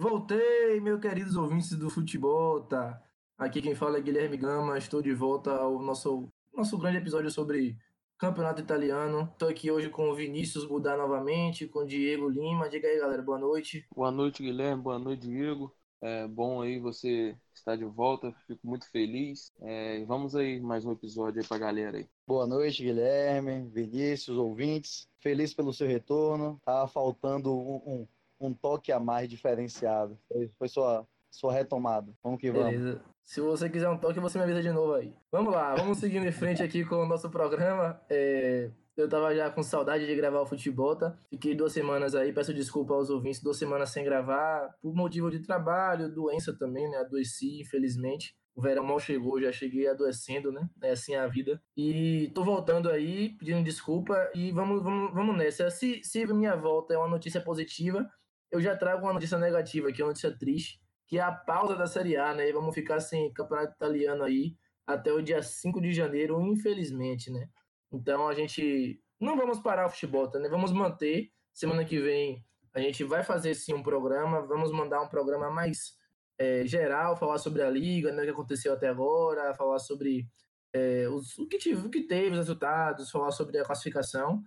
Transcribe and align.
Voltei, 0.00 0.80
meus 0.80 0.98
queridos 0.98 1.36
ouvintes 1.36 1.76
do 1.76 1.90
futebol, 1.90 2.62
tá? 2.62 3.02
Aqui 3.36 3.60
quem 3.60 3.74
fala 3.74 3.98
é 3.98 4.00
Guilherme 4.00 4.38
Gama, 4.38 4.78
estou 4.78 5.02
de 5.02 5.12
volta 5.12 5.50
ao 5.50 5.78
nosso, 5.78 6.26
nosso 6.54 6.78
grande 6.78 6.96
episódio 6.96 7.30
sobre 7.30 7.76
campeonato 8.16 8.62
italiano. 8.62 9.28
Estou 9.30 9.50
aqui 9.50 9.70
hoje 9.70 9.90
com 9.90 10.08
o 10.08 10.14
Vinícius 10.14 10.64
Budar 10.64 10.96
novamente, 10.96 11.68
com 11.68 11.80
o 11.80 11.86
Diego 11.86 12.30
Lima. 12.30 12.70
Diga 12.70 12.88
aí, 12.88 12.98
galera, 12.98 13.20
boa 13.20 13.38
noite. 13.38 13.86
Boa 13.94 14.10
noite, 14.10 14.42
Guilherme, 14.42 14.82
boa 14.82 14.98
noite, 14.98 15.28
Diego. 15.28 15.70
É 16.00 16.26
bom 16.26 16.62
aí 16.62 16.78
você 16.78 17.36
estar 17.54 17.76
de 17.76 17.84
volta, 17.84 18.34
fico 18.46 18.66
muito 18.66 18.90
feliz. 18.90 19.52
É, 19.60 20.02
vamos 20.06 20.34
aí 20.34 20.58
mais 20.60 20.86
um 20.86 20.92
episódio 20.92 21.42
aí 21.42 21.46
pra 21.46 21.58
galera 21.58 21.98
aí. 21.98 22.08
Boa 22.26 22.46
noite, 22.46 22.82
Guilherme, 22.82 23.68
Vinícius, 23.68 24.38
ouvintes. 24.38 25.06
Feliz 25.20 25.52
pelo 25.52 25.74
seu 25.74 25.86
retorno. 25.86 26.58
Tava 26.64 26.88
faltando 26.88 27.54
um, 27.54 27.82
um, 27.86 28.08
um 28.40 28.54
toque 28.54 28.90
a 28.90 28.98
mais 28.98 29.28
diferenciado. 29.28 30.18
Foi, 30.26 30.50
foi 30.58 30.68
sua, 30.68 31.06
sua 31.30 31.52
retomada. 31.52 32.12
Vamos 32.22 32.40
que 32.40 32.50
vamos. 32.50 32.70
Beleza. 32.70 33.02
Se 33.22 33.40
você 33.40 33.70
quiser 33.70 33.88
um 33.88 33.98
toque, 33.98 34.18
você 34.18 34.38
me 34.38 34.44
avisa 34.44 34.62
de 34.62 34.72
novo 34.72 34.94
aí. 34.94 35.14
Vamos 35.30 35.52
lá, 35.52 35.74
vamos 35.76 35.98
seguindo 35.98 36.26
em 36.26 36.32
frente 36.32 36.62
aqui 36.62 36.84
com 36.84 36.96
o 36.96 37.06
nosso 37.06 37.30
programa. 37.30 38.00
É, 38.10 38.70
eu 38.96 39.08
tava 39.08 39.34
já 39.34 39.48
com 39.50 39.62
saudade 39.62 40.04
de 40.04 40.14
gravar 40.16 40.40
o 40.40 40.46
futebol, 40.46 40.96
tá? 40.96 41.16
Fiquei 41.28 41.54
duas 41.54 41.72
semanas 41.72 42.14
aí, 42.14 42.32
peço 42.32 42.52
desculpa 42.52 42.94
aos 42.94 43.08
ouvintes, 43.08 43.40
duas 43.40 43.56
semanas 43.56 43.90
sem 43.90 44.04
gravar, 44.04 44.74
por 44.82 44.94
motivo 44.94 45.30
de 45.30 45.40
trabalho, 45.40 46.12
doença 46.12 46.52
também, 46.58 46.90
né? 46.90 46.96
Adoeci, 46.98 47.60
infelizmente. 47.60 48.34
O 48.54 48.60
verão 48.60 48.82
mal 48.82 48.98
chegou, 48.98 49.40
já 49.40 49.52
cheguei 49.52 49.86
adoecendo, 49.86 50.50
né? 50.50 50.68
É 50.82 50.90
assim 50.90 51.14
a 51.14 51.26
vida. 51.26 51.62
E 51.76 52.30
tô 52.34 52.42
voltando 52.42 52.90
aí, 52.90 53.30
pedindo 53.38 53.62
desculpa 53.62 54.28
e 54.34 54.50
vamos, 54.50 54.82
vamos, 54.82 55.14
vamos 55.14 55.36
nessa. 55.36 55.70
Se, 55.70 56.02
se 56.02 56.26
minha 56.26 56.56
volta 56.56 56.92
é 56.92 56.98
uma 56.98 57.08
notícia 57.08 57.40
positiva, 57.40 58.10
eu 58.50 58.60
já 58.60 58.76
trago 58.76 59.04
uma 59.04 59.12
notícia 59.12 59.38
negativa, 59.38 59.90
é 59.90 60.02
uma 60.02 60.08
notícia 60.08 60.36
triste 60.36 60.80
que 61.06 61.18
é 61.18 61.22
a 61.22 61.32
pausa 61.32 61.74
da 61.74 61.88
Série 61.88 62.16
A, 62.16 62.32
né? 62.32 62.48
E 62.48 62.52
vamos 62.52 62.72
ficar 62.72 63.00
sem 63.00 63.32
campeonato 63.32 63.74
italiano 63.74 64.22
aí 64.22 64.54
até 64.86 65.12
o 65.12 65.20
dia 65.20 65.42
5 65.42 65.80
de 65.80 65.92
janeiro, 65.92 66.40
infelizmente, 66.40 67.32
né? 67.32 67.48
Então 67.92 68.28
a 68.28 68.34
gente 68.34 69.02
não 69.20 69.36
vamos 69.36 69.58
parar 69.58 69.86
o 69.86 69.90
futebol, 69.90 70.30
tá, 70.30 70.38
né? 70.38 70.48
Vamos 70.48 70.70
manter. 70.70 71.32
Semana 71.52 71.84
que 71.84 71.98
vem 71.98 72.44
a 72.72 72.80
gente 72.80 73.02
vai 73.02 73.24
fazer 73.24 73.54
sim 73.54 73.74
um 73.74 73.82
programa, 73.82 74.40
vamos 74.46 74.70
mandar 74.70 75.02
um 75.02 75.08
programa 75.08 75.50
mais 75.50 75.96
é, 76.38 76.64
geral, 76.64 77.16
falar 77.16 77.38
sobre 77.38 77.62
a 77.62 77.68
liga, 77.68 78.12
né, 78.12 78.22
o 78.22 78.24
que 78.24 78.30
aconteceu 78.30 78.72
até 78.72 78.88
agora, 78.88 79.52
falar 79.54 79.80
sobre 79.80 80.28
é, 80.72 81.08
os, 81.08 81.36
o, 81.38 81.48
que 81.48 81.58
tive, 81.58 81.86
o 81.86 81.90
que 81.90 82.02
teve, 82.02 82.30
os 82.30 82.38
resultados, 82.38 83.10
falar 83.10 83.32
sobre 83.32 83.58
a 83.58 83.64
classificação, 83.64 84.42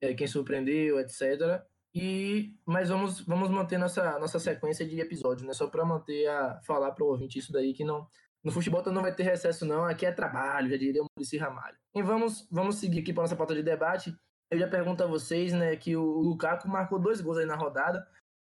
é, 0.00 0.12
quem 0.12 0.26
surpreendeu, 0.26 1.00
etc. 1.00 1.62
E, 1.94 2.54
mas 2.64 2.88
vamos, 2.88 3.20
vamos 3.20 3.50
manter 3.50 3.76
nossa, 3.76 4.18
nossa 4.18 4.38
sequência 4.38 4.86
de 4.86 4.98
episódios, 4.98 5.46
né? 5.46 5.52
Só 5.52 5.66
para 5.66 5.84
manter 5.84 6.26
a 6.26 6.60
falar 6.62 6.92
para 6.92 7.04
o 7.04 7.08
ouvinte 7.08 7.38
isso 7.38 7.52
daí 7.52 7.74
que 7.74 7.84
não 7.84 8.06
no 8.42 8.50
futebol 8.50 8.82
não 8.90 9.02
vai 9.02 9.14
ter 9.14 9.22
recesso 9.22 9.64
não, 9.64 9.84
aqui 9.84 10.04
é 10.04 10.10
trabalho, 10.10 10.68
já 10.68 10.76
diria 10.76 11.02
o 11.02 11.06
Muricy 11.16 11.36
Ramalho. 11.36 11.76
E 11.94 12.02
vamos 12.02 12.48
vamos 12.50 12.76
seguir 12.76 13.00
aqui 13.00 13.12
para 13.12 13.22
nossa 13.22 13.36
pauta 13.36 13.54
de 13.54 13.62
debate. 13.62 14.14
Eu 14.50 14.58
já 14.58 14.68
pergunto 14.68 15.02
a 15.02 15.06
vocês, 15.06 15.52
né, 15.52 15.76
que 15.76 15.96
o 15.96 16.02
Lukaku 16.02 16.68
marcou 16.68 16.98
dois 16.98 17.20
gols 17.20 17.38
aí 17.38 17.46
na 17.46 17.56
rodada. 17.56 18.06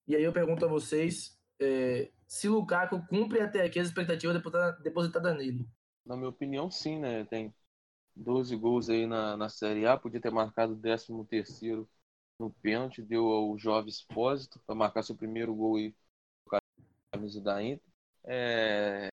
E 0.06 0.14
aí 0.14 0.22
eu 0.22 0.32
pergunto 0.32 0.64
a 0.64 0.68
vocês 0.68 1.38
é, 1.60 2.10
se 2.26 2.48
o 2.48 2.54
Lukaku 2.54 3.04
cumpre 3.08 3.40
até 3.40 3.62
aqui 3.64 3.78
as 3.78 3.88
expectativas 3.88 4.40
depositadas 4.82 5.36
nele. 5.36 5.66
Na 6.04 6.16
minha 6.16 6.28
opinião, 6.28 6.70
sim, 6.70 6.98
né? 6.98 7.24
Tem 7.24 7.52
12 8.16 8.56
gols 8.56 8.88
aí 8.88 9.06
na, 9.06 9.36
na 9.36 9.48
Série 9.48 9.86
A, 9.86 9.96
podia 9.96 10.20
ter 10.20 10.30
marcado 10.30 10.74
o 10.74 10.76
13 10.76 11.06
terceiro 11.28 11.88
no 12.42 12.50
pênalti, 12.50 13.00
deu 13.02 13.26
ao 13.28 13.56
Jovem 13.56 13.88
Expósito 13.88 14.58
para 14.66 14.74
marcar 14.74 15.02
seu 15.04 15.16
primeiro 15.16 15.54
gol 15.54 15.78
a 16.50 16.58
camisa 17.12 17.40
da 17.40 17.62
Inter. 17.62 17.88
É, 18.24 19.08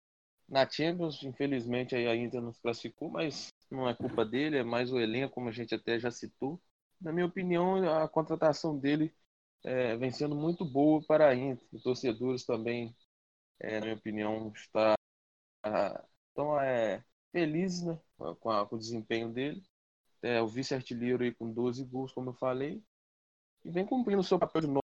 na 0.47 0.67
Champions, 0.67 1.21
infelizmente, 1.23 1.95
a 1.95 2.15
Inter 2.15 2.41
não 2.41 2.51
se 2.51 2.61
classificou, 2.61 3.09
mas 3.09 3.49
não 3.69 3.87
é 3.87 3.93
culpa 3.93 4.25
dele, 4.25 4.57
é 4.57 4.63
mais 4.63 4.91
o 4.91 4.99
elenco, 4.99 5.35
como 5.35 5.49
a 5.49 5.51
gente 5.51 5.75
até 5.75 5.99
já 5.99 6.09
citou. 6.09 6.59
Na 6.99 7.11
minha 7.11 7.25
opinião, 7.27 7.75
a 8.01 8.09
contratação 8.09 8.77
dele 8.77 9.13
é, 9.63 9.95
vem 9.95 10.11
sendo 10.11 10.35
muito 10.35 10.65
boa 10.65 11.01
para 11.05 11.29
a 11.29 11.35
Inter. 11.35 11.65
Os 11.71 11.83
torcedores 11.83 12.45
também, 12.45 12.95
é, 13.59 13.79
na 13.79 13.85
minha 13.85 13.97
opinião, 13.97 14.51
está, 14.55 14.95
estão 16.29 16.59
é, 16.59 17.03
felizes 17.31 17.83
né, 17.83 17.99
com, 18.17 18.65
com 18.65 18.75
o 18.75 18.79
desempenho 18.79 19.31
dele. 19.31 19.63
É, 20.21 20.41
o 20.41 20.47
vice-artilheiro 20.47 21.23
aí 21.23 21.33
com 21.33 21.51
12 21.53 21.85
gols, 21.85 22.11
como 22.11 22.31
eu 22.31 22.33
falei 22.33 22.83
e 23.63 23.69
vem 23.69 23.85
cumprindo 23.85 24.21
o 24.21 24.23
seu 24.23 24.39
papel 24.39 24.61
de 24.61 24.81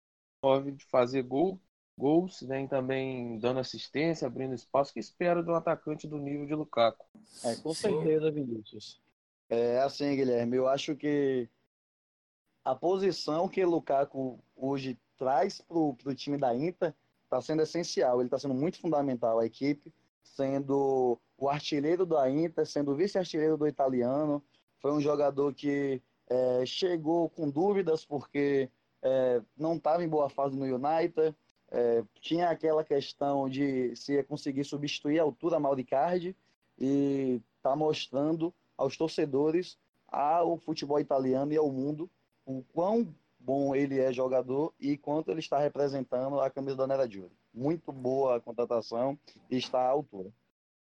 nove, 0.45 0.73
de 0.73 0.85
fazer 0.87 1.23
gol, 1.23 1.61
gols, 1.99 2.41
vem 2.43 2.67
também 2.67 3.39
dando 3.39 3.61
assistência, 3.61 4.27
abrindo 4.27 4.55
espaço, 4.55 4.93
que 4.93 5.01
espera 5.01 5.43
do 5.43 5.55
atacante 5.55 6.07
do 6.07 6.19
nível 6.19 6.47
de 6.47 6.55
Lukaku. 6.55 7.05
É, 7.45 7.55
com 7.57 7.75
certeza, 7.75 8.31
Vinícius. 8.31 9.01
É 9.49 9.81
assim, 9.81 10.17
Guilherme, 10.17 10.57
eu 10.57 10.67
acho 10.67 10.97
que 10.97 11.49
a 12.65 12.75
posição 12.75 13.49
que 13.49 13.65
Lukaku 13.65 14.43
hoje 14.57 14.99
traz 15.19 15.61
para 15.61 15.79
o 15.79 16.15
time 16.15 16.39
da 16.39 16.55
Inter 16.55 16.95
está 17.25 17.41
sendo 17.41 17.63
essencial, 17.63 18.21
ele 18.21 18.27
está 18.27 18.39
sendo 18.39 18.55
muito 18.55 18.81
fundamental 18.81 19.39
à 19.39 19.47
equipe, 19.47 19.93
sendo 20.23 21.19
o 21.37 21.49
artilheiro 21.49 22.07
da 22.07 22.31
Inter, 22.31 22.67
sendo 22.67 22.93
o 22.93 22.95
vice-artilheiro 22.95 23.57
do 23.57 23.67
italiano, 23.67 24.43
foi 24.81 24.93
um 24.93 25.01
jogador 25.01 25.55
que 25.55 26.03
é, 26.33 26.65
chegou 26.65 27.29
com 27.29 27.51
dúvidas 27.51 28.07
porque 28.07 28.71
é, 29.03 29.43
não 29.57 29.77
estava 29.77 30.03
em 30.03 30.09
boa 30.09 30.31
fase 30.31 30.57
no 30.57 30.65
United, 30.65 31.37
é, 31.71 32.03
tinha 32.21 32.49
aquela 32.49 32.83
questão 32.83 33.49
de 33.49 33.95
se 33.95 34.15
ia 34.15 34.25
conseguir 34.25 34.65
substituir 34.65 35.19
a 35.19 35.25
altura 35.25 35.61
Mauricardi 35.61 36.35
e 36.79 37.41
está 37.57 37.77
mostrando 37.77 38.53
aos 38.79 38.97
torcedores 38.97 39.79
ao 40.09 40.57
futebol 40.57 40.99
italiano 40.99 41.53
e 41.53 41.57
ao 41.57 41.71
mundo 41.71 42.11
o 42.47 42.63
quão 42.73 43.15
bom 43.39 43.75
ele 43.75 44.01
é 44.01 44.13
jogador 44.13 44.73
e 44.81 44.97
quanto 44.97 45.31
ele 45.31 45.41
está 45.41 45.59
representando 45.59 46.41
a 46.41 46.49
camisa 46.49 46.77
da 46.77 46.87
Nerazzurri. 46.87 47.37
Muito 47.53 47.93
boa 47.93 48.37
a 48.37 48.41
contratação 48.41 49.19
e 49.51 49.57
está 49.59 49.81
à 49.81 49.89
altura. 49.89 50.31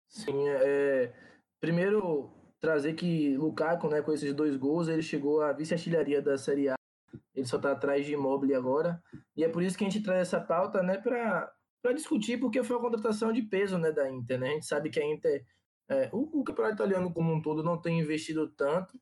Sim, 0.08 0.48
é, 0.48 1.12
primeiro 1.60 2.30
trazer 2.60 2.94
que 2.94 3.36
Lukaku, 3.38 3.90
né, 3.90 4.02
com 4.02 4.12
esses 4.12 4.34
dois 4.34 4.56
gols, 4.56 4.88
ele 4.88 5.02
chegou 5.02 5.42
à 5.42 5.54
vice-artilharia 5.54 6.22
da 6.22 6.38
Série 6.38 6.70
A. 6.70 6.76
Ele 7.34 7.46
só 7.46 7.58
está 7.58 7.72
atrás 7.72 8.06
de 8.06 8.14
Immobile 8.14 8.56
agora. 8.56 9.02
E 9.36 9.44
é 9.44 9.50
por 9.50 9.62
isso 9.62 9.78
que 9.78 9.86
a 9.86 9.90
gente 9.90 10.04
traz 10.04 10.22
essa 10.22 10.40
pauta, 10.40 10.82
né, 10.82 10.98
para 10.98 11.52
discutir, 11.94 12.40
porque 12.40 12.64
foi 12.64 12.76
uma 12.76 12.82
contratação 12.90 13.32
de 13.32 13.42
peso, 13.44 13.78
né, 13.78 13.92
da 13.92 14.10
Inter, 14.10 14.40
né? 14.40 14.50
A 14.50 14.54
gente 14.54 14.66
sabe 14.66 14.90
que 14.90 15.00
a 15.00 15.06
Inter, 15.06 15.46
é, 15.90 16.10
o, 16.12 16.42
o 16.42 16.44
campeonato 16.44 16.76
italiano 16.76 17.14
como 17.14 17.34
um 17.34 17.42
todo 17.42 17.64
não 17.64 17.80
tem 17.80 18.00
investido 18.00 18.50
tanto. 18.56 18.98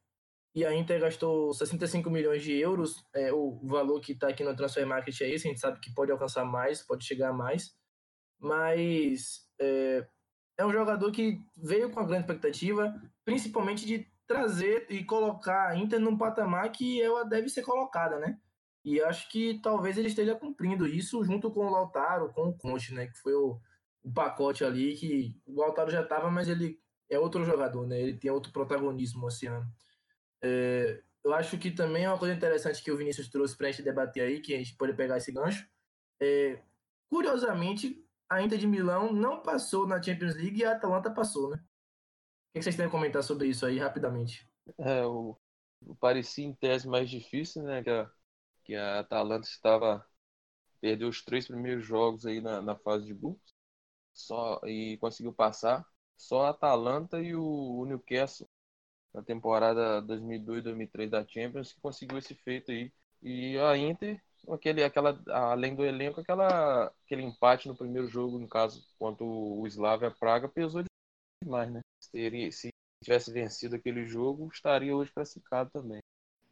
E 0.55 0.63
a 0.65 0.73
Inter 0.73 0.99
gastou 0.99 1.51
65 1.53 2.09
milhões 2.11 2.43
de 2.43 2.53
euros, 2.53 3.03
é, 3.13 3.33
o 3.33 3.59
valor 3.63 3.99
que 3.99 4.11
está 4.11 4.27
aqui 4.27 4.43
no 4.43 4.55
Transfer 4.55 4.85
Market 4.85 5.19
é 5.21 5.29
esse, 5.29 5.47
a 5.47 5.49
gente 5.49 5.59
sabe 5.59 5.79
que 5.79 5.91
pode 5.93 6.11
alcançar 6.11 6.45
mais, 6.45 6.85
pode 6.85 7.05
chegar 7.05 7.29
a 7.29 7.33
mais, 7.33 7.73
mas 8.39 9.47
é, 9.59 10.05
é 10.57 10.65
um 10.65 10.71
jogador 10.71 11.11
que 11.11 11.41
veio 11.57 11.89
com 11.89 11.99
a 11.99 12.05
grande 12.05 12.23
expectativa, 12.23 12.93
principalmente 13.25 13.85
de 13.85 14.07
trazer 14.27 14.87
e 14.89 15.03
colocar 15.03 15.69
a 15.69 15.75
Inter 15.75 15.99
num 15.99 16.17
patamar 16.17 16.71
que 16.71 17.01
ela 17.01 17.23
deve 17.23 17.49
ser 17.49 17.61
colocada, 17.61 18.19
né? 18.19 18.39
E 18.85 19.01
acho 19.01 19.29
que 19.29 19.59
talvez 19.61 19.97
ele 19.97 20.09
esteja 20.09 20.35
cumprindo 20.35 20.85
isso 20.85 21.23
junto 21.23 21.49
com 21.49 21.65
o 21.65 21.69
Lautaro, 21.69 22.33
com 22.33 22.49
o 22.49 22.57
Conte, 22.57 22.93
né? 22.93 23.07
Que 23.07 23.17
foi 23.17 23.33
o, 23.33 23.59
o 24.03 24.11
pacote 24.11 24.63
ali 24.63 24.95
que 24.95 25.35
o 25.45 25.61
Lautaro 25.61 25.89
já 25.89 26.01
estava, 26.01 26.29
mas 26.29 26.47
ele 26.47 26.79
é 27.09 27.17
outro 27.17 27.45
jogador, 27.45 27.87
né? 27.87 27.99
Ele 28.01 28.17
tem 28.17 28.29
outro 28.29 28.51
protagonismo 28.51 29.27
esse 29.27 29.47
ano. 29.47 29.65
É, 30.41 31.01
eu 31.23 31.33
acho 31.33 31.57
que 31.57 31.71
também 31.71 32.03
é 32.03 32.09
uma 32.09 32.17
coisa 32.17 32.33
interessante 32.33 32.83
que 32.83 32.91
o 32.91 32.97
Vinícius 32.97 33.29
trouxe 33.29 33.55
para 33.55 33.67
a 33.67 33.71
gente 33.71 33.83
debater 33.83 34.23
aí, 34.23 34.41
que 34.41 34.53
a 34.53 34.57
gente 34.57 34.75
pode 34.75 34.93
pegar 34.93 35.17
esse 35.17 35.31
gancho. 35.31 35.65
É, 36.21 36.59
curiosamente, 37.09 38.02
a 38.33 38.41
Inter 38.41 38.57
de 38.57 38.67
Milão 38.67 39.11
não 39.13 39.41
passou 39.41 39.87
na 39.87 40.01
Champions 40.01 40.35
League 40.35 40.61
e 40.61 40.65
a 40.65 40.73
Atalanta 40.73 41.11
passou, 41.11 41.49
né? 41.51 41.57
O 41.57 42.53
que 42.53 42.63
vocês 42.63 42.75
têm 42.75 42.85
a 42.85 42.89
comentar 42.89 43.23
sobre 43.23 43.47
isso 43.47 43.65
aí, 43.65 43.77
rapidamente? 43.79 44.47
É, 44.77 45.05
o, 45.05 45.37
o 45.81 45.95
parecia 45.95 46.45
em 46.45 46.53
tese 46.53 46.87
mais 46.87 47.09
difícil, 47.09 47.63
né? 47.63 47.83
Que 47.83 47.89
a, 47.89 48.11
que 48.63 48.75
a 48.75 48.99
Atalanta 48.99 49.47
estava. 49.47 50.05
Perdeu 50.81 51.07
os 51.07 51.23
três 51.23 51.47
primeiros 51.47 51.85
jogos 51.85 52.25
aí 52.25 52.41
na, 52.41 52.61
na 52.61 52.75
fase 52.75 53.05
de 53.05 53.13
grupos 53.13 53.53
só 54.13 54.59
e 54.65 54.97
conseguiu 54.97 55.33
passar. 55.33 55.85
Só 56.17 56.45
a 56.45 56.49
Atalanta 56.49 57.21
e 57.21 57.35
o, 57.35 57.43
o 57.43 57.85
Newcastle 57.85 58.47
na 59.13 59.21
temporada 59.23 60.01
2002-2003 60.03 61.09
da 61.09 61.27
Champions 61.27 61.73
que 61.73 61.81
conseguiu 61.81 62.17
esse 62.17 62.35
feito 62.35 62.71
aí. 62.71 62.91
E 63.21 63.57
a 63.59 63.77
Inter 63.77 64.21
aquele, 64.49 64.83
aquela, 64.83 65.19
além 65.27 65.75
do 65.75 65.85
elenco, 65.85 66.19
aquela, 66.19 66.91
aquele 67.05 67.23
empate 67.23 67.67
no 67.67 67.75
primeiro 67.75 68.07
jogo, 68.07 68.39
no 68.39 68.47
caso, 68.47 68.85
contra 68.97 69.23
o 69.23 69.65
Slavia 69.67 70.11
Praga, 70.11 70.47
pesou 70.49 70.83
demais, 71.43 71.71
né? 71.71 71.81
Se, 71.99 72.51
se 72.51 72.69
tivesse 73.03 73.31
vencido 73.31 73.75
aquele 73.75 74.05
jogo, 74.05 74.49
estaria 74.51 74.95
hoje 74.95 75.11
classificado 75.11 75.69
também. 75.71 75.99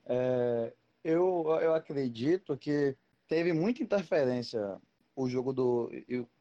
É, 0.05 0.73
eu, 1.03 1.45
eu 1.61 1.73
acredito 1.73 2.57
que 2.57 2.95
teve 3.27 3.53
muita 3.53 3.83
interferência 3.83 4.79
o 5.15 5.29
jogo 5.29 5.53
do, 5.53 5.89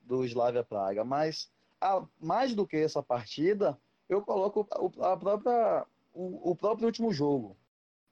do 0.00 0.24
Slavia 0.24 0.64
Praga, 0.64 1.04
mas 1.04 1.50
a, 1.80 2.04
mais 2.20 2.54
do 2.54 2.66
que 2.66 2.76
essa 2.76 3.02
partida, 3.02 3.78
eu 4.08 4.22
coloco 4.22 4.66
a 5.00 5.16
própria, 5.16 5.86
o, 6.12 6.50
o 6.50 6.56
próprio 6.56 6.86
último 6.86 7.12
jogo 7.12 7.56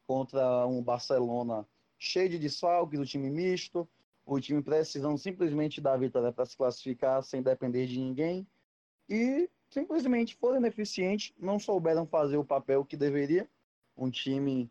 contra 0.06 0.66
um 0.66 0.82
Barcelona 0.82 1.66
cheio 1.98 2.28
de 2.28 2.38
desfalques, 2.38 2.98
o 2.98 3.04
time 3.04 3.28
misto, 3.28 3.88
o 4.24 4.38
time 4.38 4.62
precisando 4.62 5.18
simplesmente 5.18 5.80
da 5.80 5.96
vitória 5.96 6.32
para 6.32 6.46
se 6.46 6.56
classificar 6.56 7.22
sem 7.22 7.42
depender 7.42 7.86
de 7.86 7.98
ninguém. 7.98 8.46
E 9.08 9.48
simplesmente 9.70 10.36
foram 10.36 10.58
ineficientes, 10.58 11.34
não 11.38 11.58
souberam 11.58 12.06
fazer 12.06 12.36
o 12.36 12.44
papel 12.44 12.84
que 12.84 12.96
deveria. 12.96 13.48
Um 13.96 14.10
time 14.10 14.70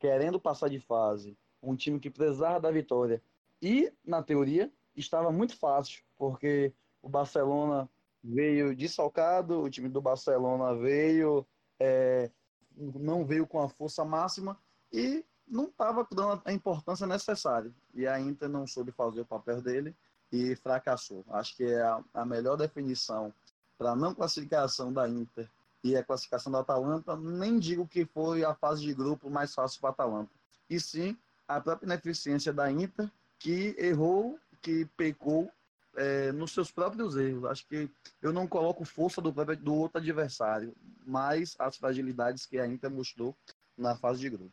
querendo 0.00 0.40
passar 0.40 0.68
de 0.68 0.80
fase, 0.80 1.36
um 1.62 1.76
time 1.76 2.00
que 2.00 2.10
precisava 2.10 2.60
da 2.60 2.70
vitória. 2.70 3.22
E, 3.62 3.92
na 4.04 4.22
teoria, 4.22 4.72
estava 4.96 5.30
muito 5.30 5.56
fácil, 5.56 6.02
porque 6.16 6.72
o 7.00 7.08
Barcelona 7.08 7.88
veio 8.22 8.74
desfalcado, 8.74 9.62
o 9.62 9.70
time 9.70 9.88
do 9.88 10.00
Barcelona 10.00 10.74
veio, 10.74 11.46
é, 11.78 12.30
não 12.76 13.24
veio 13.24 13.46
com 13.46 13.60
a 13.60 13.68
força 13.68 14.04
máxima 14.04 14.58
e 14.92 15.24
não 15.48 15.64
estava 15.64 16.06
dando 16.10 16.42
a 16.44 16.52
importância 16.52 17.06
necessária. 17.06 17.72
E 17.94 18.06
a 18.06 18.20
Inter 18.20 18.48
não 18.48 18.66
soube 18.66 18.92
fazer 18.92 19.20
o 19.20 19.26
papel 19.26 19.60
dele 19.62 19.94
e 20.32 20.56
fracassou. 20.56 21.24
Acho 21.30 21.56
que 21.56 21.64
é 21.64 21.82
a, 21.82 22.02
a 22.14 22.24
melhor 22.24 22.56
definição 22.56 23.32
para 23.78 23.94
não 23.94 24.14
classificação 24.14 24.92
da 24.92 25.08
Inter 25.08 25.48
e 25.84 25.96
a 25.96 26.02
classificação 26.02 26.50
da 26.50 26.60
Atalanta, 26.60 27.16
nem 27.16 27.58
digo 27.58 27.86
que 27.86 28.04
foi 28.04 28.44
a 28.44 28.54
fase 28.54 28.82
de 28.82 28.92
grupo 28.92 29.30
mais 29.30 29.54
fácil 29.54 29.80
para 29.80 29.90
a 29.90 29.92
Atalanta. 29.92 30.30
E 30.68 30.80
sim 30.80 31.16
a 31.46 31.60
própria 31.60 31.86
ineficiência 31.86 32.52
da 32.52 32.70
Inter, 32.70 33.08
que 33.38 33.76
errou, 33.78 34.38
que 34.60 34.84
pecou 34.96 35.50
é, 35.96 36.32
nos 36.32 36.52
seus 36.52 36.72
próprios 36.72 37.16
erros. 37.16 37.44
Acho 37.44 37.66
que 37.66 37.88
eu 38.20 38.32
não 38.32 38.48
coloco 38.48 38.84
força 38.84 39.20
do, 39.20 39.30
do 39.30 39.74
outro 39.74 39.98
adversário, 39.98 40.74
mas 41.06 41.54
as 41.58 41.76
fragilidades 41.76 42.46
que 42.46 42.58
a 42.58 42.66
Inter 42.66 42.90
mostrou 42.90 43.34
na 43.76 43.94
fase 43.94 44.20
de 44.20 44.30
grupo. 44.30 44.52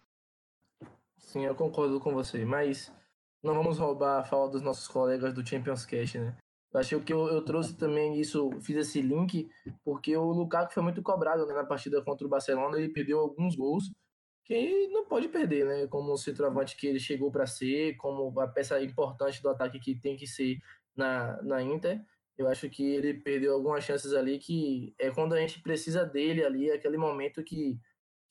Sim, 1.23 1.45
eu 1.45 1.55
concordo 1.55 1.99
com 1.99 2.13
você, 2.13 2.45
mas 2.45 2.91
não 3.41 3.55
vamos 3.55 3.79
roubar 3.79 4.19
a 4.19 4.23
fala 4.23 4.49
dos 4.49 4.61
nossos 4.61 4.87
colegas 4.87 5.33
do 5.33 5.45
Champions 5.45 5.85
Cash, 5.85 6.15
né? 6.15 6.37
Eu 6.71 6.79
acho 6.79 6.99
que 7.01 7.13
eu, 7.13 7.27
eu 7.27 7.43
trouxe 7.43 7.77
também 7.77 8.19
isso, 8.19 8.49
fiz 8.61 8.77
esse 8.77 9.01
link, 9.01 9.47
porque 9.83 10.15
o 10.17 10.31
Lukaku 10.31 10.73
foi 10.73 10.81
muito 10.81 11.03
cobrado 11.03 11.45
né, 11.45 11.53
na 11.53 11.63
partida 11.63 12.01
contra 12.03 12.25
o 12.25 12.29
Barcelona, 12.29 12.77
ele 12.77 12.89
perdeu 12.89 13.19
alguns 13.19 13.55
gols 13.55 13.91
que 14.43 14.87
não 14.87 15.05
pode 15.05 15.29
perder, 15.29 15.65
né? 15.65 15.87
Como 15.87 16.11
o 16.11 16.17
centroavante 16.17 16.75
que 16.75 16.87
ele 16.87 16.99
chegou 16.99 17.31
para 17.31 17.45
ser, 17.45 17.95
como 17.97 18.39
a 18.39 18.47
peça 18.47 18.81
importante 18.81 19.41
do 19.41 19.49
ataque 19.49 19.79
que 19.79 19.95
tem 19.95 20.17
que 20.17 20.27
ser 20.27 20.57
na, 20.95 21.41
na 21.43 21.61
Inter. 21.61 22.01
Eu 22.37 22.47
acho 22.47 22.69
que 22.69 22.83
ele 22.83 23.13
perdeu 23.13 23.53
algumas 23.53 23.83
chances 23.83 24.13
ali 24.13 24.39
que 24.39 24.93
é 24.99 25.11
quando 25.11 25.33
a 25.33 25.39
gente 25.39 25.61
precisa 25.61 26.03
dele 26.03 26.43
ali, 26.43 26.71
aquele 26.71 26.97
momento 26.97 27.43
que 27.43 27.79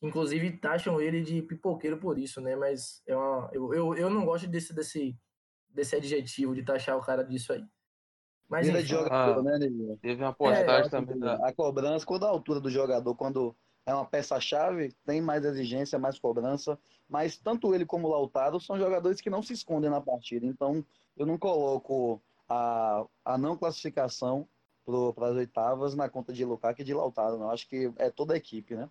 inclusive 0.02 0.58
taxam 0.58 1.00
ele 1.00 1.22
de 1.22 1.40
pipoqueiro 1.42 1.96
por 1.96 2.18
isso, 2.18 2.40
né? 2.40 2.56
Mas 2.56 3.02
é 3.06 3.16
uma, 3.16 3.48
eu, 3.52 3.72
eu, 3.72 3.94
eu 3.94 4.10
não 4.10 4.24
gosto 4.24 4.48
desse, 4.48 4.74
desse, 4.74 5.16
desse 5.70 5.96
adjetivo 5.96 6.54
de 6.54 6.62
taxar 6.62 6.96
o 6.96 7.02
cara 7.02 7.22
disso 7.22 7.52
aí. 7.52 7.64
Mas 8.48 8.68
enfim, 8.68 8.78
de 8.78 8.84
jogador, 8.84 9.40
ah, 9.40 9.42
né, 9.42 9.58
Neguinho? 9.58 9.96
Teve 9.96 10.22
uma 10.22 10.34
postagem 10.34 10.86
é, 10.86 10.90
também 10.90 11.18
da... 11.18 11.36
A 11.36 11.54
cobrança, 11.54 12.04
quando 12.04 12.26
a 12.26 12.28
altura 12.28 12.60
do 12.60 12.68
jogador, 12.68 13.14
quando 13.14 13.56
é 13.86 13.94
uma 13.94 14.04
peça-chave, 14.04 14.94
tem 15.06 15.22
mais 15.22 15.44
exigência, 15.44 15.98
mais 15.98 16.18
cobrança. 16.18 16.78
Mas 17.08 17.38
tanto 17.38 17.74
ele 17.74 17.86
como 17.86 18.08
o 18.08 18.10
Lautaro 18.10 18.60
são 18.60 18.78
jogadores 18.78 19.20
que 19.20 19.30
não 19.30 19.42
se 19.42 19.54
escondem 19.54 19.88
na 19.88 20.00
partida. 20.00 20.44
Então, 20.44 20.84
eu 21.16 21.24
não 21.24 21.38
coloco 21.38 22.20
a, 22.48 23.06
a 23.24 23.38
não 23.38 23.56
classificação 23.56 24.46
para 24.84 25.28
as 25.28 25.36
oitavas 25.36 25.94
na 25.94 26.08
conta 26.08 26.32
de 26.32 26.44
Lukaku 26.44 26.82
e 26.82 26.84
de 26.84 26.92
Lautaro. 26.92 27.38
Não. 27.38 27.50
Acho 27.50 27.66
que 27.68 27.90
é 27.96 28.10
toda 28.10 28.34
a 28.34 28.36
equipe, 28.36 28.74
né? 28.74 28.90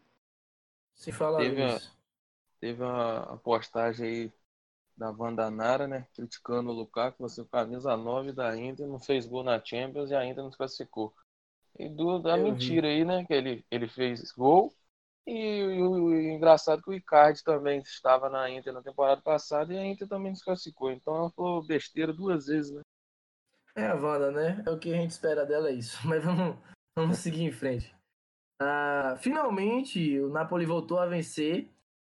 Se 0.95 1.11
fala 1.11 1.39
teve 1.39 1.65
isso. 1.65 1.97
teve 2.59 2.83
uma 2.83 3.37
postagem 3.37 4.07
aí 4.07 4.33
da 4.95 5.09
Wanda 5.09 5.49
Nara, 5.49 5.87
né? 5.87 6.07
Criticando 6.13 6.69
o 6.69 6.73
Lukaku, 6.73 7.17
você 7.19 7.43
camisa 7.45 7.97
9 7.97 8.31
da 8.33 8.55
Inter, 8.55 8.87
não 8.87 8.99
fez 8.99 9.25
gol 9.25 9.43
na 9.43 9.63
Champions 9.63 10.11
e 10.11 10.15
a 10.15 10.25
Inter 10.25 10.43
não 10.43 10.51
se 10.51 10.57
classificou. 10.57 11.13
E 11.77 11.89
do, 11.89 12.19
da 12.19 12.37
Eu 12.37 12.43
mentira 12.43 12.87
vi. 12.87 12.93
aí, 12.93 13.05
né? 13.05 13.25
Que 13.25 13.33
ele, 13.33 13.65
ele 13.71 13.87
fez 13.87 14.31
gol. 14.31 14.71
E, 15.25 15.33
e, 15.33 15.81
o, 15.81 16.13
e, 16.13 16.33
engraçado 16.33 16.79
é 16.79 16.83
que 16.83 16.89
o 16.89 16.93
Icardi 16.93 17.43
também 17.43 17.79
estava 17.79 18.29
na 18.29 18.49
Inter 18.49 18.73
na 18.73 18.81
temporada 18.81 19.21
passada 19.21 19.73
e 19.73 19.77
a 19.77 19.85
Inter 19.85 20.07
também 20.07 20.35
se 20.35 20.43
classificou. 20.43 20.91
Então 20.91 21.15
ela 21.15 21.31
falou 21.31 21.65
besteira 21.65 22.13
duas 22.13 22.47
vezes, 22.47 22.71
né? 22.71 22.81
É 23.75 23.87
a 23.87 23.95
Wanda, 23.95 24.31
né? 24.31 24.63
É 24.67 24.69
o 24.69 24.77
que 24.77 24.93
a 24.93 24.97
gente 24.97 25.11
espera 25.11 25.45
dela, 25.45 25.69
é 25.69 25.73
isso. 25.73 25.97
Mas 26.05 26.23
vamos, 26.23 26.57
vamos 26.95 27.17
seguir 27.17 27.43
em 27.43 27.51
frente. 27.51 27.95
Ah, 28.63 29.17
finalmente, 29.17 30.19
o 30.19 30.29
Napoli 30.29 30.67
voltou 30.67 30.99
a 30.99 31.07
vencer. 31.07 31.67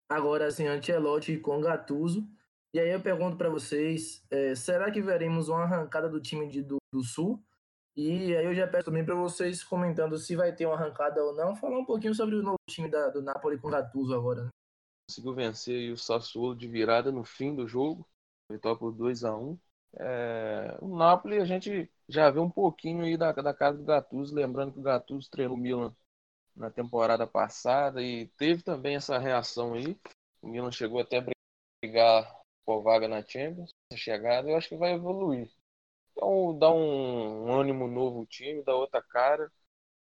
Agora, 0.09 0.47
assim, 0.47 0.65
Ancelotti 0.65 1.37
com 1.37 1.61
Gattuso. 1.61 2.27
E 2.73 2.79
aí 2.79 2.89
eu 2.89 2.99
pergunto 2.99 3.37
para 3.37 3.49
vocês, 3.49 4.25
é, 4.31 4.55
será 4.55 4.89
que 4.89 4.99
veremos 4.99 5.47
uma 5.47 5.61
arrancada 5.61 6.09
do 6.09 6.19
time 6.19 6.47
de, 6.47 6.63
do, 6.63 6.77
do 6.91 7.03
Sul? 7.03 7.39
E 7.95 8.35
aí 8.35 8.45
eu 8.45 8.55
já 8.55 8.67
peço 8.67 8.85
também 8.85 9.05
para 9.05 9.13
vocês 9.13 9.63
comentando 9.63 10.17
se 10.17 10.35
vai 10.35 10.51
ter 10.55 10.65
uma 10.65 10.73
arrancada 10.73 11.23
ou 11.23 11.35
não, 11.35 11.55
falar 11.55 11.77
um 11.77 11.85
pouquinho 11.85 12.15
sobre 12.15 12.35
o 12.35 12.41
novo 12.41 12.57
time 12.67 12.89
da, 12.89 13.09
do 13.09 13.21
Napoli 13.21 13.59
com 13.59 13.69
Gattuso 13.69 14.15
agora. 14.15 14.45
Né? 14.45 14.49
Conseguiu 15.07 15.35
vencer 15.35 15.91
o 15.91 15.97
Sassuolo 15.97 16.55
de 16.55 16.67
virada 16.67 17.11
no 17.11 17.23
fim 17.23 17.55
do 17.55 17.67
jogo, 17.67 18.07
vitória 18.49 18.77
por 18.77 18.91
2 18.91 19.23
a 19.23 19.37
1 19.37 19.59
é, 19.99 20.77
O 20.81 20.97
Napoli 20.97 21.37
a 21.37 21.45
gente 21.45 21.91
já 22.07 22.31
vê 22.31 22.39
um 22.39 22.49
pouquinho 22.49 23.03
aí 23.03 23.15
da, 23.17 23.31
da 23.33 23.53
casa 23.53 23.77
do 23.77 23.83
Gattuso, 23.83 24.33
lembrando 24.33 24.73
que 24.73 24.79
o 24.79 24.83
Gattuso 24.83 25.29
treinou 25.29 25.55
o 25.55 25.59
Milan 25.59 25.93
na 26.59 26.69
temporada 26.69 27.25
passada 27.25 28.03
e 28.03 28.27
teve 28.38 28.61
também 28.61 28.95
essa 28.95 29.17
reação 29.17 29.73
aí. 29.73 29.97
O 30.41 30.47
Milan 30.47 30.71
chegou 30.71 31.00
até 31.00 31.19
a 31.19 31.25
brigar 31.81 32.39
por 32.65 32.81
vaga 32.83 33.07
na 33.07 33.23
Champions, 33.25 33.73
chegada, 33.95 34.50
eu 34.50 34.57
acho 34.57 34.69
que 34.69 34.77
vai 34.77 34.94
evoluir. 34.94 35.50
Então 36.11 36.57
dá 36.59 36.71
um, 36.71 37.47
um 37.47 37.53
ânimo 37.53 37.88
novo 37.88 38.19
ao 38.19 38.25
time, 38.25 38.63
dá 38.63 38.75
outra 38.75 39.01
cara. 39.01 39.51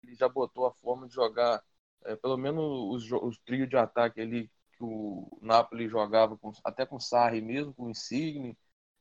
Ele 0.03 0.15
já 0.17 0.29
botou 0.29 0.67
a 0.67 0.73
forma 0.73 1.07
de 1.07 1.15
jogar, 1.15 1.63
é, 2.05 2.17
pelo 2.17 2.39
menos 2.39 3.11
os, 3.11 3.13
os 3.13 3.39
de 3.69 3.77
ataque 3.77 4.21
ali 4.21 4.49
que 4.73 4.83
o 4.85 5.39
Napoli 5.43 5.89
jogava 5.89 6.39
com, 6.39 6.53
até 6.65 6.87
com 6.87 6.99
Sarri 6.99 7.43
mesmo, 7.43 7.75
com 7.75 7.91
Insigne, 7.91 8.57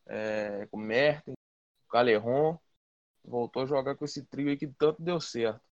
é, 0.08 0.68
com 0.68 0.78
Mertens, 0.78 1.36
com 1.82 1.88
Calerron. 1.90 2.60
Voltou 3.24 3.64
a 3.64 3.66
jogar 3.66 3.96
com 3.96 4.06
esse 4.06 4.26
trio 4.26 4.50
aí 4.50 4.58
que 4.58 4.68
tanto 4.68 5.02
deu 5.02 5.22
certo. 5.22 5.69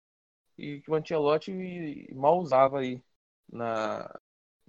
E 0.58 0.82
que 0.82 0.92
o 0.92 0.96
Ancelotti 0.96 1.52
mal 2.14 2.40
usava 2.40 2.80
aí 2.80 3.04
na, 3.50 4.20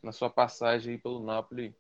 na 0.02 0.12
sua 0.12 0.30
passagem 0.30 0.94
aí 0.94 0.98
pelo 1.00 1.24
Napoli 1.24 1.74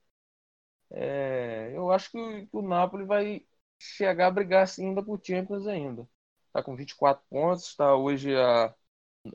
é, 0.90 1.70
eu 1.74 1.90
acho 1.92 2.10
que, 2.10 2.48
o 2.52 2.62
Napoli 2.62 3.04
vai 3.04 3.46
chegar 3.78 4.28
a 4.28 4.30
brigar 4.30 4.62
assim, 4.64 4.88
ainda 4.88 5.02
por 5.02 5.20
Champions 5.22 5.66
ainda. 5.66 6.08
Está 6.46 6.62
com 6.62 6.74
24 6.76 7.22
pontos, 7.28 7.66
está 7.66 7.94
hoje 7.94 8.34
a, 8.36 8.74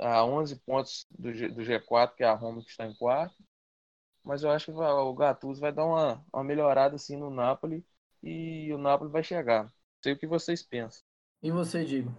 a 0.01 0.25
11 0.25 0.55
pontos 0.57 1.05
do, 1.11 1.33
G, 1.33 1.49
do 1.49 1.63
G4, 1.63 2.15
que 2.15 2.23
é 2.23 2.27
a 2.27 2.33
Roma 2.33 2.61
que 2.63 2.69
está 2.69 2.85
em 2.85 2.95
quarto. 2.95 3.35
Mas 4.23 4.43
eu 4.43 4.51
acho 4.51 4.67
que 4.67 4.71
vai, 4.73 4.91
o 4.91 5.13
Gattuso 5.13 5.61
vai 5.61 5.71
dar 5.71 5.85
uma, 5.85 6.25
uma 6.33 6.43
melhorada 6.43 6.95
assim 6.95 7.17
no 7.17 7.29
Napoli 7.29 7.85
e 8.23 8.71
o 8.73 8.77
Napoli 8.77 9.11
vai 9.11 9.23
chegar. 9.23 9.71
Sei 10.03 10.13
o 10.13 10.17
que 10.19 10.27
vocês 10.27 10.63
pensam. 10.63 11.03
E 11.41 11.51
você, 11.51 11.85
Digo? 11.85 12.11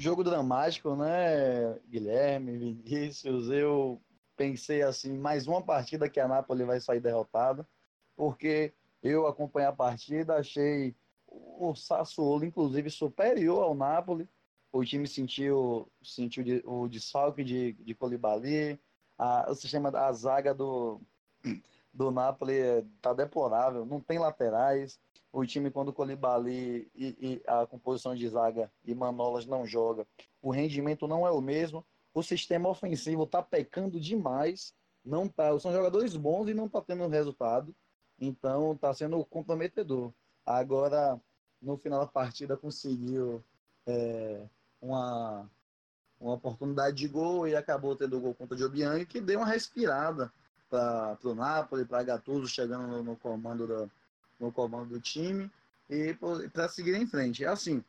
Jogo 0.00 0.22
dramático, 0.22 0.94
né, 0.94 1.76
Guilherme, 1.88 2.56
Vinícius? 2.56 3.50
Eu 3.50 4.00
pensei 4.36 4.80
assim, 4.80 5.18
mais 5.18 5.48
uma 5.48 5.60
partida 5.60 6.08
que 6.08 6.20
a 6.20 6.28
Napoli 6.28 6.62
vai 6.62 6.80
sair 6.80 7.00
derrotada, 7.00 7.66
porque 8.14 8.72
eu 9.02 9.26
acompanhei 9.26 9.68
a 9.68 9.72
partida, 9.72 10.36
achei 10.36 10.94
o 11.26 11.74
Sassuolo, 11.74 12.44
inclusive, 12.44 12.88
superior 12.90 13.64
ao 13.64 13.74
Napoli. 13.74 14.28
O 14.70 14.84
time 14.84 15.08
sentiu, 15.08 15.90
sentiu 16.00 16.44
o 16.64 16.86
desfalque 16.86 17.42
de, 17.42 17.72
de 17.72 17.92
Colibali, 17.92 18.78
a, 19.18 19.50
o 19.50 19.54
sistema 19.56 19.90
da 19.90 20.12
zaga 20.12 20.54
do, 20.54 21.00
do 21.92 22.12
Napoli 22.12 22.54
está 22.94 23.12
deplorável, 23.12 23.84
não 23.84 24.00
tem 24.00 24.20
laterais. 24.20 25.00
O 25.38 25.46
time, 25.46 25.70
quando 25.70 25.88
o 25.88 25.92
Colibali 25.92 26.90
e, 26.94 27.06
e, 27.20 27.42
a 27.46 27.66
composição 27.66 28.14
de 28.14 28.28
zaga 28.28 28.70
e 28.84 28.94
Manolas 28.94 29.46
não 29.46 29.66
joga, 29.66 30.06
o 30.42 30.50
rendimento 30.50 31.06
não 31.06 31.26
é 31.26 31.30
o 31.30 31.40
mesmo 31.40 31.84
o 32.18 32.22
sistema 32.22 32.68
ofensivo 32.68 33.24
está 33.24 33.42
pecando 33.42 34.00
demais. 34.00 34.74
Não 35.04 35.28
tá, 35.28 35.58
são 35.58 35.72
jogadores 35.72 36.16
bons 36.16 36.48
e 36.48 36.54
não 36.54 36.66
está 36.66 36.80
tendo 36.80 37.06
resultado. 37.06 37.74
Então 38.20 38.72
está 38.72 38.92
sendo 38.92 39.24
comprometedor. 39.24 40.12
Agora, 40.44 41.20
no 41.62 41.76
final 41.76 42.00
da 42.00 42.06
partida, 42.06 42.56
conseguiu 42.56 43.42
é, 43.86 44.42
uma, 44.80 45.48
uma 46.20 46.34
oportunidade 46.34 46.96
de 46.96 47.08
gol 47.08 47.46
e 47.46 47.54
acabou 47.54 47.94
tendo 47.94 48.16
o 48.16 48.20
gol 48.20 48.34
contra 48.34 48.56
o 48.56 48.58
Jobiang, 48.58 49.04
que 49.06 49.20
deu 49.20 49.38
uma 49.38 49.46
respirada 49.46 50.32
para 50.68 51.16
o 51.24 51.34
Napoli, 51.34 51.84
para 51.84 52.02
Gattuso 52.02 52.48
chegando 52.48 52.88
no, 52.88 53.02
no, 53.02 53.16
comando 53.16 53.66
da, 53.66 53.88
no 54.38 54.52
comando 54.52 54.90
do 54.90 55.00
time. 55.00 55.50
e 55.88 56.14
para 56.52 56.68
seguir 56.68 56.94
em 56.94 57.06
frente. 57.06 57.44
É 57.44 57.48
assim, 57.48 57.82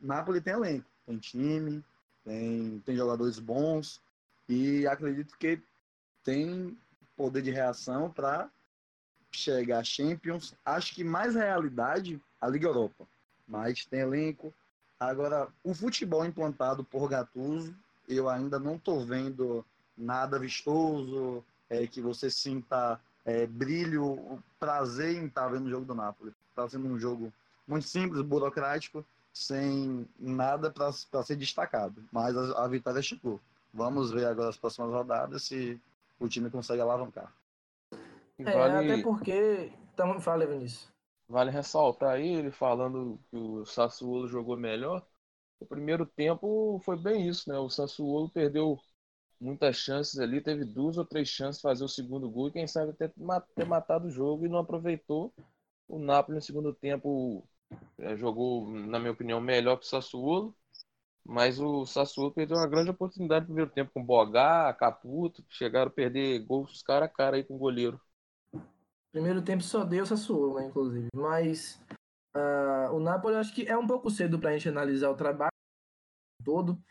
Napoli 0.00 0.40
tem 0.40 0.54
elenco, 0.54 0.86
tem 1.06 1.18
time, 1.18 1.84
tem, 2.24 2.82
tem 2.84 2.96
jogadores 2.96 3.38
bons 3.38 4.00
e 4.48 4.86
acredito 4.86 5.36
que 5.38 5.60
tem 6.22 6.76
poder 7.16 7.42
de 7.42 7.50
reação 7.50 8.10
para 8.10 8.50
chegar 9.30 9.80
a 9.80 9.84
Champions. 9.84 10.54
Acho 10.64 10.94
que 10.94 11.04
mais 11.04 11.34
realidade 11.34 12.20
a 12.40 12.48
Liga 12.48 12.66
Europa, 12.66 13.06
mas 13.46 13.84
tem 13.84 14.00
elenco. 14.00 14.52
Agora, 14.98 15.48
o 15.62 15.74
futebol 15.74 16.24
implantado 16.24 16.84
por 16.84 17.08
Gattuso, 17.08 17.74
eu 18.08 18.28
ainda 18.28 18.58
não 18.58 18.76
estou 18.76 19.04
vendo 19.04 19.64
nada 19.96 20.38
vistoso, 20.38 21.44
é, 21.68 21.86
que 21.86 22.00
você 22.00 22.30
sinta 22.30 23.00
é, 23.24 23.46
brilho, 23.46 24.42
prazer 24.58 25.16
em 25.16 25.26
estar 25.26 25.48
vendo 25.48 25.66
o 25.66 25.70
jogo 25.70 25.86
do 25.86 25.94
Napoli. 25.94 26.32
Está 26.50 26.68
sendo 26.68 26.86
um 26.86 26.98
jogo 26.98 27.32
muito 27.66 27.86
simples, 27.86 28.22
burocrático, 28.22 29.04
sem 29.32 30.06
nada 30.18 30.70
para 30.70 30.92
ser 30.92 31.36
destacado. 31.36 32.04
Mas 32.12 32.36
a, 32.36 32.64
a 32.64 32.68
vitória 32.68 33.02
chegou. 33.02 33.40
Vamos 33.72 34.12
ver 34.12 34.26
agora 34.26 34.50
as 34.50 34.56
próximas 34.56 34.90
rodadas 34.92 35.42
se 35.42 35.80
o 36.20 36.28
time 36.28 36.50
consegue 36.50 36.80
alavancar. 36.80 37.32
É, 38.38 38.44
vale... 38.44 38.92
até 38.92 39.02
porque. 39.02 39.72
Então, 39.92 40.20
fala, 40.20 40.46
Vinícius. 40.46 40.92
Vale 41.28 41.50
ressaltar 41.50 42.10
aí, 42.10 42.34
ele 42.34 42.50
falando 42.50 43.18
que 43.30 43.36
o 43.36 43.64
Sassuolo 43.64 44.28
jogou 44.28 44.56
melhor. 44.56 45.02
O 45.58 45.64
primeiro 45.64 46.04
tempo 46.04 46.80
foi 46.84 46.96
bem 46.96 47.26
isso, 47.26 47.48
né? 47.48 47.58
O 47.58 47.70
Sassuolo 47.70 48.28
perdeu 48.28 48.78
muitas 49.44 49.76
chances 49.76 50.18
ali, 50.18 50.40
teve 50.40 50.64
duas 50.64 50.96
ou 50.96 51.04
três 51.04 51.28
chances 51.28 51.58
de 51.58 51.62
fazer 51.62 51.84
o 51.84 51.88
segundo 51.88 52.30
gol 52.30 52.48
e 52.48 52.52
quem 52.52 52.66
sabe 52.66 52.90
até 52.90 53.08
ter 53.08 53.66
matado 53.66 54.08
o 54.08 54.10
jogo 54.10 54.46
e 54.46 54.48
não 54.48 54.58
aproveitou. 54.58 55.32
O 55.86 55.98
Napoli 55.98 56.36
no 56.36 56.42
segundo 56.42 56.72
tempo 56.72 57.46
é, 57.98 58.16
jogou, 58.16 58.70
na 58.70 58.98
minha 58.98 59.12
opinião, 59.12 59.40
melhor 59.40 59.76
que 59.76 59.84
o 59.84 59.88
Sassuolo, 59.88 60.56
mas 61.22 61.60
o 61.60 61.84
Sassuolo 61.84 62.32
perdeu 62.32 62.56
uma 62.56 62.66
grande 62.66 62.90
oportunidade 62.90 63.42
no 63.42 63.48
primeiro 63.48 63.70
tempo 63.70 63.90
com 63.92 64.02
Bogá, 64.02 64.72
Caputo, 64.72 65.44
chegaram 65.50 65.88
a 65.88 65.94
perder 65.94 66.38
gols 66.40 66.82
cara 66.82 67.04
a 67.04 67.08
cara 67.08 67.36
aí 67.36 67.44
com 67.44 67.54
o 67.54 67.58
goleiro. 67.58 68.00
Primeiro 69.12 69.42
tempo 69.42 69.62
só 69.62 69.84
deu 69.84 70.06
Sassuolo, 70.06 70.58
né, 70.58 70.66
inclusive. 70.66 71.08
Mas 71.14 71.80
uh, 72.34 72.94
o 72.94 72.98
Napoli 72.98 73.36
acho 73.36 73.54
que 73.54 73.68
é 73.68 73.76
um 73.76 73.86
pouco 73.86 74.10
cedo 74.10 74.38
para 74.38 74.50
a 74.50 74.52
gente 74.54 74.70
analisar 74.70 75.10
o 75.10 75.16
trabalho 75.16 75.52
todo, 76.42 76.82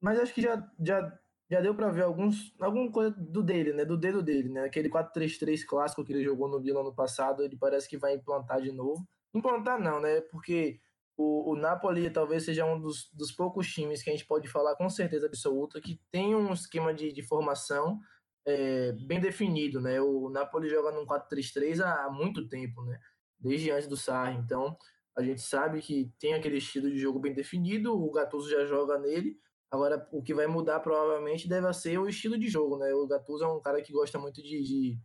mas 0.00 0.18
acho 0.18 0.34
que 0.34 0.42
já, 0.42 0.68
já 0.80 1.18
já 1.52 1.60
deu 1.60 1.74
para 1.74 1.90
ver 1.90 2.04
alguns, 2.04 2.54
alguma 2.58 2.90
coisa 2.90 3.10
do 3.10 3.42
dele, 3.42 3.74
né? 3.74 3.84
Do 3.84 3.94
dedo 3.94 4.22
dele, 4.22 4.48
né? 4.48 4.64
Aquele 4.64 4.88
4-3-3 4.88 5.66
clássico 5.66 6.02
que 6.02 6.10
ele 6.10 6.24
jogou 6.24 6.48
no 6.48 6.58
Milan 6.58 6.80
ano 6.80 6.94
passado, 6.94 7.42
ele 7.42 7.58
parece 7.58 7.86
que 7.86 7.98
vai 7.98 8.14
implantar 8.14 8.62
de 8.62 8.72
novo. 8.72 9.06
Implantar 9.34 9.78
não, 9.78 10.00
né? 10.00 10.22
Porque 10.22 10.80
o, 11.14 11.52
o 11.52 11.54
Napoli 11.54 12.08
talvez 12.08 12.46
seja 12.46 12.64
um 12.64 12.80
dos, 12.80 13.10
dos 13.12 13.30
poucos 13.30 13.70
times 13.70 14.02
que 14.02 14.08
a 14.08 14.14
gente 14.14 14.24
pode 14.24 14.48
falar 14.48 14.74
com 14.76 14.88
certeza 14.88 15.26
absoluta 15.26 15.78
que 15.78 16.00
tem 16.10 16.34
um 16.34 16.54
esquema 16.54 16.94
de, 16.94 17.12
de 17.12 17.22
formação 17.22 18.00
é, 18.46 18.92
bem 19.06 19.20
definido, 19.20 19.78
né? 19.78 20.00
O 20.00 20.30
Napoli 20.30 20.70
joga 20.70 20.90
num 20.90 21.04
4-3-3 21.04 21.84
há, 21.84 22.06
há 22.06 22.10
muito 22.10 22.48
tempo, 22.48 22.82
né? 22.82 22.98
Desde 23.38 23.70
antes 23.70 23.86
do 23.86 23.96
Sarri. 23.96 24.38
Então, 24.38 24.74
a 25.14 25.22
gente 25.22 25.42
sabe 25.42 25.82
que 25.82 26.10
tem 26.18 26.32
aquele 26.32 26.56
estilo 26.56 26.90
de 26.90 26.96
jogo 26.96 27.18
bem 27.18 27.34
definido, 27.34 27.92
o 27.92 28.10
Gattuso 28.10 28.48
já 28.48 28.64
joga 28.64 28.98
nele, 28.98 29.36
Agora, 29.72 30.06
o 30.12 30.22
que 30.22 30.34
vai 30.34 30.46
mudar 30.46 30.80
provavelmente 30.80 31.48
deve 31.48 31.72
ser 31.72 31.98
o 31.98 32.06
estilo 32.06 32.38
de 32.38 32.46
jogo, 32.46 32.76
né? 32.76 32.92
O 32.92 33.06
Gattuso 33.06 33.42
é 33.42 33.48
um 33.48 33.58
cara 33.58 33.80
que 33.80 33.90
gosta 33.90 34.18
muito 34.18 34.42
de, 34.42 34.62
de, 34.62 35.00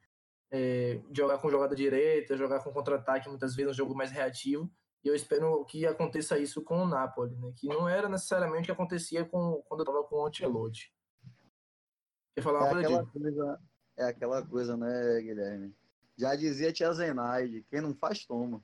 é, 0.52 1.00
jogar 1.16 1.38
com 1.38 1.50
jogada 1.50 1.74
direita, 1.74 2.36
jogar 2.36 2.62
com 2.62 2.74
contra-ataque, 2.74 3.30
muitas 3.30 3.56
vezes 3.56 3.72
um 3.72 3.74
jogo 3.74 3.96
mais 3.96 4.12
reativo. 4.12 4.70
E 5.06 5.08
eu 5.08 5.16
espero 5.16 5.64
que 5.64 5.86
aconteça 5.86 6.38
isso 6.38 6.62
com 6.62 6.84
o 6.84 6.86
Napoli, 6.86 7.34
né? 7.38 7.54
Que 7.56 7.66
não 7.70 7.88
era 7.88 8.10
necessariamente 8.10 8.64
o 8.64 8.66
que 8.66 8.72
acontecia 8.74 9.24
com, 9.24 9.64
quando 9.70 9.80
eu 9.80 9.84
estava 9.86 10.04
com 10.04 10.18
o 10.18 10.28
Ancelotti. 10.28 10.94
Quer 12.36 12.42
falar 12.42 12.60
uma 12.60 12.68
é 12.68 12.72
coisa, 12.74 12.88
aquela 12.88 13.06
coisa 13.06 13.60
É 13.96 14.04
aquela 14.04 14.46
coisa, 14.46 14.76
né, 14.76 15.22
Guilherme? 15.22 15.74
Já 16.18 16.36
dizia 16.36 16.74
Tia 16.74 16.92
Zenaide, 16.92 17.66
quem 17.70 17.80
não 17.80 17.96
faz, 17.96 18.26
toma. 18.26 18.62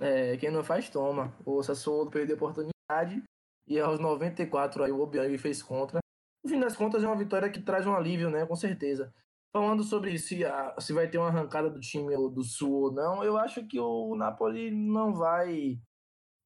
É, 0.00 0.36
quem 0.38 0.50
não 0.50 0.64
faz, 0.64 0.90
toma. 0.90 1.32
O 1.44 1.62
Sassuolo 1.62 2.10
perdeu 2.10 2.34
a 2.34 2.36
oportunidade 2.36 3.22
e 3.66 3.78
aos 3.80 3.98
94 3.98 4.84
aí 4.84 4.92
o 4.92 5.00
Obiang 5.00 5.36
fez 5.38 5.62
contra. 5.62 6.00
No 6.44 6.50
fim 6.50 6.60
das 6.60 6.76
contas 6.76 7.02
é 7.02 7.06
uma 7.06 7.16
vitória 7.16 7.50
que 7.50 7.60
traz 7.60 7.86
um 7.86 7.94
alívio, 7.94 8.30
né? 8.30 8.46
Com 8.46 8.54
certeza. 8.54 9.12
Falando 9.52 9.82
sobre 9.82 10.18
se, 10.18 10.44
a, 10.44 10.74
se 10.78 10.92
vai 10.92 11.08
ter 11.08 11.18
uma 11.18 11.28
arrancada 11.28 11.70
do 11.70 11.80
time 11.80 12.14
do 12.14 12.44
Sul 12.44 12.72
ou 12.72 12.92
não, 12.92 13.24
eu 13.24 13.36
acho 13.36 13.66
que 13.66 13.80
o 13.80 14.14
Napoli 14.14 14.70
não 14.70 15.14
vai 15.14 15.80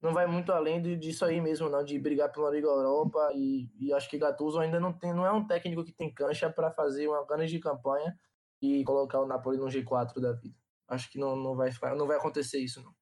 não 0.02 0.14
vai 0.14 0.26
muito 0.26 0.50
além 0.50 0.80
disso 0.98 1.24
aí 1.26 1.40
mesmo, 1.40 1.68
não, 1.68 1.84
de 1.84 1.98
brigar 1.98 2.32
pela 2.32 2.50
Liga 2.50 2.66
Europa 2.66 3.32
e, 3.34 3.68
e 3.78 3.92
acho 3.92 4.08
que 4.08 4.16
Gattuso 4.16 4.58
ainda 4.58 4.80
não 4.80 4.92
tem, 4.92 5.12
não 5.12 5.26
é 5.26 5.32
um 5.32 5.46
técnico 5.46 5.84
que 5.84 5.92
tem 5.92 6.12
cancha 6.12 6.48
para 6.48 6.70
fazer 6.70 7.06
uma 7.06 7.24
grande 7.26 7.58
campanha 7.58 8.18
e 8.62 8.82
colocar 8.84 9.20
o 9.20 9.26
Napoli 9.26 9.58
no 9.58 9.66
G4 9.66 10.18
da 10.20 10.32
vida. 10.32 10.56
Acho 10.88 11.10
que 11.10 11.18
não, 11.18 11.36
não 11.36 11.54
vai 11.54 11.70
não 11.96 12.06
vai 12.06 12.16
acontecer 12.16 12.58
isso 12.58 12.82
não. 12.82 12.94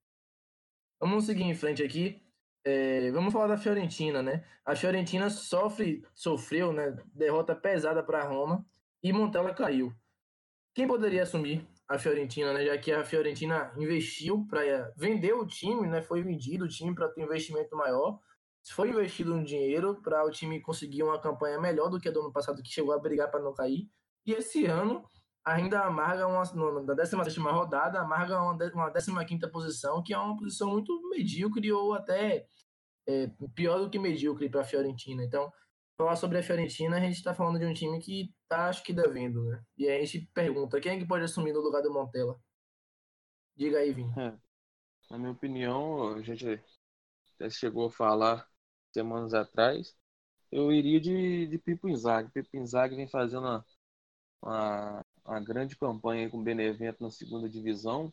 Vamos 1.00 1.26
seguir 1.26 1.44
em 1.44 1.54
frente 1.54 1.82
aqui. 1.82 2.20
É, 2.64 3.10
vamos 3.12 3.32
falar 3.32 3.46
da 3.46 3.56
Fiorentina, 3.56 4.22
né? 4.22 4.44
A 4.64 4.74
Fiorentina 4.76 5.30
sofre, 5.30 6.04
sofreu, 6.14 6.72
né? 6.72 6.96
Derrota 7.14 7.54
pesada 7.54 8.02
para 8.02 8.24
Roma 8.24 8.66
e 9.02 9.12
Montella 9.12 9.54
caiu. 9.54 9.92
Quem 10.74 10.86
poderia 10.86 11.22
assumir 11.22 11.66
a 11.88 11.98
Fiorentina, 11.98 12.52
né? 12.52 12.64
Já 12.66 12.76
que 12.78 12.92
a 12.92 13.04
Fiorentina 13.04 13.72
investiu 13.76 14.46
para 14.48 14.92
vender 14.96 15.32
o 15.32 15.46
time, 15.46 15.86
né? 15.88 16.02
Foi 16.02 16.22
vendido 16.22 16.66
o 16.66 16.68
time 16.68 16.94
para 16.94 17.08
ter 17.08 17.22
um 17.22 17.24
investimento 17.24 17.74
maior. 17.76 18.20
Foi 18.70 18.90
investido 18.90 19.34
um 19.34 19.42
dinheiro 19.42 20.00
para 20.02 20.24
o 20.24 20.30
time 20.30 20.60
conseguir 20.60 21.02
uma 21.02 21.18
campanha 21.18 21.58
melhor 21.58 21.88
do 21.88 21.98
que 21.98 22.08
a 22.08 22.12
do 22.12 22.20
ano 22.20 22.32
passado, 22.32 22.62
que 22.62 22.68
chegou 22.68 22.92
a 22.92 22.98
brigar 22.98 23.30
para 23.30 23.40
não 23.40 23.54
cair. 23.54 23.88
E 24.26 24.32
esse 24.32 24.66
ano 24.66 25.04
ainda 25.55 25.81
amarga 25.81 26.26
uma, 26.26 26.43
na 26.83 26.95
16 26.95 27.37
rodada, 27.38 28.00
amarga 28.00 28.40
uma, 28.43 28.57
uma 29.09 29.25
15 29.25 29.50
posição, 29.50 30.02
que 30.02 30.12
é 30.12 30.19
uma 30.19 30.37
posição 30.37 30.71
muito 30.71 31.09
medíocre 31.11 31.73
ou 31.73 31.95
até 31.95 32.47
é, 33.07 33.31
pior 33.55 33.78
do 33.78 33.90
que 33.90 33.99
medíocre 33.99 34.49
para 34.49 34.61
a 34.61 34.64
Fiorentina. 34.64 35.25
Então, 35.25 35.52
falar 35.97 36.17
sobre 36.17 36.38
a 36.38 36.43
Fiorentina, 36.43 36.97
a 36.97 37.00
gente 37.00 37.17
está 37.17 37.35
falando 37.35 37.59
de 37.59 37.67
um 37.67 37.73
time 37.73 37.99
que 37.99 38.35
está, 38.43 38.69
acho 38.69 38.83
que, 38.83 38.93
devendo, 38.93 39.43
né? 39.45 39.62
E 39.76 39.88
aí 39.88 40.02
a 40.02 40.05
gente 40.05 40.31
pergunta, 40.33 40.81
quem 40.81 40.93
é 40.93 40.99
que 40.99 41.07
pode 41.07 41.25
assumir 41.25 41.52
no 41.52 41.61
lugar 41.61 41.83
do 41.83 41.93
Montella? 41.93 42.38
Diga 43.57 43.78
aí, 43.78 43.93
Vini. 43.93 44.12
É, 44.17 44.38
na 45.11 45.19
minha 45.19 45.33
opinião, 45.33 46.14
a 46.14 46.23
gente 46.23 46.62
até 47.35 47.50
chegou 47.50 47.87
a 47.87 47.90
falar 47.90 48.49
semanas 48.93 49.35
atrás, 49.35 49.97
eu 50.50 50.73
iria 50.73 51.00
de, 51.00 51.47
de 51.47 51.59
Pipo 51.59 51.88
Inzaghi. 51.88 52.31
Pipo 52.31 52.57
Inzaghi 52.57 52.97
vem 52.97 53.09
fazendo 53.09 53.43
uma, 53.43 53.67
uma, 54.43 55.05
uma 55.28 55.40
grande 55.40 55.76
campanha 55.76 56.28
com 56.30 56.38
o 56.38 56.42
Benevento 56.44 57.02
na 57.02 57.11
segunda 57.11 57.49
divisão. 57.49 58.12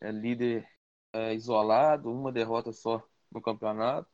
É 0.00 0.10
líder 0.12 0.68
é, 1.12 1.34
isolado, 1.34 2.12
uma 2.12 2.32
derrota 2.32 2.72
só 2.72 3.02
no 3.32 3.42
campeonato 3.42 4.10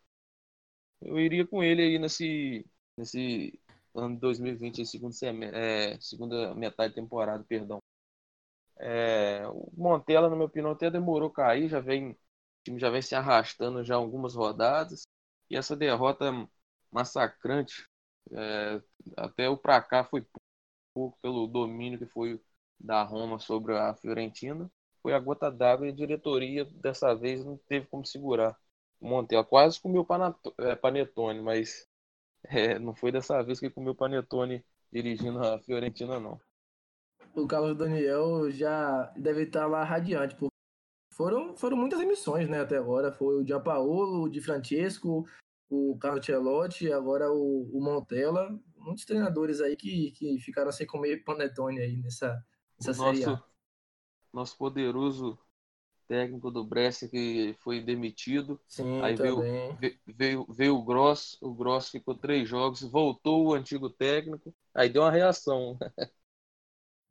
eu 1.00 1.18
iria 1.18 1.46
com 1.46 1.62
ele 1.62 1.82
aí 1.82 1.98
nesse, 1.98 2.66
nesse 2.96 3.60
ano 3.94 4.14
de 4.14 4.20
2020, 4.20 4.84
segundo 4.86 5.14
é, 5.54 5.98
segunda 6.00 6.54
metade 6.54 6.90
de 6.94 7.00
temporada, 7.00 7.44
perdão. 7.44 7.80
É, 8.78 9.46
o 9.48 9.70
Montella, 9.76 10.28
na 10.28 10.36
minha 10.36 10.46
opinião, 10.46 10.72
até 10.72 10.90
demorou 10.90 11.30
cair, 11.30 11.68
já 11.68 11.80
vem, 11.80 12.10
o 12.12 12.16
time 12.64 12.78
já 12.80 12.90
vem 12.90 13.02
se 13.02 13.14
arrastando 13.14 13.84
já 13.84 13.94
algumas 13.96 14.34
rodadas. 14.34 15.02
E 15.50 15.56
essa 15.56 15.76
derrota 15.76 16.32
massacrante, 16.92 17.86
é, 18.32 18.80
até 19.16 19.48
o 19.48 19.56
pra 19.56 19.80
cá 19.82 20.04
foi 20.04 20.26
pouco 20.94 21.18
pelo 21.20 21.46
domínio 21.46 21.98
que 21.98 22.06
foi 22.06 22.40
da 22.78 23.02
Roma 23.02 23.38
sobre 23.38 23.76
a 23.76 23.94
Fiorentina. 23.94 24.70
Foi 25.02 25.12
a 25.12 25.18
gota 25.18 25.50
d'água 25.50 25.86
e 25.86 25.90
a 25.90 25.94
diretoria 25.94 26.64
dessa 26.64 27.14
vez 27.14 27.44
não 27.44 27.58
teve 27.68 27.86
como 27.86 28.06
segurar. 28.06 28.56
Montella 29.00 29.44
quase 29.44 29.80
comeu 29.80 30.06
é, 30.58 30.74
panetone, 30.76 31.42
mas 31.42 31.86
é, 32.44 32.78
não 32.78 32.94
foi 32.94 33.12
dessa 33.12 33.42
vez 33.42 33.60
que 33.60 33.68
comeu 33.68 33.94
panetone 33.94 34.64
dirigindo 34.90 35.40
a 35.40 35.58
Fiorentina, 35.58 36.18
não. 36.20 36.40
O 37.34 37.46
Carlos 37.46 37.76
Daniel 37.76 38.50
já 38.50 39.12
deve 39.16 39.42
estar 39.42 39.66
lá 39.66 39.82
radiante, 39.82 40.36
porque 40.36 40.54
foram, 41.12 41.56
foram 41.56 41.76
muitas 41.76 42.00
emissões 42.00 42.48
né, 42.48 42.60
até 42.60 42.76
agora. 42.76 43.12
Foi 43.12 43.36
o 43.36 43.46
Giampaolo, 43.46 44.22
o 44.22 44.28
Di 44.28 44.40
Francesco, 44.40 45.24
o 45.68 45.98
Carlos 45.98 46.24
Celotti, 46.24 46.92
agora 46.92 47.30
o, 47.30 47.70
o 47.72 47.82
Montella. 47.82 48.56
Muitos 48.84 49.04
treinadores 49.06 49.60
aí 49.60 49.76
que, 49.76 50.10
que 50.12 50.38
ficaram 50.38 50.70
sem 50.70 50.86
comer 50.86 51.24
panetone 51.24 51.80
aí 51.80 51.96
nessa, 51.96 52.44
nessa 52.78 52.92
série 52.92 53.24
nosso, 53.24 53.44
Nosso 54.32 54.58
poderoso 54.58 55.38
técnico 56.06 56.50
do 56.50 56.62
Brescia 56.62 57.08
que 57.08 57.56
foi 57.60 57.80
demitido. 57.80 58.60
Sim, 58.68 59.00
aí 59.02 59.14
veio, 59.14 59.42
veio, 60.06 60.46
veio, 60.50 60.76
o 60.76 60.84
Gross, 60.84 61.38
o 61.40 61.54
Gross 61.54 61.88
ficou 61.88 62.14
três 62.14 62.46
jogos, 62.46 62.82
voltou 62.82 63.46
o 63.46 63.54
antigo 63.54 63.88
técnico, 63.88 64.54
aí 64.74 64.90
deu 64.90 65.02
uma 65.02 65.10
reação. 65.10 65.78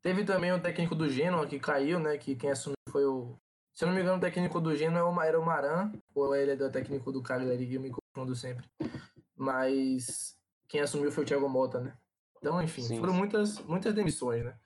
Teve 0.02 0.24
também 0.26 0.52
o 0.52 0.62
técnico 0.62 0.94
do 0.94 1.10
Genoa 1.10 1.48
que 1.48 1.58
caiu, 1.58 1.98
né? 1.98 2.18
Que 2.18 2.36
quem 2.36 2.52
assumiu 2.52 2.76
foi 2.90 3.06
o. 3.06 3.40
Se 3.74 3.86
eu 3.86 3.88
não 3.88 3.96
me 3.96 4.02
engano, 4.02 4.18
o 4.18 4.22
técnico 4.22 4.60
do 4.60 4.76
Genoa 4.76 5.26
era 5.26 5.40
o 5.40 5.46
Maran. 5.46 5.92
ou 6.14 6.36
ele 6.36 6.52
é 6.52 6.56
do 6.56 6.70
técnico 6.70 7.12
do 7.12 7.24
Cagliari, 7.24 7.66
que 7.66 7.76
eu 7.76 7.82
me 7.82 7.90
confundo 7.90 8.36
sempre. 8.36 8.70
Mas 9.36 10.38
quem 10.74 10.82
assumiu 10.82 11.12
foi 11.12 11.24
o 11.24 11.28
Thiago 11.28 11.48
Mota, 11.48 11.80
né? 11.80 11.96
Então, 12.38 12.60
enfim, 12.60 12.82
Sim. 12.82 13.00
foram 13.00 13.14
muitas, 13.14 13.60
muitas 13.60 13.94
demissões, 13.94 14.44
né? 14.44 14.58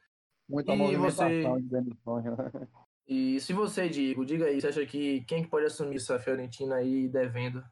Muita 0.48 0.74
e 0.74 0.96
você... 0.96 1.44
de 1.44 1.62
demissões, 1.64 2.24
né? 2.24 2.32
E 3.10 3.40
se 3.40 3.54
você, 3.54 3.88
Diego, 3.88 4.26
diga 4.26 4.46
aí, 4.46 4.60
você 4.60 4.68
acha 4.68 4.86
que 4.86 5.22
quem 5.22 5.42
que 5.42 5.50
pode 5.50 5.66
assumir 5.66 5.96
essa 5.96 6.20
Fiorentina 6.20 6.76
aí 6.76 7.08
devendo? 7.08 7.64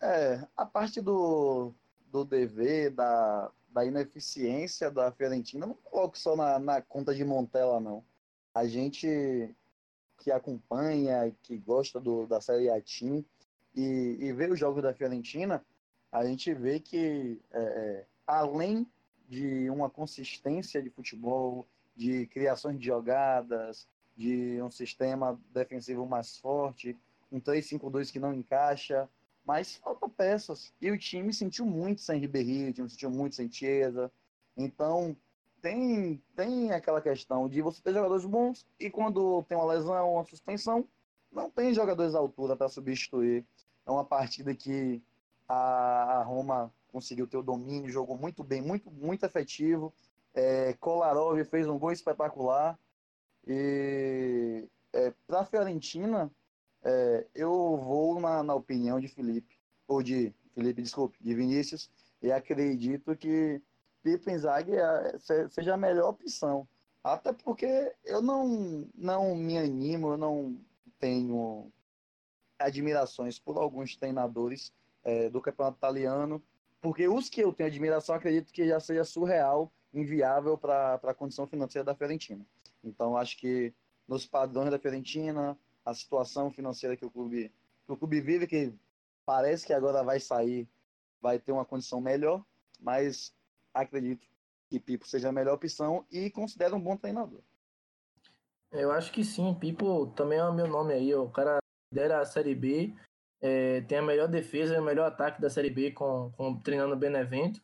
É, 0.00 0.46
a 0.56 0.64
parte 0.64 1.02
do, 1.02 1.74
do 2.06 2.24
dever, 2.24 2.90
da, 2.90 3.52
da 3.68 3.84
ineficiência 3.84 4.90
da 4.90 5.12
Fiorentina, 5.12 5.66
não 5.66 5.74
coloco 5.74 6.18
só 6.18 6.34
na, 6.34 6.58
na 6.58 6.80
conta 6.80 7.14
de 7.14 7.24
Montella, 7.26 7.78
não. 7.78 8.02
A 8.54 8.66
gente 8.66 9.54
que 10.18 10.30
acompanha, 10.30 11.30
que 11.42 11.58
gosta 11.58 12.00
do, 12.00 12.26
da 12.26 12.40
Série 12.40 12.70
A 12.70 12.80
Team 12.80 13.22
e, 13.74 14.16
e 14.18 14.32
vê 14.32 14.50
os 14.50 14.58
jogos 14.58 14.82
da 14.82 14.94
Fiorentina, 14.94 15.62
a 16.10 16.24
gente 16.24 16.52
vê 16.54 16.80
que, 16.80 17.40
é, 17.50 17.60
é 17.60 18.06
além 18.26 18.86
de 19.28 19.68
uma 19.70 19.90
consistência 19.90 20.82
de 20.82 20.90
futebol, 20.90 21.66
de 21.94 22.26
criações 22.26 22.78
de 22.78 22.86
jogadas, 22.86 23.86
de 24.16 24.60
um 24.62 24.70
sistema 24.70 25.38
defensivo 25.52 26.06
mais 26.06 26.38
forte, 26.38 26.96
um 27.30 27.40
3-5-2 27.40 28.10
que 28.10 28.18
não 28.18 28.32
encaixa, 28.32 29.08
mas 29.44 29.76
falta 29.76 30.08
peças. 30.08 30.72
E 30.80 30.90
o 30.90 30.98
time 30.98 31.32
sentiu 31.32 31.66
muito 31.66 32.00
sem 32.00 32.20
Ribéry, 32.20 32.70
o 32.70 32.72
time 32.72 32.90
sentiu 32.90 33.10
muito 33.10 33.36
sem 33.36 33.50
Chiesa. 33.50 34.10
Então, 34.56 35.16
tem, 35.60 36.22
tem 36.34 36.72
aquela 36.72 37.00
questão 37.00 37.48
de 37.48 37.60
você 37.60 37.82
ter 37.82 37.92
jogadores 37.92 38.24
bons 38.24 38.66
e 38.78 38.90
quando 38.90 39.42
tem 39.44 39.56
uma 39.56 39.72
lesão, 39.72 40.14
uma 40.14 40.24
suspensão, 40.24 40.86
não 41.30 41.50
tem 41.50 41.74
jogadores 41.74 42.14
à 42.14 42.18
altura 42.18 42.56
para 42.56 42.68
substituir. 42.68 43.44
É 43.86 43.90
uma 43.90 44.04
partida 44.04 44.54
que 44.54 45.02
a, 45.48 46.22
Roma 46.24 46.72
conseguiu 46.88 47.26
ter 47.26 47.36
o 47.36 47.42
domínio, 47.42 47.90
jogou 47.90 48.16
muito 48.16 48.44
bem, 48.44 48.60
muito, 48.60 48.90
muito 48.90 49.24
efetivo. 49.24 49.92
É, 50.34 50.74
Kolarov 50.74 51.42
fez 51.44 51.66
um 51.66 51.78
gol 51.78 51.92
espetacular. 51.92 52.78
E 53.46 54.68
é, 54.92 55.12
para 55.26 55.40
a 55.40 55.44
Fiorentina, 55.44 56.30
é, 56.82 57.26
eu 57.34 57.76
vou 57.76 58.20
na, 58.20 58.42
na 58.42 58.54
opinião 58.54 59.00
de 59.00 59.08
Felipe, 59.08 59.58
ou 59.86 60.02
de 60.02 60.34
Felipe, 60.54 60.82
desculpe, 60.82 61.18
de 61.20 61.34
Vinícius, 61.34 61.90
e 62.20 62.30
acredito 62.30 63.16
que 63.16 63.62
Pipo 64.02 64.30
Inzaghi 64.30 64.74
é, 64.74 65.18
seja 65.50 65.74
a 65.74 65.78
melhor 65.78 66.10
opção. 66.10 66.68
Até 67.02 67.32
porque 67.32 67.94
eu 68.04 68.20
não, 68.20 68.86
não 68.94 69.34
me 69.34 69.56
animo, 69.56 70.12
eu 70.12 70.16
não 70.16 70.58
tenho 70.98 71.70
admirações 72.58 73.38
por 73.38 73.56
alguns 73.56 73.96
treinadores 73.96 74.72
é, 75.04 75.28
do 75.28 75.40
campeonato 75.40 75.78
italiano, 75.78 76.42
porque 76.80 77.08
os 77.08 77.28
que 77.28 77.40
eu 77.40 77.52
tenho 77.52 77.68
admiração 77.68 78.14
acredito 78.14 78.52
que 78.52 78.66
já 78.66 78.78
seja 78.80 79.04
surreal, 79.04 79.72
inviável 79.92 80.56
para 80.56 80.94
a 80.94 81.14
condição 81.14 81.46
financeira 81.46 81.84
da 81.84 81.94
Fiorentina. 81.94 82.44
Então 82.84 83.16
acho 83.16 83.36
que 83.38 83.72
nos 84.06 84.26
padrões 84.26 84.70
da 84.70 84.78
Fiorentina, 84.78 85.58
a 85.84 85.94
situação 85.94 86.50
financeira 86.50 86.96
que 86.96 87.04
o 87.04 87.10
clube 87.10 87.52
que 87.86 87.92
o 87.92 87.96
clube 87.96 88.20
vive, 88.20 88.46
que 88.46 88.74
parece 89.24 89.66
que 89.66 89.72
agora 89.72 90.02
vai 90.02 90.20
sair, 90.20 90.68
vai 91.22 91.38
ter 91.38 91.52
uma 91.52 91.64
condição 91.64 92.00
melhor, 92.00 92.44
mas 92.78 93.34
acredito 93.72 94.26
que 94.68 94.78
Pipo 94.78 95.08
seja 95.08 95.30
a 95.30 95.32
melhor 95.32 95.54
opção 95.54 96.04
e 96.10 96.30
considero 96.30 96.76
um 96.76 96.80
bom 96.80 96.96
treinador. 96.96 97.40
Eu 98.70 98.92
acho 98.92 99.10
que 99.10 99.24
sim, 99.24 99.54
Pipo 99.54 100.08
também 100.08 100.38
é 100.38 100.44
o 100.44 100.52
meu 100.52 100.66
nome 100.66 100.92
aí, 100.92 101.14
o 101.14 101.30
cara 101.30 101.58
lidera 101.90 102.20
a 102.20 102.26
Série 102.26 102.54
B, 102.54 102.94
é, 103.40 103.80
tem 103.82 103.98
a 103.98 104.02
melhor 104.02 104.28
defesa 104.28 104.74
e 104.74 104.78
o 104.78 104.84
melhor 104.84 105.06
ataque 105.06 105.40
da 105.40 105.50
Série 105.50 105.70
B 105.70 105.92
com, 105.92 106.30
com 106.36 106.60
treinando 106.60 106.94
o 106.94 106.98
Benevento. 106.98 107.60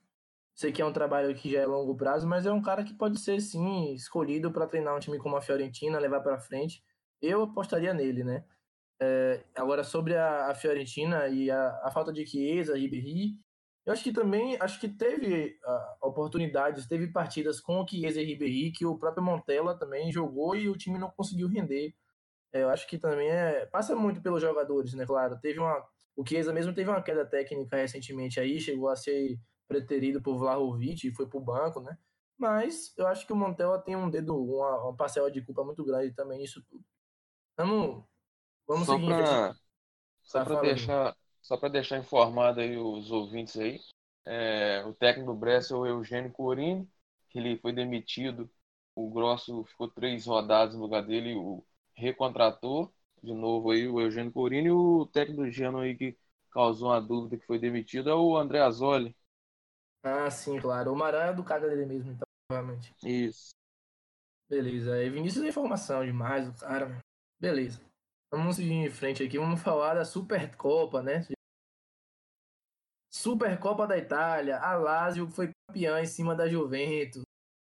Sei 0.54 0.70
que 0.70 0.80
é 0.80 0.86
um 0.86 0.92
trabalho 0.92 1.34
que 1.34 1.50
já 1.50 1.60
é 1.60 1.66
longo 1.66 1.96
prazo, 1.96 2.28
mas 2.28 2.46
é 2.46 2.52
um 2.52 2.62
cara 2.62 2.84
que 2.84 2.94
pode 2.94 3.18
ser 3.18 3.40
sim 3.40 3.92
escolhido 3.92 4.52
para 4.52 4.66
treinar 4.66 4.96
um 4.96 5.00
time 5.00 5.18
como 5.18 5.36
a 5.36 5.42
Fiorentina, 5.42 5.98
levar 5.98 6.20
para 6.20 6.38
frente. 6.38 6.82
Eu 7.20 7.42
apostaria 7.42 7.92
nele, 7.92 8.22
né? 8.22 8.44
É, 9.00 9.44
agora 9.56 9.82
sobre 9.82 10.16
a, 10.16 10.50
a, 10.50 10.54
Fiorentina 10.54 11.26
e 11.28 11.50
a, 11.50 11.80
a 11.82 11.90
falta 11.90 12.12
de 12.12 12.24
Chiesa, 12.24 12.76
Ribéry, 12.76 13.36
eu 13.84 13.92
acho 13.92 14.02
que 14.02 14.12
também 14.12 14.56
acho 14.60 14.80
que 14.80 14.88
teve 14.88 15.58
uh, 15.62 16.06
oportunidades, 16.08 16.86
teve 16.86 17.08
partidas 17.08 17.60
com 17.60 17.82
o 17.82 17.86
Chiesa 17.86 18.20
e 18.20 18.24
Ribéry 18.24 18.72
que 18.72 18.86
o 18.86 18.96
próprio 18.96 19.22
Montella 19.22 19.78
também 19.78 20.10
jogou 20.10 20.56
e 20.56 20.68
o 20.68 20.76
time 20.76 20.98
não 20.98 21.10
conseguiu 21.10 21.48
render. 21.48 21.94
É, 22.54 22.62
eu 22.62 22.70
acho 22.70 22.86
que 22.86 22.96
também 22.96 23.28
é, 23.28 23.66
passa 23.66 23.94
muito 23.96 24.22
pelos 24.22 24.40
jogadores, 24.40 24.94
né? 24.94 25.04
Claro, 25.04 25.38
teve 25.40 25.58
uma 25.58 25.84
o 26.16 26.24
Chiesa 26.24 26.52
mesmo 26.52 26.72
teve 26.72 26.88
uma 26.88 27.02
queda 27.02 27.26
técnica 27.26 27.76
recentemente 27.76 28.38
aí, 28.38 28.60
chegou 28.60 28.88
a 28.88 28.96
ser 28.96 29.38
preterido 29.66 30.22
por 30.22 30.38
Vlahovic 30.38 31.06
e 31.06 31.14
foi 31.14 31.26
pro 31.26 31.40
banco, 31.40 31.80
né? 31.80 31.98
Mas 32.38 32.96
eu 32.96 33.06
acho 33.06 33.26
que 33.26 33.32
o 33.32 33.36
Montella 33.36 33.80
tem 33.80 33.96
um 33.96 34.08
dedo, 34.08 34.36
uma, 34.36 34.84
uma 34.84 34.96
parcela 34.96 35.30
de 35.30 35.42
culpa 35.42 35.64
muito 35.64 35.84
grande 35.84 36.14
também 36.14 36.38
nisso 36.38 36.62
tudo. 36.68 36.84
Vamos, 37.56 38.04
vamos 38.66 38.86
só 38.86 38.94
seguir. 38.94 39.06
Pra, 39.06 39.54
só 40.22 40.44
para 40.44 40.60
deixar, 40.60 41.16
só 41.42 41.56
para 41.56 41.68
deixar 41.68 41.98
informado 41.98 42.60
aí 42.60 42.76
os 42.76 43.10
ouvintes 43.10 43.56
aí, 43.56 43.80
é, 44.24 44.84
o 44.86 44.94
técnico 44.94 45.32
do 45.32 45.38
Brescia 45.38 45.74
é 45.74 45.78
o 45.78 45.86
Eugênio 45.86 46.32
Corini, 46.32 46.88
que 47.28 47.38
ele 47.38 47.58
foi 47.58 47.72
demitido. 47.72 48.48
O 48.94 49.10
Grosso 49.10 49.64
ficou 49.64 49.88
três 49.88 50.26
rodadas 50.26 50.74
no 50.76 50.82
lugar 50.82 51.04
dele, 51.04 51.34
o 51.34 51.64
recontratou 51.94 52.92
de 53.22 53.32
novo 53.32 53.70
aí 53.70 53.88
o 53.88 54.00
Eugênio 54.00 54.32
Corini 54.32 54.68
e 54.68 54.72
o 54.72 55.06
técnico 55.06 55.42
do 55.42 55.50
Genoa 55.50 55.84
aí 55.84 55.96
que 55.96 56.16
causou 56.50 56.90
uma 56.90 57.00
dúvida 57.00 57.38
que 57.38 57.46
foi 57.46 57.58
demitido 57.58 58.10
é 58.10 58.14
o 58.14 58.36
André 58.36 58.60
Azoli. 58.60 59.16
Ah, 60.02 60.30
sim, 60.30 60.60
claro. 60.60 60.92
O 60.92 60.96
Maran 60.96 61.30
é 61.30 61.32
do 61.32 61.42
cara 61.42 61.68
dele 61.68 61.86
mesmo, 61.86 62.12
então, 62.12 62.26
provavelmente. 62.46 62.94
Isso. 63.02 63.54
Beleza. 64.48 65.02
E 65.02 65.08
Vinícius 65.08 65.44
é 65.44 65.48
informação 65.48 66.04
demais, 66.04 66.46
o 66.46 66.60
cara. 66.60 66.98
Beleza. 67.40 67.80
Vamos 68.30 68.56
seguir 68.56 68.72
em 68.72 68.90
frente 68.90 69.22
aqui. 69.22 69.38
Vamos 69.38 69.62
falar 69.62 69.94
da 69.94 70.04
Supercopa, 70.04 71.02
né? 71.02 71.26
Supercopa 73.10 73.86
da 73.86 73.96
Itália. 73.96 74.58
A 74.58 74.74
Lazio 74.74 75.26
foi 75.28 75.50
campeã 75.66 76.00
em 76.00 76.06
cima 76.06 76.34
da 76.34 76.48
Juventus. 76.48 77.22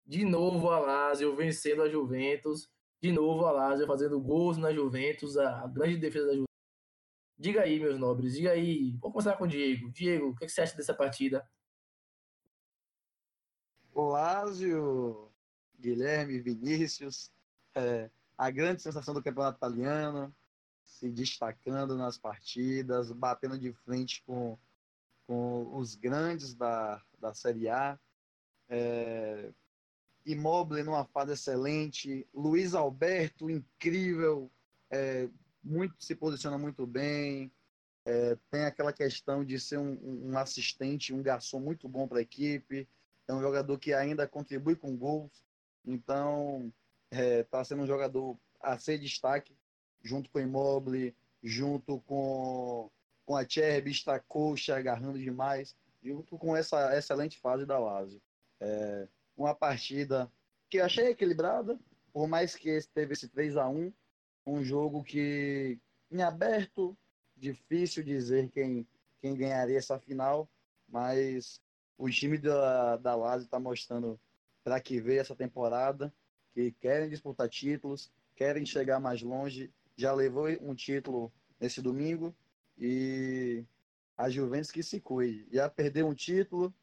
De 0.06 0.26
novo 0.26 0.70
a 0.70 0.80
Lazio 0.80 1.36
vencendo 1.36 1.82
a 1.82 1.90
Juventus. 1.90 2.68
De 3.06 3.12
novo 3.12 3.46
a 3.46 3.52
Lazio 3.52 3.86
fazendo 3.86 4.20
gols 4.20 4.58
na 4.58 4.74
Juventus. 4.74 5.38
A 5.38 5.68
grande 5.68 5.98
defesa 5.98 6.26
da 6.26 6.32
Juventus. 6.32 6.56
Diga 7.38 7.62
aí, 7.62 7.80
meus 7.80 8.00
nobres. 8.00 8.34
Diga 8.34 8.50
aí. 8.50 8.98
Vou 9.00 9.12
começar 9.12 9.38
com 9.38 9.44
o 9.44 9.48
Diego. 9.48 9.92
Diego, 9.92 10.30
o 10.30 10.36
que 10.36 10.50
você 10.50 10.62
acha 10.62 10.76
dessa 10.76 10.92
partida? 10.92 11.48
O 13.94 14.08
Lazio, 14.08 15.32
Guilherme, 15.80 16.42
Vinícius, 16.42 17.32
é, 17.76 18.10
a 18.36 18.50
grande 18.50 18.82
sensação 18.82 19.14
do 19.14 19.22
campeonato 19.22 19.58
italiano, 19.58 20.36
se 20.84 21.08
destacando 21.08 21.96
nas 21.96 22.18
partidas, 22.18 23.12
batendo 23.12 23.60
de 23.60 23.72
frente 23.72 24.24
com, 24.26 24.58
com 25.28 25.78
os 25.78 25.94
grandes 25.94 26.56
da, 26.56 27.00
da 27.20 27.36
Série 27.36 27.70
A. 27.70 28.00
É, 28.68 29.54
Immobile 30.26 30.84
numa 30.84 31.06
fase 31.06 31.34
excelente, 31.34 32.28
Luiz 32.34 32.74
Alberto 32.74 33.50
incrível, 33.50 34.52
é, 34.90 35.30
muito 35.64 35.96
se 36.04 36.16
posiciona 36.16 36.58
muito 36.58 36.86
bem, 36.88 37.52
é, 38.06 38.38
tem 38.50 38.66
aquela 38.66 38.94
questão 38.94 39.44
de 39.44 39.60
ser 39.60 39.78
um, 39.78 40.32
um 40.32 40.38
assistente, 40.38 41.14
um 41.14 41.22
garçom 41.22 41.60
muito 41.60 41.88
bom 41.88 42.08
para 42.08 42.20
a 42.20 42.22
equipe, 42.22 42.88
é 43.28 43.34
um 43.34 43.42
jogador 43.42 43.78
que 43.78 43.94
ainda 43.94 44.28
contribui 44.28 44.76
com 44.76 44.96
gols, 44.96 45.44
então 45.86 46.72
está 47.12 47.24
é, 47.24 47.44
tá 47.44 47.64
sendo 47.64 47.84
um 47.84 47.88
jogador 47.88 48.38
a 48.60 48.78
ser 48.78 48.98
destaque, 48.98 49.56
junto 50.04 50.30
com 50.30 50.40
o 50.40 50.42
Immobile, 50.42 51.16
junto 51.44 52.00
com, 52.02 52.90
com 53.26 53.36
a 53.36 53.48
Cherby, 53.48 53.92
está 53.92 54.20
coxa, 54.20 54.76
agarrando 54.76 55.20
demais, 55.20 55.76
junto 56.04 56.38
com 56.38 56.56
essa 56.56 56.96
excelente 56.98 57.40
fase 57.40 57.66
da 57.66 57.78
Lazio. 57.80 58.22
É, 58.60 59.08
uma 59.38 59.54
partida 59.54 60.32
que 60.70 60.78
eu 60.78 60.86
achei 60.86 61.08
equilibrada, 61.08 61.80
por 62.12 62.28
mais 62.28 62.56
que 62.56 62.80
teve 62.94 63.14
esse 63.14 63.28
3 63.28 63.58
a 63.58 63.68
1 63.68 63.94
um 64.48 64.64
jogo 64.64 65.04
que 65.04 65.80
em 66.12 66.22
aberto, 66.22 66.98
difícil 67.36 68.04
dizer 68.04 68.50
quem, 68.50 68.88
quem 69.20 69.36
ganharia 69.36 69.78
essa 69.78 70.00
final, 70.00 70.50
mas 70.88 71.62
o 71.98 72.10
time 72.10 72.38
da, 72.38 72.98
da 72.98 73.16
Lazio 73.16 73.46
está 73.46 73.60
mostrando 73.60 74.20
para 74.64 74.80
que 74.80 75.00
veio 75.00 75.20
essa 75.20 75.36
temporada, 75.36 76.14
que 76.54 76.72
querem 76.72 77.10
disputar 77.10 77.50
títulos, 77.50 78.12
querem 78.36 78.66
chegar 78.66 79.00
mais 79.00 79.22
longe. 79.22 79.72
Já 79.96 80.14
levou 80.14 80.48
um 80.62 80.76
título 80.76 81.32
nesse 81.60 81.82
domingo 81.82 82.36
e 82.78 83.64
a 84.18 84.30
Juventus 84.30 84.72
que 84.72 84.84
se 84.84 85.00
cuide. 85.00 85.48
Já 85.52 85.70
perdeu 85.70 86.08
um 86.08 86.14
título 86.14 86.74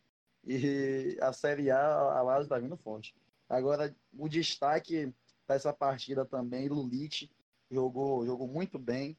e 0.44 1.16
a 1.20 1.32
Série 1.32 1.70
A, 1.70 1.78
a 1.78 2.22
Lazio 2.22 2.44
está 2.44 2.58
vindo 2.58 2.76
forte. 2.76 3.14
Agora, 3.48 3.94
o 4.16 4.28
destaque 4.28 5.14
dessa 5.46 5.72
partida 5.72 6.24
também, 6.24 6.68
Lulic 6.68 7.30
jogou, 7.70 8.26
jogou 8.26 8.48
muito 8.48 8.78
bem. 8.78 9.16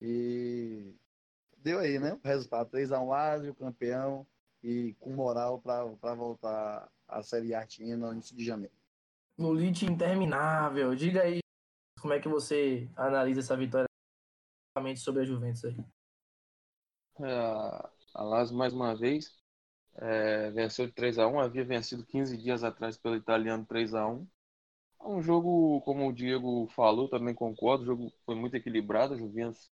E 0.00 0.94
deu 1.58 1.78
aí, 1.78 1.98
né? 1.98 2.14
O 2.14 2.26
resultado 2.26 2.70
3x1 2.70 3.08
Lazio, 3.08 3.54
campeão 3.54 4.26
e 4.62 4.94
com 5.00 5.12
moral 5.12 5.60
para 5.60 6.14
voltar 6.14 6.90
à 7.08 7.22
Série 7.22 7.54
A 7.54 7.66
no 7.96 8.12
início 8.12 8.36
de 8.36 8.44
janeiro. 8.44 8.74
Lulite 9.38 9.86
interminável. 9.86 10.94
Diga 10.94 11.22
aí 11.22 11.40
como 12.00 12.14
é 12.14 12.20
que 12.20 12.28
você 12.28 12.88
analisa 12.96 13.40
essa 13.40 13.56
vitória 13.56 13.86
sobre 14.96 15.22
a 15.22 15.24
Juventus 15.24 15.64
aí. 15.64 15.76
É, 17.20 17.90
a 18.14 18.22
Lazio 18.22 18.56
mais 18.56 18.72
uma 18.72 18.96
vez 18.96 19.41
é, 19.96 20.50
venceu 20.50 20.86
de 20.86 20.92
3 20.92 21.18
a 21.18 21.26
1 21.28 21.40
havia 21.40 21.64
vencido 21.64 22.04
15 22.06 22.36
dias 22.36 22.64
atrás 22.64 22.96
pelo 22.96 23.16
italiano 23.16 23.64
3 23.66 23.94
a 23.94 24.06
1 24.06 24.26
é 25.00 25.06
um 25.08 25.22
jogo, 25.22 25.80
como 25.82 26.08
o 26.08 26.12
Diego 26.12 26.68
falou, 26.68 27.08
também 27.08 27.34
concordo, 27.34 27.82
o 27.84 27.86
jogo 27.86 28.12
foi 28.24 28.34
muito 28.36 28.54
equilibrado, 28.56 29.14
a 29.14 29.18
Juventus 29.18 29.70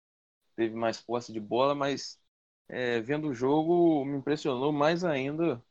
teve 0.57 0.75
mais 0.75 1.01
posse 1.01 1.33
de 1.33 1.41
bola, 1.41 1.75
mas 1.75 2.21
é, 2.69 3.01
vendo 3.01 3.29
o 3.29 3.35
jogo 3.35 4.05
me 4.05 4.19
impressionou 4.19 4.73
mais 4.73 5.05
ainda 5.05 5.63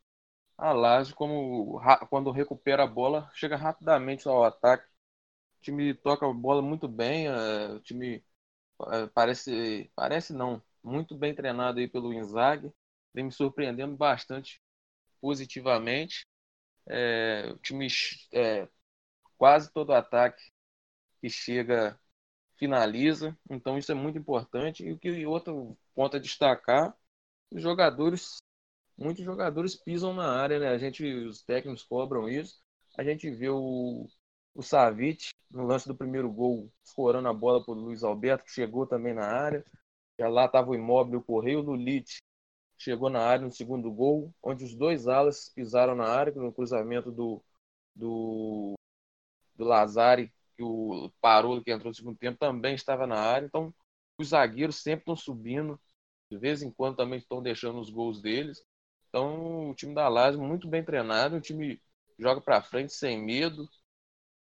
a 0.58 0.72
Lazio 0.74 1.16
como 1.16 1.80
quando 2.10 2.32
recupera 2.32 2.84
a 2.84 2.88
bola, 2.88 3.30
chega 3.34 3.56
rapidamente 3.58 4.28
ao 4.28 4.44
ataque. 4.44 4.88
O 5.60 5.62
time 5.62 5.94
toca 5.96 6.26
a 6.30 6.34
bola 6.34 6.62
muito 6.62 6.88
bem, 6.88 7.28
é, 7.28 7.68
o 7.74 7.80
time 7.82 8.24
é, 8.92 9.08
parece, 9.08 9.92
parece 9.96 10.34
não, 10.34 10.62
muito 10.84 11.16
bem 11.18 11.36
treinado 11.36 11.80
aí 11.80 11.88
pelo 11.88 12.14
Inzaghi, 12.14 12.72
vem 13.18 13.26
me 13.26 13.32
surpreendendo 13.32 13.98
bastante 13.98 14.62
positivamente. 15.20 16.28
É, 16.88 17.52
o 17.52 17.58
time 17.58 17.88
é, 18.32 18.68
quase 19.38 19.74
todo 19.74 19.92
ataque 19.92 20.44
que 21.20 21.30
chega 21.30 22.00
finaliza, 22.58 23.36
então 23.50 23.78
isso 23.78 23.92
é 23.92 23.96
muito 23.96 24.20
importante. 24.20 24.84
E 24.86 24.92
o 24.92 25.00
que 25.00 25.26
outro 25.26 25.76
ponto 25.96 26.16
a 26.16 26.20
destacar, 26.20 26.96
os 27.52 27.62
jogadores, 27.62 28.38
muitos 28.96 29.26
jogadores 29.26 29.76
pisam 29.76 30.14
na 30.14 30.32
área, 30.40 30.60
né? 30.60 30.70
A 30.70 30.78
gente, 30.78 31.04
os 31.26 31.44
técnicos 31.44 31.84
cobram 31.84 32.30
isso. 32.30 32.62
A 32.98 33.04
gente 33.04 33.32
vê 33.32 33.50
o, 33.50 34.08
o 34.54 34.62
Savic 34.62 35.30
no 35.50 35.66
lance 35.66 35.88
do 35.88 35.96
primeiro 35.96 36.32
gol, 36.32 36.72
escorando 36.84 37.28
a 37.28 37.34
bola 37.34 37.64
para 37.64 37.74
o 37.74 37.78
Luiz 37.78 38.04
Alberto, 38.04 38.46
que 38.46 38.52
chegou 38.52 38.86
também 38.86 39.14
na 39.14 39.26
área. 39.26 39.66
Já 40.20 40.30
lá 40.30 40.46
estava 40.46 40.70
o 40.70 40.76
Imóvel, 40.76 41.20
o 41.20 41.24
Correio, 41.24 41.60
o 41.60 41.64
Lulite 41.64 42.22
chegou 42.78 43.10
na 43.10 43.22
área 43.22 43.46
no 43.46 43.52
segundo 43.52 43.92
gol, 43.92 44.34
onde 44.42 44.64
os 44.64 44.76
dois 44.76 45.08
alas 45.08 45.50
pisaram 45.50 45.96
na 45.96 46.06
área, 46.08 46.34
no 46.34 46.54
cruzamento 46.54 47.12
do, 47.12 47.44
do, 47.96 48.76
do 49.56 49.66
Lazari, 49.66 50.32
que 50.56 50.64
o 50.64 51.12
Parolo, 51.22 51.64
que 51.64 51.72
entrou 51.72 51.90
no 51.90 51.96
segundo 51.96 52.18
tempo, 52.18 52.38
também 52.40 52.76
estava 52.76 53.08
na 53.08 53.20
área. 53.20 53.46
Então, 53.46 53.74
os 54.18 54.30
zagueiros 54.30 54.78
sempre 54.78 55.02
estão 55.02 55.16
subindo, 55.16 55.80
de 56.32 56.38
vez 56.38 56.62
em 56.62 56.72
quando 56.72 56.98
também 56.98 57.20
estão 57.20 57.42
deixando 57.42 57.80
os 57.80 57.90
gols 57.90 58.22
deles. 58.22 58.64
Então, 59.10 59.70
o 59.70 59.76
time 59.76 59.94
da 59.94 60.08
Lazio 60.08 60.42
muito 60.42 60.68
bem 60.68 60.84
treinado, 60.84 61.38
o 61.38 61.42
time 61.42 61.82
joga 62.20 62.42
para 62.42 62.62
frente 62.62 62.94
sem 62.94 63.22
medo, 63.24 63.70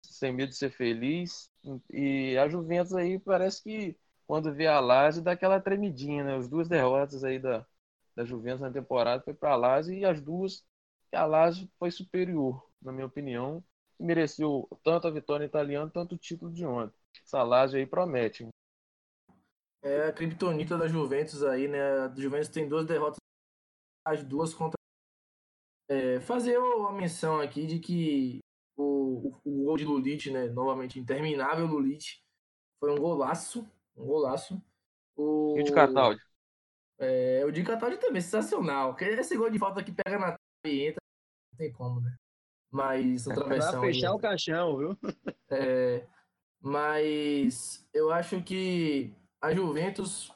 sem 0.02 0.32
medo 0.34 0.50
de 0.50 0.56
ser 0.56 0.72
feliz. 0.72 1.50
E 1.92 2.38
a 2.38 2.48
Juventus 2.48 2.94
aí 2.94 3.20
parece 3.20 3.64
que 3.64 3.98
quando 4.28 4.54
vê 4.54 4.68
a 4.68 4.80
Lazio 4.80 5.24
dá 5.24 5.32
aquela 5.34 5.60
tremidinha, 5.60 6.24
né? 6.24 6.36
As 6.36 6.48
duas 6.48 6.68
derrotas 6.68 7.24
aí 7.24 7.40
da, 7.40 7.66
da 8.16 8.24
Juventus 8.24 8.62
na 8.62 8.72
temporada 8.72 9.24
foi 9.24 9.34
para 9.34 9.52
a 9.52 9.56
Lazio 9.56 9.94
e 9.94 10.06
as 10.06 10.22
duas 10.22 10.64
a 11.12 11.26
Lazio 11.26 11.70
foi 11.78 11.92
superior, 11.92 12.68
na 12.82 12.92
minha 12.92 13.06
opinião, 13.06 13.64
e 14.00 14.04
mereceu 14.04 14.68
tanto 14.84 15.08
a 15.08 15.12
vitória 15.12 15.46
italiana, 15.46 15.90
tanto 15.90 16.16
o 16.16 16.18
título 16.18 16.52
de 16.52 16.66
ontem. 16.66 16.98
Essa 17.24 17.44
Lazio 17.44 17.80
aí 17.80 17.86
promete. 17.86 18.48
É 19.82 20.08
a 20.08 20.14
criptonita 20.14 20.78
da 20.78 20.88
Juventus 20.88 21.44
aí, 21.44 21.68
né? 21.68 21.82
A 21.82 22.14
Juventus 22.16 22.50
tem 22.50 22.68
duas 22.68 22.86
derrotas, 22.86 23.18
as 24.06 24.24
duas 24.24 24.54
contra. 24.54 24.78
É, 25.90 26.20
fazer 26.22 26.58
a 26.58 26.92
menção 26.92 27.40
aqui 27.40 27.68
de 27.68 27.80
que 27.80 28.40
o, 28.76 29.38
o, 29.44 29.62
o 29.62 29.64
gol 29.66 29.78
de 29.78 29.86
Lulite, 29.86 30.32
né? 30.32 30.48
Novamente, 30.48 31.00
interminável 31.00 31.68
Lulite. 31.68 32.24
Foi 32.80 32.92
um 32.92 32.98
golaço. 32.98 33.70
Um 33.96 34.06
golaço. 34.06 34.62
O... 35.16 35.56
E 35.60 35.64
de 35.64 35.72
Cataldi? 35.72 36.22
É, 37.04 37.44
o 37.46 37.52
de 37.52 37.64
Cataldi 37.64 37.98
também, 37.98 38.22
sensacional. 38.22 38.96
Esse 39.00 39.36
gol 39.36 39.50
de 39.50 39.60
falta 39.60 39.84
que 39.84 39.92
pega 39.92 40.18
na 40.18 40.36
e 40.66 40.88
entra, 40.88 41.02
não 41.52 41.58
tem 41.58 41.72
como, 41.72 42.00
né? 42.00 42.16
Mas 42.72 43.28
o 43.28 43.34
travessão. 43.34 43.82
Vai 43.82 43.94
fechar 43.94 44.10
aí, 44.10 44.16
o 44.16 44.20
caixão, 44.20 44.78
viu? 44.78 44.98
É, 45.52 46.08
mas 46.60 47.88
eu 47.94 48.12
acho 48.12 48.42
que 48.42 49.14
a 49.42 49.54
Juventus, 49.54 50.32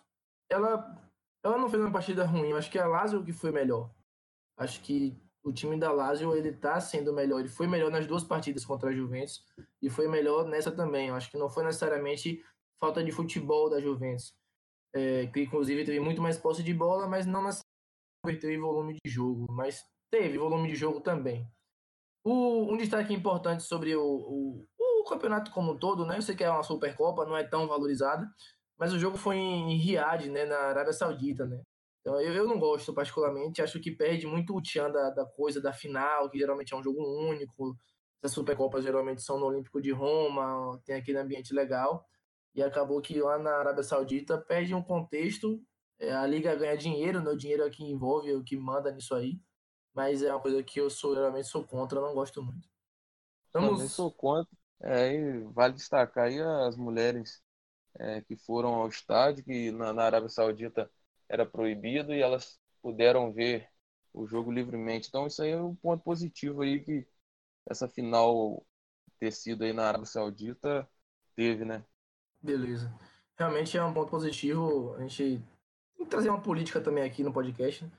ela, 0.50 1.02
ela 1.44 1.58
não 1.58 1.70
fez 1.70 1.82
uma 1.82 1.92
partida 1.92 2.26
ruim. 2.26 2.50
Eu 2.50 2.58
acho 2.58 2.70
que 2.70 2.78
a 2.78 2.86
Lazio 2.86 3.24
que 3.24 3.34
foi 3.34 3.52
melhor. 3.52 3.90
Acho 4.58 4.82
que 4.82 5.18
o 5.44 5.52
time 5.52 5.80
da 5.80 5.92
Lazio 5.92 6.36
ele 6.36 6.52
tá 6.52 6.80
sendo 6.80 7.14
melhor. 7.14 7.40
Ele 7.40 7.50
foi 7.50 7.66
melhor 7.66 7.90
nas 7.90 8.06
duas 8.06 8.24
partidas 8.24 8.66
contra 8.66 8.90
a 8.90 8.94
Juventus 8.94 9.44
e 9.82 9.90
foi 9.90 10.08
melhor 10.08 10.46
nessa 10.46 10.72
também. 10.72 11.08
Eu 11.08 11.16
acho 11.16 11.32
que 11.32 11.38
não 11.38 11.50
foi 11.50 11.64
necessariamente 11.64 12.44
falta 12.80 13.04
de 13.04 13.12
futebol 13.12 13.70
da 13.70 13.80
Juventus, 13.80 14.36
é, 14.94 15.28
que 15.28 15.42
inclusive 15.42 15.86
teve 15.86 16.00
muito 16.00 16.22
mais 16.22 16.38
posse 16.38 16.64
de 16.64 16.74
bola, 16.74 17.08
mas 17.08 17.26
não 17.26 17.44
necessariamente 17.44 18.48
em 18.48 18.60
volume 18.60 18.98
de 19.04 19.12
jogo, 19.12 19.46
mas 19.50 19.84
teve 20.12 20.38
volume 20.38 20.70
de 20.70 20.76
jogo 20.76 21.02
também. 21.02 21.48
O, 22.24 22.74
um 22.74 22.78
destaque 22.78 23.14
importante 23.14 23.64
sobre 23.64 23.96
o, 23.96 24.04
o, 24.04 24.68
o, 24.80 25.04
campeonato 25.06 25.52
como 25.52 25.74
um 25.74 25.78
todo, 25.78 26.06
né? 26.06 26.18
Eu 26.18 26.22
sei 26.22 26.36
que 26.36 26.44
é 26.44 26.50
uma 26.50 26.64
Supercopa, 26.64 27.26
não 27.26 27.38
é 27.38 27.44
tão 27.44 27.68
valorizada, 27.68 28.28
mas 28.78 28.94
o 28.94 29.00
jogo 29.00 29.18
foi 29.18 29.38
em 29.38 29.78
Riad, 29.78 30.30
né, 30.30 30.46
na 30.46 30.58
Arábia 30.58 30.94
Saudita, 30.94 31.46
né? 31.46 31.62
Então 32.02 32.20
eu, 32.22 32.34
eu 32.34 32.48
não 32.48 32.60
gosto 32.60 32.94
particularmente, 32.94 33.62
acho 33.62 33.80
que 33.80 33.92
perde 33.92 34.28
muito 34.28 34.56
o 34.56 34.62
tchan 34.62 34.92
da, 34.92 35.10
da 35.12 35.26
coisa 35.26 35.62
da 35.62 35.74
final, 35.74 36.30
que 36.30 36.38
geralmente 36.38 36.74
é 36.74 36.78
um 36.78 36.84
jogo 36.84 37.02
único. 37.02 37.76
As 38.24 38.32
Supercopas 38.32 38.84
geralmente 38.84 39.22
são 39.22 39.40
no 39.40 39.46
Olímpico 39.46 39.82
de 39.82 39.92
Roma, 39.92 40.82
tem 40.86 40.96
aquele 40.96 41.20
ambiente 41.20 41.54
legal 41.54 42.06
e 42.58 42.64
acabou 42.64 43.00
que 43.00 43.22
lá 43.22 43.38
na 43.38 43.56
Arábia 43.56 43.84
Saudita 43.84 44.36
perde 44.36 44.74
um 44.74 44.82
contexto. 44.82 45.64
É, 46.00 46.12
a 46.12 46.26
liga 46.26 46.56
ganha 46.56 46.76
dinheiro, 46.76 47.22
né? 47.22 47.30
o 47.30 47.38
dinheiro 47.38 47.64
é 47.64 47.70
que 47.70 47.84
envolve, 47.84 48.32
é 48.32 48.36
o 48.36 48.44
que 48.44 48.58
manda 48.58 48.92
nisso 48.92 49.14
aí. 49.14 49.40
Mas 49.94 50.24
é 50.24 50.32
uma 50.34 50.42
coisa 50.42 50.64
que 50.64 50.80
eu 50.80 50.90
sou, 50.90 51.14
geralmente 51.14 51.48
sou 51.48 51.64
contra, 51.64 52.02
não 52.02 52.16
gosto 52.16 52.42
muito. 52.42 52.68
Vamos... 53.54 53.70
Também 53.70 53.88
sou 53.88 54.12
contra. 54.12 54.52
É, 54.82 55.40
vale 55.54 55.76
destacar 55.76 56.26
aí 56.26 56.42
as 56.42 56.76
mulheres 56.76 57.44
é, 58.00 58.22
que 58.22 58.36
foram 58.36 58.74
ao 58.74 58.88
estádio, 58.88 59.44
que 59.44 59.72
na, 59.72 59.94
na 59.94 60.04
Arábia 60.06 60.30
Saudita 60.30 60.90
era 61.30 61.46
proibido 61.46 62.12
e 62.12 62.22
elas 62.22 62.60
puderam 62.82 63.32
ver 63.32 63.70
o 64.12 64.26
jogo 64.26 64.52
livremente. 64.52 65.10
Então 65.10 65.28
isso 65.28 65.44
aí 65.44 65.52
é 65.52 65.62
um 65.62 65.76
ponto 65.76 66.04
positivo 66.04 66.64
aí 66.64 66.84
que 66.84 67.08
essa 67.70 67.88
final 67.88 68.66
ter 69.20 69.32
sido 69.32 69.64
aí 69.64 69.74
na 69.74 69.88
Arábia 69.88 70.08
Saudita 70.08 70.90
teve, 71.36 71.64
né? 71.64 71.86
Beleza. 72.42 72.94
Realmente 73.38 73.78
é 73.78 73.84
um 73.84 73.94
ponto 73.94 74.10
positivo. 74.10 74.96
A 74.96 75.02
gente 75.02 75.44
tem 75.96 76.06
que 76.06 76.10
trazer 76.10 76.30
uma 76.30 76.42
política 76.42 76.82
também 76.82 77.04
aqui 77.04 77.24
no 77.24 77.34
podcast. 77.34 77.84
Né? 77.84 77.92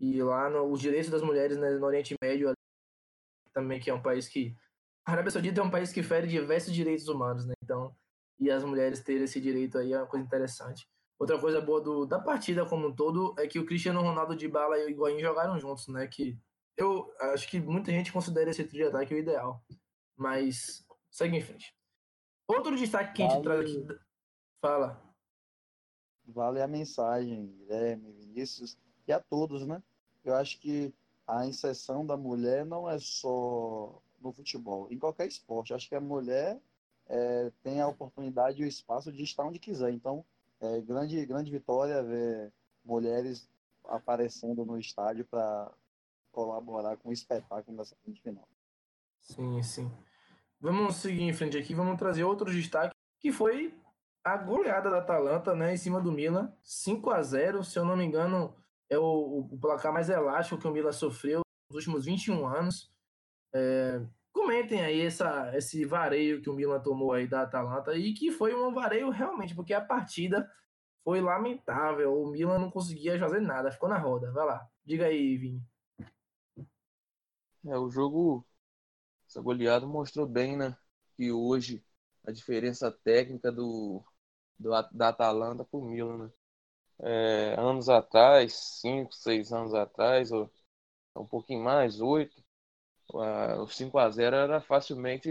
E 0.00 0.22
lá 0.22 0.48
no, 0.48 0.70
os 0.70 0.80
direitos 0.80 1.10
das 1.10 1.22
mulheres 1.22 1.56
né, 1.56 1.70
no 1.70 1.86
Oriente 1.86 2.14
Médio, 2.22 2.52
também 3.52 3.80
que 3.80 3.90
é 3.90 3.94
um 3.94 4.02
país 4.02 4.28
que. 4.28 4.56
A 5.04 5.12
Arábia 5.12 5.30
Saudita 5.30 5.60
é 5.60 5.64
um 5.64 5.70
país 5.70 5.92
que 5.92 6.02
fere 6.02 6.26
diversos 6.26 6.74
direitos 6.74 7.08
humanos, 7.08 7.46
né? 7.46 7.54
Então, 7.62 7.94
e 8.38 8.50
as 8.50 8.62
mulheres 8.64 9.00
terem 9.00 9.24
esse 9.24 9.40
direito 9.40 9.78
aí 9.78 9.92
é 9.92 9.98
uma 9.98 10.06
coisa 10.06 10.24
interessante. 10.24 10.86
Outra 11.18 11.38
coisa 11.38 11.60
boa 11.60 11.80
do, 11.80 12.06
da 12.06 12.18
partida 12.18 12.64
como 12.64 12.88
um 12.88 12.94
todo 12.94 13.34
é 13.38 13.46
que 13.46 13.58
o 13.58 13.66
Cristiano 13.66 14.00
Ronaldo 14.00 14.34
de 14.34 14.48
Bala 14.48 14.78
e 14.78 14.86
o 14.86 14.90
Higuaín 14.90 15.20
jogaram 15.20 15.58
juntos, 15.58 15.88
né? 15.88 16.06
Que 16.06 16.38
eu 16.76 17.12
acho 17.20 17.48
que 17.48 17.60
muita 17.60 17.90
gente 17.90 18.12
considera 18.12 18.50
esse 18.50 18.64
trio 18.64 18.84
de 18.84 18.88
ataque 18.88 19.14
o 19.14 19.18
ideal. 19.18 19.62
Mas 20.16 20.84
segue 21.10 21.36
em 21.36 21.42
frente. 21.42 21.74
Outro 22.50 22.76
destaque 22.76 23.14
que 23.14 23.22
vale, 23.22 23.32
a 23.32 23.34
gente 23.36 23.44
traz 23.44 23.60
aqui. 23.60 24.00
Fala. 24.60 25.02
Vale 26.26 26.60
a 26.60 26.66
mensagem, 26.66 27.46
Guilherme, 27.46 28.12
Vinícius 28.12 28.76
e 29.06 29.12
a 29.12 29.20
todos, 29.20 29.66
né? 29.66 29.82
Eu 30.24 30.34
acho 30.34 30.58
que 30.60 30.92
a 31.26 31.46
inserção 31.46 32.04
da 32.04 32.16
mulher 32.16 32.64
não 32.66 32.88
é 32.88 32.98
só 32.98 34.02
no 34.20 34.32
futebol, 34.32 34.88
em 34.90 34.98
qualquer 34.98 35.26
esporte. 35.28 35.70
Eu 35.70 35.76
acho 35.76 35.88
que 35.88 35.94
a 35.94 36.00
mulher 36.00 36.60
é, 37.08 37.52
tem 37.62 37.80
a 37.80 37.88
oportunidade 37.88 38.60
e 38.60 38.64
o 38.64 38.68
espaço 38.68 39.12
de 39.12 39.22
estar 39.22 39.44
onde 39.44 39.58
quiser. 39.58 39.92
Então, 39.92 40.24
é 40.60 40.80
grande, 40.80 41.24
grande 41.24 41.50
vitória 41.50 42.02
ver 42.02 42.52
mulheres 42.84 43.48
aparecendo 43.84 44.64
no 44.64 44.78
estádio 44.78 45.24
para 45.24 45.72
colaborar 46.32 46.96
com 46.96 47.08
o 47.08 47.12
espetáculo 47.12 47.76
nessa 47.76 47.96
final. 48.22 48.48
Sim, 49.20 49.62
sim. 49.62 49.90
Vamos 50.60 50.96
seguir 50.96 51.22
em 51.22 51.32
frente 51.32 51.56
aqui, 51.56 51.74
vamos 51.74 51.98
trazer 51.98 52.24
outros 52.24 52.54
destaques, 52.54 52.94
que 53.18 53.32
foi 53.32 53.74
a 54.22 54.36
goleada 54.36 54.90
da 54.90 54.98
Atalanta, 54.98 55.54
né, 55.54 55.72
em 55.72 55.76
cima 55.76 56.00
do 56.00 56.12
Milan, 56.12 56.52
5 56.62 57.10
a 57.10 57.22
0 57.22 57.64
se 57.64 57.78
eu 57.78 57.84
não 57.84 57.96
me 57.96 58.04
engano, 58.04 58.54
é 58.90 58.98
o, 58.98 59.48
o 59.50 59.58
placar 59.58 59.92
mais 59.92 60.10
elástico 60.10 60.60
que 60.60 60.68
o 60.68 60.70
Milan 60.70 60.92
sofreu 60.92 61.40
nos 61.70 61.76
últimos 61.76 62.04
21 62.04 62.46
anos. 62.46 62.92
É, 63.54 64.02
comentem 64.32 64.82
aí 64.82 65.00
essa, 65.00 65.56
esse 65.56 65.84
vareio 65.84 66.42
que 66.42 66.50
o 66.50 66.54
Milan 66.54 66.80
tomou 66.80 67.12
aí 67.12 67.26
da 67.26 67.42
Atalanta 67.42 67.96
e 67.96 68.12
que 68.12 68.30
foi 68.30 68.54
um 68.54 68.72
vareio 68.72 69.10
realmente, 69.10 69.54
porque 69.54 69.72
a 69.72 69.80
partida 69.80 70.50
foi 71.04 71.20
lamentável. 71.20 72.20
O 72.20 72.26
Milan 72.30 72.58
não 72.58 72.70
conseguia 72.70 73.18
fazer 73.18 73.40
nada, 73.40 73.70
ficou 73.70 73.88
na 73.88 73.98
roda. 73.98 74.30
Vai 74.32 74.44
lá. 74.44 74.68
Diga 74.84 75.06
aí, 75.06 75.36
Vini. 75.36 75.62
É, 77.66 77.76
o 77.78 77.90
jogo, 77.90 78.46
essa 79.30 79.40
goleada 79.42 79.86
mostrou 79.86 80.26
bem, 80.26 80.56
né? 80.58 80.76
Que 81.16 81.32
hoje 81.32 81.84
a 82.26 82.32
diferença 82.32 82.90
técnica 82.92 83.52
do, 83.52 84.04
do 84.58 84.70
da 84.92 85.08
Atalanta 85.10 85.64
pro 85.64 85.82
Milan, 85.82 86.26
né? 86.26 86.32
É, 87.00 87.54
anos 87.58 87.88
atrás, 87.88 88.54
cinco, 88.80 89.14
seis 89.14 89.52
anos 89.52 89.74
atrás, 89.74 90.32
ou 90.32 90.50
um 91.16 91.26
pouquinho 91.26 91.62
mais, 91.64 92.00
oito, 92.00 92.42
o 93.12 93.66
5 93.68 93.98
a 93.98 94.10
0 94.10 94.36
era 94.36 94.60
facilmente 94.60 95.28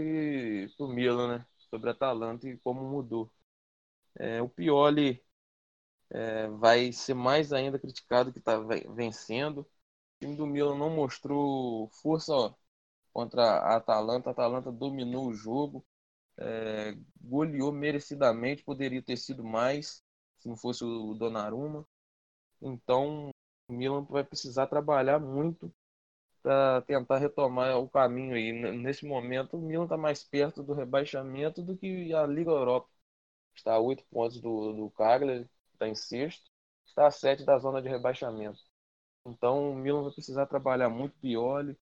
pro 0.76 0.88
Milan, 0.88 1.38
né? 1.38 1.46
Sobre 1.70 1.90
a 1.90 1.92
Atalanta 1.92 2.48
e 2.48 2.58
como 2.58 2.82
mudou. 2.82 3.30
É, 4.18 4.42
o 4.42 4.48
Pioli 4.48 5.22
é, 6.10 6.48
vai 6.48 6.92
ser 6.92 7.14
mais 7.14 7.52
ainda 7.52 7.78
criticado 7.78 8.32
que 8.32 8.38
está 8.38 8.58
vencendo. 8.94 9.60
O 9.60 9.66
time 10.20 10.36
do 10.36 10.46
Milan 10.46 10.76
não 10.78 10.90
mostrou 10.90 11.88
força 12.02 12.32
ó, 12.34 12.54
contra 13.12 13.42
a 13.42 13.76
Atalanta. 13.76 14.30
A 14.30 14.32
Atalanta 14.32 14.72
dominou 14.72 15.28
o 15.28 15.34
jogo, 15.34 15.84
é, 16.38 16.96
goleou 17.20 17.72
merecidamente, 17.72 18.64
poderia 18.64 19.02
ter 19.02 19.16
sido 19.16 19.44
mais 19.44 20.02
se 20.38 20.48
não 20.48 20.56
fosse 20.56 20.84
o 20.84 21.14
Donnarumma. 21.14 21.86
Então, 22.62 23.30
o 23.68 23.72
Milan 23.72 24.04
vai 24.04 24.24
precisar 24.24 24.66
trabalhar 24.66 25.18
muito 25.18 25.72
para 26.42 26.82
tentar 26.82 27.18
retomar 27.18 27.78
o 27.78 27.88
caminho 27.88 28.34
aí. 28.34 28.52
Nesse 28.52 29.06
momento, 29.06 29.56
o 29.56 29.60
Milan 29.60 29.84
está 29.84 29.96
mais 29.96 30.24
perto 30.24 30.62
do 30.62 30.72
rebaixamento 30.74 31.62
do 31.62 31.76
que 31.76 32.12
a 32.14 32.26
Liga 32.26 32.50
Europa. 32.50 32.88
Está 33.54 33.74
a 33.74 33.80
oito 33.80 34.04
pontos 34.10 34.40
do, 34.40 34.72
do 34.72 34.90
Cagliari, 34.90 35.48
está 35.72 35.88
em 35.88 35.94
sexto, 35.94 36.50
está 36.86 37.06
a 37.06 37.10
sete 37.10 37.44
da 37.44 37.58
zona 37.58 37.82
de 37.82 37.88
rebaixamento. 37.88 38.60
Então, 39.26 39.72
o 39.72 39.74
Milan 39.76 40.02
vai 40.04 40.12
precisar 40.12 40.46
trabalhar 40.46 40.88
muito 40.88 41.18
Pioli, 41.20 41.78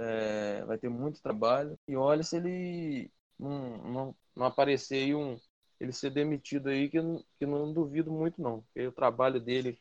é, 0.00 0.64
vai 0.64 0.78
ter 0.78 0.88
muito 0.88 1.22
trabalho. 1.22 1.78
E 1.86 1.96
olha 1.96 2.22
se 2.22 2.36
ele 2.36 3.10
não, 3.38 3.78
não, 3.78 4.16
não 4.34 4.46
aparecer 4.46 4.96
aí 5.04 5.14
um 5.14 5.38
ele 5.78 5.92
ser 5.92 6.10
demitido 6.10 6.68
aí, 6.68 6.90
que, 6.90 6.98
que 7.38 7.46
não 7.46 7.72
duvido 7.72 8.12
muito 8.12 8.40
não. 8.42 8.60
Porque 8.62 8.86
o 8.86 8.92
trabalho 8.92 9.40
dele 9.40 9.80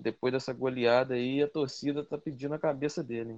depois 0.00 0.32
dessa 0.32 0.52
goleada 0.52 1.14
aí, 1.14 1.42
a 1.42 1.48
torcida 1.48 2.04
tá 2.04 2.16
pedindo 2.16 2.54
a 2.54 2.58
cabeça 2.58 3.02
dele. 3.02 3.36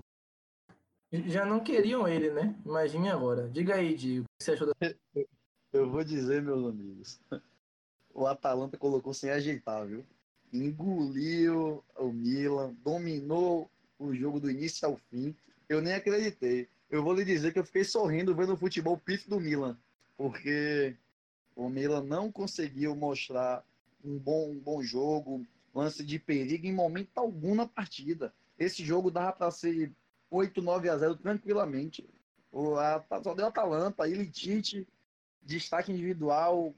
Já 1.10 1.44
não 1.44 1.60
queriam 1.60 2.06
ele, 2.06 2.30
né? 2.30 2.54
Imagine 2.64 3.08
agora. 3.08 3.48
Diga 3.48 3.76
aí, 3.76 3.94
Diego, 3.94 4.24
o 4.24 4.38
que 4.38 4.44
você 4.44 4.52
achou 4.52 4.66
da... 4.66 4.74
Eu 5.72 5.90
vou 5.90 6.02
dizer, 6.02 6.40
meus 6.42 6.64
amigos. 6.66 7.20
O 8.14 8.26
Atalanta 8.26 8.78
colocou 8.78 9.12
sem 9.12 9.30
ajeitar, 9.30 9.86
viu? 9.86 10.04
Engoliu 10.50 11.84
o 11.96 12.10
Milan, 12.10 12.74
dominou 12.82 13.70
o 13.98 14.14
jogo 14.14 14.40
do 14.40 14.50
início 14.50 14.88
ao 14.88 14.96
fim. 15.10 15.36
Eu 15.68 15.82
nem 15.82 15.94
acreditei. 15.94 16.68
Eu 16.90 17.02
vou 17.02 17.12
lhe 17.12 17.24
dizer 17.24 17.52
que 17.52 17.58
eu 17.58 17.64
fiquei 17.64 17.84
sorrindo 17.84 18.34
vendo 18.34 18.54
o 18.54 18.56
futebol 18.56 18.96
pif 18.96 19.28
do 19.28 19.38
Milan, 19.38 19.76
porque 20.16 20.96
o 21.54 21.68
Milan 21.68 22.02
não 22.02 22.32
conseguiu 22.32 22.96
mostrar 22.96 23.62
um 24.02 24.18
bom, 24.18 24.50
um 24.50 24.58
bom 24.58 24.82
jogo, 24.82 25.44
lance 25.74 26.02
de 26.02 26.18
perigo 26.18 26.66
em 26.66 26.72
momento 26.72 27.10
algum 27.18 27.54
na 27.54 27.66
partida. 27.66 28.32
Esse 28.58 28.82
jogo 28.82 29.10
dava 29.10 29.32
para 29.32 29.50
ser 29.50 29.92
8, 30.30 30.62
9 30.62 30.88
a 30.88 30.96
0 30.96 31.16
tranquilamente. 31.16 32.08
O, 32.50 32.76
a, 32.76 33.04
só 33.22 33.34
deu 33.34 33.46
Atalanta, 33.46 34.08
Ilitite, 34.08 34.88
destaque 35.42 35.92
individual, 35.92 36.74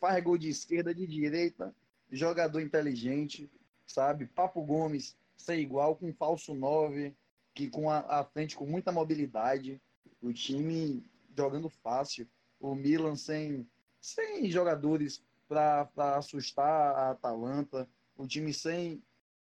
faz 0.00 0.22
gol 0.24 0.38
de 0.38 0.48
esquerda, 0.48 0.94
de 0.94 1.06
direita, 1.06 1.74
jogador 2.10 2.60
inteligente, 2.60 3.50
sabe? 3.86 4.26
Papo 4.26 4.62
Gomes 4.62 5.14
ser 5.36 5.58
igual 5.58 5.96
com 5.96 6.12
falso 6.14 6.54
9, 6.54 7.14
que 7.54 7.68
com 7.68 7.90
a, 7.90 7.98
a 8.20 8.24
frente 8.24 8.56
com 8.56 8.66
muita 8.66 8.92
mobilidade. 8.92 9.80
O 10.20 10.32
time 10.32 11.04
jogando 11.36 11.68
fácil. 11.68 12.28
O 12.60 12.74
Milan 12.74 13.16
sem, 13.16 13.68
sem 14.00 14.50
jogadores 14.50 15.22
para 15.48 15.88
assustar 16.16 16.94
a 16.96 17.10
Atalanta 17.10 17.88
um 18.16 18.26
time 18.26 18.52
sem 18.52 19.02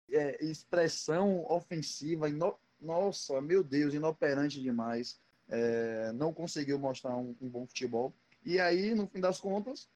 é, 0.10 0.44
expressão 0.44 1.46
ofensiva, 1.50 2.30
ino... 2.30 2.58
nossa, 2.80 3.42
meu 3.42 3.64
Deus, 3.64 3.94
inoperante 3.94 4.62
demais. 4.62 5.20
É, 5.48 6.12
não 6.14 6.34
conseguiu 6.34 6.80
mostrar 6.80 7.16
um, 7.16 7.36
um, 7.42 7.50
bom 7.50 7.66
futebol. 7.66 8.14
E 8.44 8.60
aí, 8.60 8.94
no 8.94 9.08
fim 9.08 9.20
das 9.20 9.40
contas, 9.40 9.90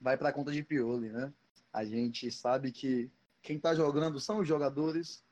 vai 0.00 0.16
para 0.16 0.30
a 0.30 0.32
conta 0.32 0.50
de 0.50 0.62
Pioli, 0.62 1.10
né? 1.10 1.32
A 1.72 1.84
gente 1.84 2.30
sabe 2.30 2.72
que 2.72 3.10
quem 3.42 3.56
está 3.56 3.74
jogando 3.74 4.18
são 4.18 4.38
os 4.38 4.48
jogadores, 4.48 5.22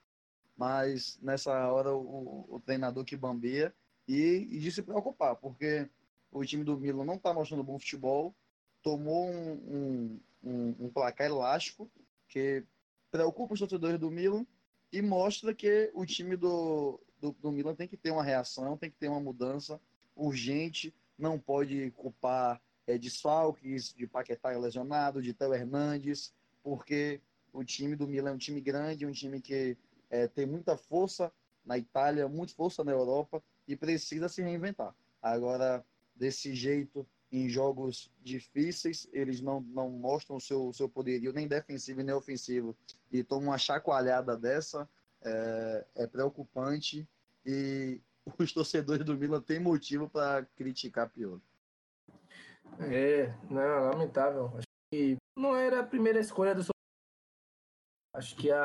mas 0.57 1.19
nessa 1.21 1.53
hora 1.71 1.95
o, 1.95 2.47
o 2.49 2.61
treinador 2.61 3.05
que 3.05 3.17
bambeia 3.17 3.75
e, 4.09 4.49
e 4.51 4.59
de 4.59 4.73
se 4.73 4.83
preocupar, 4.83 5.37
porque 5.37 5.89
o 6.31 6.45
time 6.45 6.65
do 6.65 6.79
Milan 6.79 7.05
não 7.05 7.15
está 7.15 7.33
mostrando 7.33 7.63
bom 7.63 7.79
futebol, 7.79 8.35
tomou 8.83 9.29
um, 9.29 10.21
um, 10.43 10.77
um 10.81 10.91
placar 10.91 11.27
elástico 11.27 11.91
que 12.29 12.65
preocupa 13.11 13.55
os 13.55 13.61
torcedores 13.61 13.99
do 13.99 14.11
Milan 14.11 14.47
e 14.93 15.03
mostra 15.03 15.55
que 15.55 15.91
o 15.95 16.07
time 16.07 16.37
do, 16.37 17.01
do, 17.21 17.33
do, 17.33 17.53
Milan 17.53 17.75
tem 17.75 17.89
que 17.89 17.97
ter 17.97 18.11
uma 18.11 18.23
reação, 18.23 18.77
tem 18.77 18.91
que 18.91 18.97
ter 18.97 19.09
uma 19.09 19.21
mudança 19.21 19.81
urgente, 20.15 20.95
não 21.19 21.39
pode 21.39 21.91
culpar 21.93 22.61
é, 22.87 22.97
desfalques, 22.97 23.93
de 23.93 24.07
Paquetá 24.07 24.51
lesionado, 24.51 25.21
de 25.21 25.35
Theo 25.35 25.53
Hernandes, 25.53 26.33
porque 26.63 27.21
o 27.53 27.65
time 27.65 27.97
do 27.97 28.07
Milan 28.07 28.31
é 28.31 28.35
um 28.35 28.39
time 28.39 28.61
grande, 28.61 29.07
um 29.07 29.13
time 29.13 29.41
que 29.41 29.77
é, 30.11 30.27
tem 30.27 30.47
muita 30.47 30.77
força 30.77 31.33
na 31.65 31.77
Itália, 31.77 32.29
muita 32.29 32.55
força 32.55 32.85
na 32.85 32.93
Europa 32.93 33.43
e 33.67 33.77
precisa 33.77 34.29
se 34.29 34.43
reinventar. 34.43 34.95
Agora, 35.21 35.85
desse 36.15 36.55
jeito, 36.55 37.07
em 37.31 37.49
jogos 37.49 38.11
difíceis, 38.23 39.09
eles 39.13 39.41
não, 39.41 39.61
não 39.61 39.91
mostram 39.91 40.37
o 40.37 40.41
seu, 40.41 40.73
seu 40.73 40.89
poderio 40.89 41.33
nem 41.33 41.49
defensivo 41.49 42.03
nem 42.03 42.15
ofensivo 42.15 42.77
e 43.11 43.25
tomam 43.25 43.51
uma 43.51 43.59
chacoalhada 43.59 44.37
dessa, 44.37 44.89
é, 45.23 45.87
é 45.97 46.07
preocupante 46.07 47.09
e 47.45 48.01
os 48.39 48.53
torcedores 48.53 49.05
do 49.05 49.17
Milan 49.17 49.41
têm 49.41 49.59
motivo 49.59 50.09
para 50.09 50.45
criticar 50.57 51.11
pior. 51.11 51.41
É, 52.81 53.35
não, 53.51 53.91
lamentável. 53.91 54.53
Acho 54.57 54.67
que 54.91 55.17
não 55.37 55.57
era 55.57 55.81
a 55.81 55.87
primeira 55.87 56.21
escolha 56.21 56.55
do 56.55 56.65
Acho 58.13 58.35
que 58.37 58.51
a, 58.51 58.63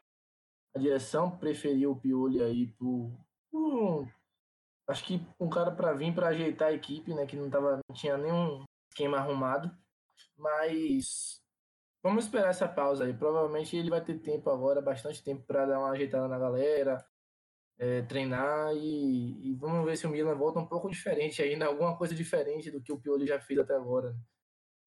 a 0.76 0.80
direção 0.80 1.38
preferiu 1.38 1.92
o 1.92 2.00
Pioli 2.00 2.42
aí 2.42 2.68
por, 2.68 3.12
por 3.52 4.08
acho 4.88 5.04
que 5.06 5.26
um 5.40 5.50
cara 5.50 5.72
para 5.72 5.94
vir 5.94 6.14
para 6.14 6.30
ajeitar 6.30 6.70
a 6.70 6.74
equipe, 6.74 7.14
né, 7.14 7.26
que 7.26 7.36
não 7.36 7.50
tava 7.50 7.80
não 7.88 7.96
tinha 7.96 8.18
nenhum 8.18 8.64
esquema 8.90 9.18
arrumado, 9.18 9.72
mas 10.38 11.42
vamos 12.04 12.26
esperar 12.26 12.50
essa 12.50 12.68
pausa 12.68 13.06
aí. 13.06 13.14
Provavelmente 13.14 13.76
ele 13.76 13.90
vai 13.90 14.04
ter 14.04 14.20
tempo 14.20 14.50
agora, 14.50 14.82
bastante 14.82 15.24
tempo 15.24 15.44
para 15.46 15.66
dar 15.66 15.80
uma 15.80 15.92
ajeitada 15.92 16.28
na 16.28 16.38
galera, 16.38 17.04
é, 17.80 18.02
treinar 18.04 18.76
e, 18.76 19.50
e, 19.50 19.56
vamos 19.56 19.86
ver 19.86 19.98
se 19.98 20.06
o 20.06 20.10
Milan 20.10 20.36
volta 20.36 20.60
um 20.60 20.68
pouco 20.68 20.90
diferente 20.90 21.42
ainda, 21.42 21.66
alguma 21.66 21.98
coisa 21.98 22.14
diferente 22.14 22.70
do 22.70 22.82
que 22.82 22.92
o 22.92 23.00
Pioli 23.00 23.26
já 23.26 23.40
fez 23.40 23.60
até 23.60 23.76
agora. 23.76 24.16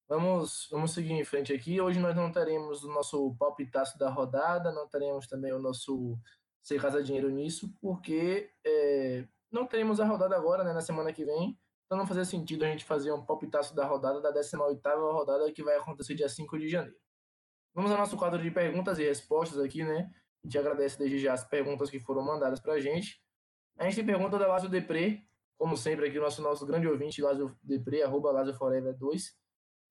Vamos, 0.07 0.67
vamos 0.69 0.91
seguir 0.91 1.13
em 1.13 1.23
frente 1.25 1.51
aqui. 1.51 1.81
Hoje 1.81 1.99
nós 1.99 2.15
não 2.15 2.31
teremos 2.31 2.83
o 2.83 2.93
nosso 2.93 3.35
palpitaço 3.39 3.97
da 3.97 4.07
rodada, 4.07 4.71
não 4.71 4.87
teremos 4.87 5.25
também 5.25 5.51
o 5.51 5.57
nosso 5.57 6.15
Ser 6.61 6.79
Casa 6.79 7.01
Dinheiro 7.01 7.29
nisso, 7.31 7.73
porque 7.81 8.51
é, 8.63 9.27
não 9.51 9.65
teremos 9.65 9.99
a 9.99 10.05
rodada 10.05 10.35
agora, 10.35 10.63
né, 10.63 10.73
na 10.73 10.81
semana 10.81 11.11
que 11.11 11.25
vem. 11.25 11.57
Então 11.85 11.97
não 11.97 12.05
fazia 12.05 12.23
sentido 12.23 12.65
a 12.65 12.67
gente 12.67 12.85
fazer 12.85 13.11
um 13.11 13.25
palpitaço 13.25 13.75
da 13.75 13.85
rodada 13.85 14.21
da 14.21 14.31
18ª 14.31 15.11
rodada 15.11 15.51
que 15.51 15.63
vai 15.63 15.75
acontecer 15.75 16.13
dia 16.13 16.29
5 16.29 16.57
de 16.59 16.69
janeiro. 16.69 16.97
Vamos 17.73 17.91
ao 17.91 17.97
nosso 17.97 18.15
quadro 18.15 18.41
de 18.41 18.51
perguntas 18.51 18.99
e 18.99 19.03
respostas 19.03 19.59
aqui, 19.59 19.83
né? 19.83 20.09
A 20.43 20.47
gente 20.47 20.57
agradece 20.57 20.99
desde 20.99 21.17
já 21.17 21.33
as 21.33 21.43
perguntas 21.43 21.89
que 21.89 21.99
foram 21.99 22.23
mandadas 22.23 22.59
pra 22.59 22.79
gente. 22.79 23.19
A 23.77 23.85
gente 23.85 23.95
tem 23.95 24.05
pergunta 24.05 24.37
da 24.37 24.47
Lázio 24.47 24.69
Depré, 24.69 25.23
como 25.57 25.75
sempre 25.75 26.07
aqui, 26.07 26.19
o 26.19 26.21
nosso, 26.21 26.41
nosso 26.43 26.65
grande 26.65 26.87
ouvinte, 26.87 27.21
Lázio 27.21 27.57
Depré, 27.63 28.03
arroba 28.03 28.31
Lázio 28.31 28.53
Forever 28.53 28.95
2. 28.95 29.44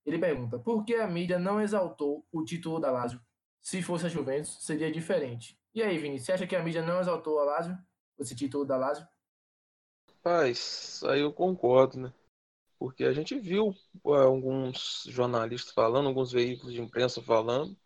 Ele 0.06 0.18
pergunta, 0.18 0.58
por 0.58 0.84
que 0.84 0.94
a 0.96 1.06
mídia 1.08 1.38
não 1.38 1.60
exaltou 1.60 2.26
o 2.32 2.44
título 2.44 2.78
da 2.80 2.90
Lázio? 2.90 3.20
Se 3.60 3.82
fosse 3.82 4.06
a 4.06 4.08
Juventus, 4.08 4.58
seria 4.64 4.92
diferente. 4.92 5.58
E 5.74 5.82
aí, 5.82 5.98
Vini, 5.98 6.18
você 6.20 6.32
acha 6.32 6.46
que 6.46 6.56
a 6.56 6.62
mídia 6.62 6.82
não 6.82 7.00
exaltou 7.00 7.40
a 7.40 7.44
Lázio, 7.44 7.76
esse 8.18 8.34
título 8.36 8.64
da 8.64 8.76
Lázio? 8.76 9.06
Rapaz, 10.08 11.02
aí 11.04 11.20
eu 11.20 11.32
concordo, 11.32 11.98
né? 12.00 12.12
Porque 12.78 13.04
a 13.04 13.12
gente 13.12 13.38
viu 13.38 13.74
alguns 14.04 15.04
jornalistas 15.08 15.72
falando, 15.74 16.08
alguns 16.08 16.32
veículos 16.32 16.74
de 16.74 16.80
imprensa 16.82 17.22
falando, 17.22 17.76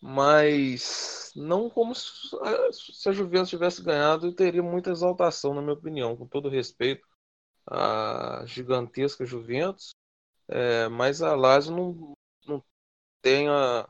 mas 0.00 1.32
não 1.36 1.68
como 1.70 1.94
se 1.94 3.08
a 3.08 3.12
Juventus 3.12 3.50
tivesse 3.50 3.82
ganhado, 3.82 4.34
teria 4.34 4.62
muita 4.62 4.90
exaltação, 4.90 5.54
na 5.54 5.62
minha 5.62 5.74
opinião, 5.74 6.16
com 6.16 6.26
todo 6.26 6.48
respeito 6.48 7.06
à 7.66 8.44
gigantesca 8.46 9.26
Juventus, 9.26 9.94
é, 10.50 10.88
mas 10.88 11.22
a 11.22 11.34
Lazio 11.36 11.74
não, 11.76 12.14
não 12.46 12.64
tem 13.22 13.48
a, 13.48 13.88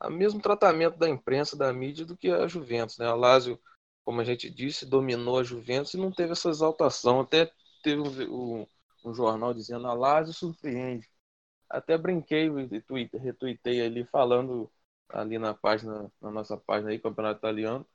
a 0.00 0.10
mesmo 0.10 0.40
tratamento 0.42 0.98
da 0.98 1.08
imprensa, 1.08 1.56
da 1.56 1.72
mídia, 1.72 2.04
do 2.06 2.16
que 2.16 2.30
a 2.30 2.46
Juventus. 2.46 2.98
Né? 2.98 3.06
A 3.06 3.14
Lazio, 3.14 3.60
como 4.04 4.20
a 4.20 4.24
gente 4.24 4.50
disse, 4.50 4.86
dominou 4.86 5.38
a 5.38 5.44
Juventus 5.44 5.94
e 5.94 5.98
não 5.98 6.12
teve 6.12 6.32
essa 6.32 6.50
exaltação. 6.50 7.20
Até 7.20 7.50
teve 7.82 8.00
um, 8.02 8.60
um, 8.62 8.66
um 9.04 9.14
jornal 9.14 9.54
dizendo 9.54 9.86
a 9.86 9.94
Lazio 9.94 10.34
surpreende. 10.34 11.08
Até 11.68 11.96
brinquei 11.98 12.48
e 12.48 13.18
retuitei 13.18 13.80
ali 13.82 14.04
falando 14.06 14.70
ali 15.08 15.38
na 15.38 15.54
página, 15.54 16.12
na 16.20 16.30
nossa 16.30 16.56
página 16.56 16.90
aí, 16.90 16.98
Campeonato 16.98 17.38
Italiano, 17.40 17.86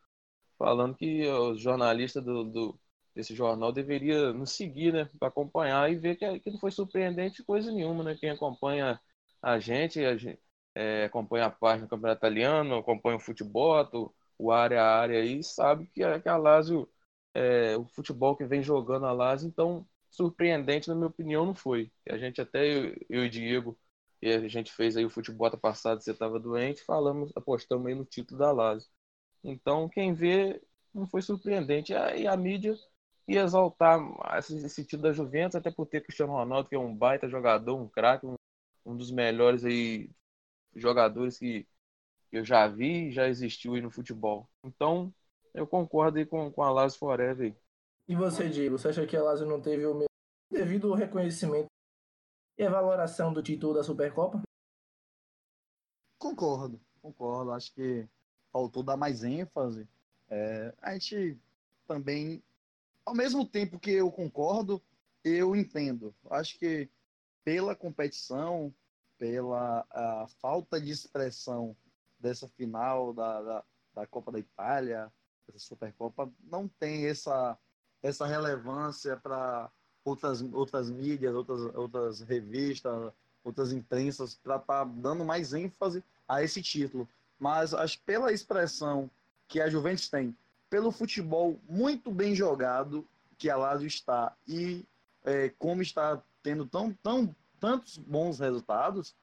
falando 0.57 0.95
que 0.95 1.27
os 1.27 1.61
jornalistas 1.61 2.23
do, 2.23 2.43
do 2.43 2.79
desse 3.17 3.33
jornal 3.35 3.71
deveria 3.71 4.31
nos 4.31 4.51
seguir, 4.51 4.93
né, 4.93 5.09
para 5.19 5.29
acompanhar 5.29 5.91
e 5.91 5.95
ver 5.95 6.15
que, 6.15 6.39
que 6.39 6.51
não 6.51 6.59
foi 6.59 6.69
surpreendente 6.71 7.43
coisa 7.43 7.71
nenhuma, 7.71 8.03
né? 8.03 8.15
Quem 8.15 8.29
acompanha 8.29 8.99
a 9.41 9.59
gente, 9.59 10.03
a 10.05 10.15
gente 10.15 10.39
é, 10.75 11.05
acompanha 11.05 11.45
a 11.47 11.49
página 11.49 11.87
do 11.87 11.89
Campeonato 11.89 12.19
Italiano, 12.19 12.75
acompanha 12.75 13.17
o 13.17 13.19
futebol, 13.19 14.13
o 14.37 14.51
área 14.51 14.83
a 14.83 14.99
área 14.99 15.19
aí, 15.19 15.43
sabe 15.43 15.87
que 15.87 16.03
a, 16.03 16.19
que 16.21 16.29
a 16.29 16.37
Lazio, 16.37 16.87
é, 17.33 17.75
o 17.77 17.85
futebol 17.87 18.35
que 18.37 18.45
vem 18.45 18.61
jogando 18.61 19.07
a 19.07 19.11
Lazio, 19.11 19.47
então 19.47 19.87
surpreendente, 20.11 20.87
na 20.87 20.95
minha 20.95 21.07
opinião, 21.07 21.45
não 21.45 21.55
foi. 21.55 21.91
A 22.09 22.17
gente 22.17 22.39
até, 22.39 22.67
eu, 22.67 22.95
eu 23.09 23.25
e 23.25 23.29
Diego, 23.29 23.77
e 24.21 24.31
a 24.31 24.47
gente 24.47 24.71
fez 24.71 24.95
aí 24.95 25.05
o 25.05 25.09
futebol 25.09 25.49
passado, 25.57 26.01
você 26.01 26.11
estava 26.11 26.39
doente, 26.39 26.83
falamos, 26.83 27.31
apostamos 27.35 27.87
aí 27.87 27.95
no 27.95 28.05
título 28.05 28.39
da 28.39 28.51
Lazio. 28.51 28.89
Então, 29.43 29.89
quem 29.89 30.13
vê, 30.13 30.61
não 30.93 31.07
foi 31.07 31.21
surpreendente. 31.21 31.93
E 31.93 32.27
a, 32.27 32.33
a 32.33 32.37
mídia 32.37 32.75
ia 33.27 33.43
exaltar 33.43 33.99
esse, 34.37 34.85
título 34.85 35.03
da 35.03 35.13
Juventus, 35.13 35.55
até 35.55 35.69
por 35.69 35.85
ter 35.85 36.01
Cristiano 36.01 36.33
Ronaldo, 36.33 36.69
que 36.69 36.75
é 36.75 36.79
um 36.79 36.95
baita 36.95 37.27
jogador, 37.27 37.75
um 37.75 37.87
craque, 37.87 38.25
um, 38.25 38.35
um 38.85 38.95
dos 38.95 39.11
melhores 39.11 39.65
aí 39.65 40.09
jogadores 40.75 41.37
que 41.37 41.67
eu 42.31 42.43
já 42.43 42.67
vi 42.67 43.07
e 43.07 43.11
já 43.11 43.27
existiu 43.27 43.73
aí 43.73 43.81
no 43.81 43.91
futebol. 43.91 44.49
Então, 44.63 45.13
eu 45.53 45.65
concordo 45.67 46.17
aí 46.17 46.25
com, 46.25 46.51
com 46.51 46.63
a 46.63 46.71
Lazio 46.71 46.99
Forever. 46.99 47.55
E 48.07 48.15
você, 48.15 48.49
Diego, 48.49 48.77
você 48.77 48.89
acha 48.89 49.05
que 49.05 49.17
a 49.17 49.23
Lazio 49.23 49.45
não 49.45 49.61
teve 49.61 49.85
o 49.85 49.93
mesmo 49.93 50.07
devido 50.49 50.89
ao 50.89 50.97
reconhecimento 50.97 51.67
e 52.57 52.63
a 52.63 52.69
valoração 52.69 53.33
do 53.33 53.43
título 53.43 53.73
da 53.73 53.83
Supercopa? 53.83 54.41
Concordo, 56.17 56.79
concordo. 57.01 57.51
Acho 57.51 57.73
que 57.73 58.07
faltou 58.51 58.81
dar 58.81 58.97
mais 58.97 59.23
ênfase. 59.23 59.87
É, 60.29 60.73
a 60.81 60.93
gente 60.93 61.37
também, 61.85 62.43
ao 63.07 63.15
mesmo 63.15 63.45
tempo 63.45 63.79
que 63.79 63.91
eu 63.91 64.11
concordo, 64.11 64.81
eu 65.23 65.55
entendo. 65.55 66.13
Acho 66.29 66.59
que 66.59 66.89
pela 67.41 67.73
competição, 67.73 68.73
pela 69.17 69.87
falta 70.41 70.79
de 70.79 70.91
expressão 70.91 71.73
dessa 72.19 72.49
final 72.49 73.13
da, 73.13 73.41
da, 73.41 73.63
da, 73.95 74.05
Copa 74.05 74.29
da 74.29 74.39
Itália, 74.39 75.09
essa 75.47 75.57
Supercopa, 75.57 76.29
não 76.51 76.67
tem 76.67 77.05
essa, 77.05 77.57
essa 78.03 78.27
relevância 78.27 79.15
para 79.15 79.71
outras, 80.03 80.41
outras 80.41 80.89
mídias, 80.89 81.33
outras, 81.33 81.61
outras 81.75 82.19
revistas, 82.19 83.13
outras 83.41 83.71
imprensas, 83.71 84.35
para 84.35 84.57
estar 84.57 84.83
tá 84.85 84.91
dando 84.97 85.23
mais 85.23 85.53
ênfase 85.53 86.03
a 86.27 86.43
esse 86.43 86.61
título. 86.61 87.07
Mas 87.39 87.73
acho 87.73 87.99
que 87.99 88.03
pela 88.03 88.33
expressão 88.33 89.09
que 89.47 89.61
a 89.61 89.69
Juventus 89.69 90.09
tem, 90.09 90.35
pelo 90.69 90.91
futebol 90.91 91.59
muito 91.67 92.11
bem 92.11 92.35
jogado 92.35 93.07
que 93.37 93.49
a 93.49 93.55
Lazio 93.55 93.87
está 93.87 94.35
e 94.47 94.85
é, 95.23 95.49
como 95.57 95.81
está 95.81 96.21
tendo 96.41 96.65
tão, 96.65 96.93
tão 96.93 97.35
tantos 97.59 97.97
bons 97.97 98.39
resultados, 98.39 99.15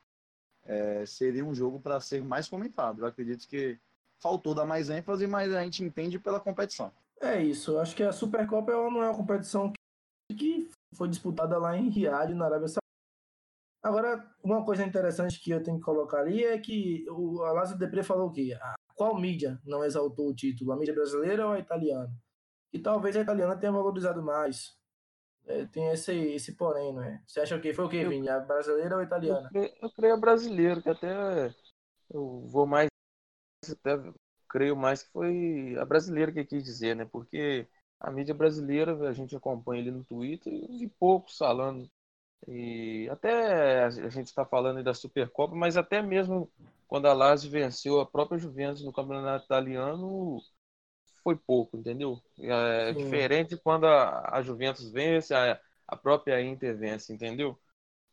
é, 0.65 1.05
seria 1.07 1.45
um 1.45 1.55
jogo 1.55 1.81
para 1.81 2.01
ser 2.01 2.23
mais 2.23 2.49
comentado. 2.49 3.01
Eu 3.01 3.07
acredito 3.07 3.49
que 3.49 3.79
faltou 4.21 4.55
dar 4.55 4.65
mais 4.65 4.91
ênfase, 4.91 5.27
mas 5.27 5.53
a 5.55 5.63
gente 5.63 5.83
entende 5.83 6.19
pela 6.19 6.41
competição. 6.41 6.93
É 7.21 7.43
isso. 7.43 7.73
Eu 7.73 7.81
acho 7.81 7.95
que 7.95 8.03
a 8.03 8.13
Supercopa 8.13 8.73
não 8.73 9.03
é 9.03 9.09
uma 9.09 9.17
competição 9.17 9.73
que 10.31 10.69
foi 10.95 11.09
disputada 11.09 11.59
lá 11.59 11.77
em 11.77 11.89
Riad, 11.89 12.35
na 12.35 12.47
Arábia 12.47 12.69
Saudita. 12.69 12.81
Agora, 13.83 14.35
uma 14.43 14.65
coisa 14.65 14.85
interessante 14.85 15.39
que 15.41 15.51
eu 15.51 15.63
tenho 15.63 15.79
que 15.79 15.85
colocar 15.85 16.21
ali 16.21 16.43
é 16.43 16.59
que 16.59 17.05
o 17.11 17.43
Alásio 17.43 17.77
Depre 17.77 18.03
falou 18.03 18.31
que 18.31 18.55
a, 18.55 18.75
qual 18.95 19.19
mídia 19.19 19.61
não 19.65 19.85
exaltou 19.85 20.29
o 20.29 20.35
título, 20.35 20.73
a 20.73 20.77
mídia 20.77 20.95
brasileira 20.95 21.47
ou 21.47 21.53
a 21.53 21.59
italiana? 21.59 22.13
E 22.73 22.79
talvez 22.79 23.17
a 23.17 23.21
italiana 23.21 23.57
tenha 23.57 23.73
valorizado 23.73 24.23
mais. 24.23 24.77
É, 25.47 25.67
tem 25.67 25.91
esse, 25.91 26.13
esse 26.13 26.57
porém, 26.57 26.93
não 26.93 27.03
é? 27.03 27.23
Você 27.27 27.41
acha 27.41 27.59
que 27.61 27.75
foi 27.75 27.85
o 27.85 27.89
que, 27.89 28.05
Vini? 28.05 28.29
A 28.29 28.41
brasileira 28.41 28.95
ou 28.95 29.01
a 29.01 29.05
italiana? 29.05 29.43
Eu 29.43 29.49
creio, 29.51 29.73
eu 29.83 29.91
creio 29.91 30.15
a 30.15 30.19
brasileira, 30.19 30.81
que 30.81 30.89
até 30.89 31.55
eu 32.11 32.47
vou 32.47 32.67
mais, 32.67 32.89
até 33.71 33.97
creio 34.49 34.77
mais 34.77 35.03
que 35.03 35.13
foi 35.13 35.77
a 35.79 35.85
brasileira 35.85 36.33
que 36.33 36.45
quis 36.45 36.65
dizer, 36.65 36.97
né? 36.97 37.05
Porque 37.05 37.69
a 38.01 38.11
mídia 38.11 38.35
brasileira, 38.35 38.97
a 39.09 39.13
gente 39.13 39.37
acompanha 39.37 39.83
ele 39.83 39.91
no 39.91 40.05
Twitter 40.05 40.53
e 40.53 40.79
vi 40.79 40.89
poucos 40.89 41.37
falando. 41.37 41.91
E 42.47 43.09
até 43.11 43.85
a 43.85 43.91
gente 43.91 44.27
está 44.27 44.45
falando 44.45 44.83
da 44.83 44.93
Supercopa, 44.93 45.55
mas 45.55 45.77
até 45.77 46.03
mesmo 46.03 46.51
quando 46.87 47.07
a 47.07 47.13
Lazio 47.13 47.51
venceu 47.51 48.01
a 48.01 48.07
própria 48.07 48.39
Juventus 48.39 48.85
no 48.85 48.93
campeonato 48.93 49.47
italiano, 49.47 50.41
foi 51.23 51.37
pouco, 51.37 51.77
entendeu? 51.77 52.21
É 52.39 52.93
Sim. 52.93 52.99
diferente 52.99 53.57
quando 53.57 53.87
a, 53.87 54.37
a 54.37 54.43
Juventus 54.43 54.91
vence, 54.93 55.35
a, 55.35 55.59
a 55.89 55.97
própria 55.97 56.41
Inter 56.43 56.77
vence, 56.77 57.13
entendeu? 57.13 57.59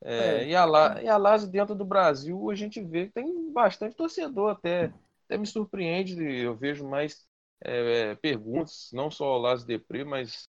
É, 0.03 0.43
é. 0.43 0.47
E, 0.47 0.55
a, 0.55 0.65
e 1.03 1.07
a 1.07 1.17
Lazio 1.17 1.49
dentro 1.49 1.75
do 1.75 1.85
Brasil, 1.85 2.49
a 2.49 2.55
gente 2.55 2.81
vê 2.81 3.07
que 3.07 3.13
tem 3.13 3.51
bastante 3.51 3.95
torcedor 3.95 4.51
até. 4.51 4.91
Até 5.25 5.37
me 5.37 5.47
surpreende, 5.47 6.21
eu 6.21 6.55
vejo 6.57 6.85
mais 6.87 7.25
é, 7.61 8.15
perguntas, 8.15 8.89
não 8.91 9.09
só 9.09 9.37
o 9.37 9.37
Lazio 9.37 9.65
Depre, 9.65 10.03
mas 10.03 10.49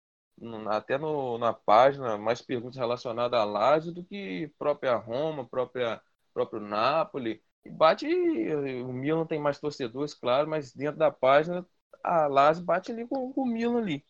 até 0.70 0.98
no, 0.98 1.38
na 1.38 1.54
página, 1.54 2.18
mais 2.18 2.42
perguntas 2.42 2.78
relacionadas 2.78 3.40
à 3.40 3.44
Lazio 3.44 3.92
do 3.92 4.04
que 4.04 4.52
própria 4.58 4.96
Roma, 4.96 5.48
própria, 5.48 6.02
próprio 6.34 6.62
Napoli. 6.62 7.42
E 7.66 7.70
bate, 7.70 8.08
o 8.08 8.94
Milan 8.94 9.26
tem 9.26 9.40
mais 9.40 9.60
torcedores, 9.60 10.14
claro, 10.14 10.50
mas 10.50 10.74
dentro 10.74 10.98
da 10.98 11.12
página 11.12 11.66
a 12.04 12.28
Lazio 12.28 12.64
bate 12.64 12.92
ali 12.92 13.06
com, 13.08 13.34
com 13.34 13.42
o 13.42 13.46
Milan 13.46 13.80
ali. 13.80 14.06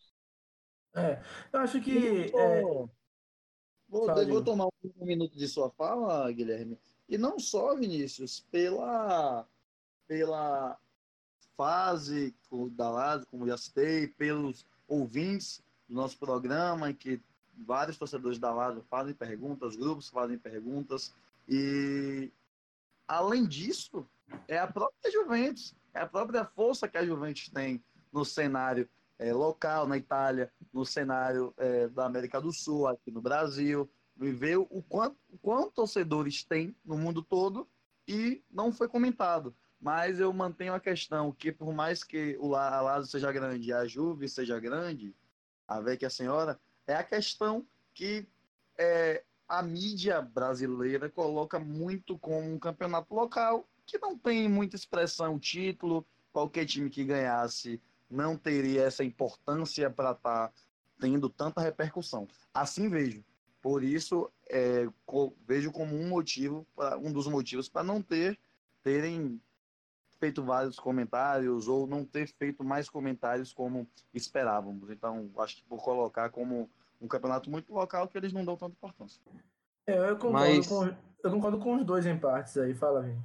É, 0.94 1.20
eu 1.52 1.60
acho 1.60 1.80
que. 1.80 2.32
É... 2.34 2.62
Vou, 3.88 4.06
vou 4.26 4.44
tomar 4.44 4.66
um 4.66 5.04
minuto 5.04 5.36
de 5.36 5.48
sua 5.48 5.68
fala, 5.70 6.30
Guilherme. 6.30 6.78
E 7.08 7.18
não 7.18 7.40
só, 7.40 7.74
Vinícius, 7.74 8.38
pela, 8.52 9.44
pela 10.06 10.78
fase 11.56 12.32
da 12.70 12.88
Lazio, 12.88 13.26
como 13.26 13.48
já 13.48 13.56
citei, 13.56 14.06
pelos 14.06 14.64
ouvintes 14.86 15.60
do 15.90 15.96
nosso 15.96 16.16
programa, 16.16 16.90
em 16.90 16.94
que 16.94 17.20
vários 17.66 17.98
torcedores 17.98 18.38
da 18.38 18.54
Lazio 18.54 18.82
fazem 18.88 19.12
perguntas, 19.12 19.76
grupos 19.76 20.08
fazem 20.08 20.38
perguntas. 20.38 21.14
E, 21.48 22.30
além 23.06 23.46
disso, 23.46 24.06
é 24.46 24.58
a 24.58 24.66
própria 24.66 25.10
Juventus 25.10 25.74
é 25.92 26.00
a 26.00 26.06
própria 26.06 26.44
força 26.44 26.88
que 26.88 26.96
a 26.96 27.04
Juventus 27.04 27.48
tem 27.48 27.82
no 28.12 28.24
cenário 28.24 28.88
é, 29.18 29.32
local, 29.32 29.86
na 29.86 29.96
Itália, 29.96 30.50
no 30.72 30.84
cenário 30.86 31.52
é, 31.56 31.88
da 31.88 32.06
América 32.06 32.40
do 32.40 32.52
Sul, 32.52 32.86
aqui 32.86 33.10
no 33.10 33.20
Brasil, 33.20 33.90
viver 34.16 34.56
o 34.56 34.82
quanto, 34.88 35.16
o 35.28 35.38
quanto 35.38 35.72
torcedores 35.72 36.44
tem 36.44 36.74
no 36.84 36.96
mundo 36.96 37.22
todo 37.22 37.68
e 38.06 38.42
não 38.50 38.72
foi 38.72 38.88
comentado. 38.88 39.54
Mas 39.80 40.20
eu 40.20 40.32
mantenho 40.32 40.74
a 40.74 40.80
questão 40.80 41.32
que, 41.32 41.50
por 41.50 41.72
mais 41.72 42.04
que 42.04 42.36
o 42.38 42.48
Lázaro 42.48 43.06
seja 43.06 43.32
grande 43.32 43.70
e 43.70 43.72
a 43.72 43.86
Juve 43.86 44.28
seja 44.28 44.60
grande, 44.60 45.14
a 45.70 45.80
ver 45.80 45.96
que 45.96 46.04
a 46.04 46.10
senhora, 46.10 46.58
é 46.84 46.94
a 46.94 47.04
questão 47.04 47.64
que 47.94 48.26
é, 48.76 49.22
a 49.48 49.62
mídia 49.62 50.20
brasileira 50.20 51.08
coloca 51.08 51.60
muito 51.60 52.18
como 52.18 52.52
um 52.52 52.58
campeonato 52.58 53.14
local 53.14 53.68
que 53.86 53.96
não 53.98 54.18
tem 54.18 54.48
muita 54.48 54.74
expressão, 54.74 55.38
título, 55.38 56.04
qualquer 56.32 56.66
time 56.66 56.90
que 56.90 57.04
ganhasse 57.04 57.80
não 58.10 58.36
teria 58.36 58.82
essa 58.82 59.04
importância 59.04 59.88
para 59.88 60.10
estar 60.10 60.48
tá 60.48 60.52
tendo 60.98 61.28
tanta 61.28 61.60
repercussão. 61.60 62.26
Assim 62.52 62.88
vejo. 62.88 63.24
Por 63.62 63.84
isso, 63.84 64.28
é, 64.48 64.88
vejo 65.46 65.70
como 65.70 65.94
um 65.94 66.08
motivo, 66.08 66.66
um 67.00 67.12
dos 67.12 67.28
motivos 67.28 67.68
para 67.68 67.84
não 67.84 68.02
ter 68.02 68.36
terem 68.82 69.40
feito 70.20 70.44
vários 70.44 70.78
comentários 70.78 71.66
ou 71.66 71.86
não 71.86 72.04
ter 72.04 72.28
feito 72.28 72.62
mais 72.62 72.88
comentários 72.88 73.52
como 73.52 73.88
esperávamos. 74.14 74.90
Então, 74.90 75.30
acho 75.38 75.56
que 75.56 75.64
por 75.64 75.82
colocar 75.82 76.30
como 76.30 76.70
um 77.00 77.08
campeonato 77.08 77.50
muito 77.50 77.72
local 77.72 78.06
que 78.06 78.18
eles 78.18 78.32
não 78.32 78.44
dão 78.44 78.56
tanta 78.56 78.74
importância. 78.74 79.20
É, 79.86 80.10
eu, 80.10 80.16
concordo 80.18 80.56
Mas... 80.56 80.66
com, 80.66 80.84
eu 81.24 81.30
concordo 81.30 81.58
com 81.58 81.74
os 81.76 81.84
dois 81.84 82.06
em 82.06 82.18
partes 82.18 82.56
aí. 82.58 82.74
Fala, 82.74 83.02
Vini. 83.02 83.24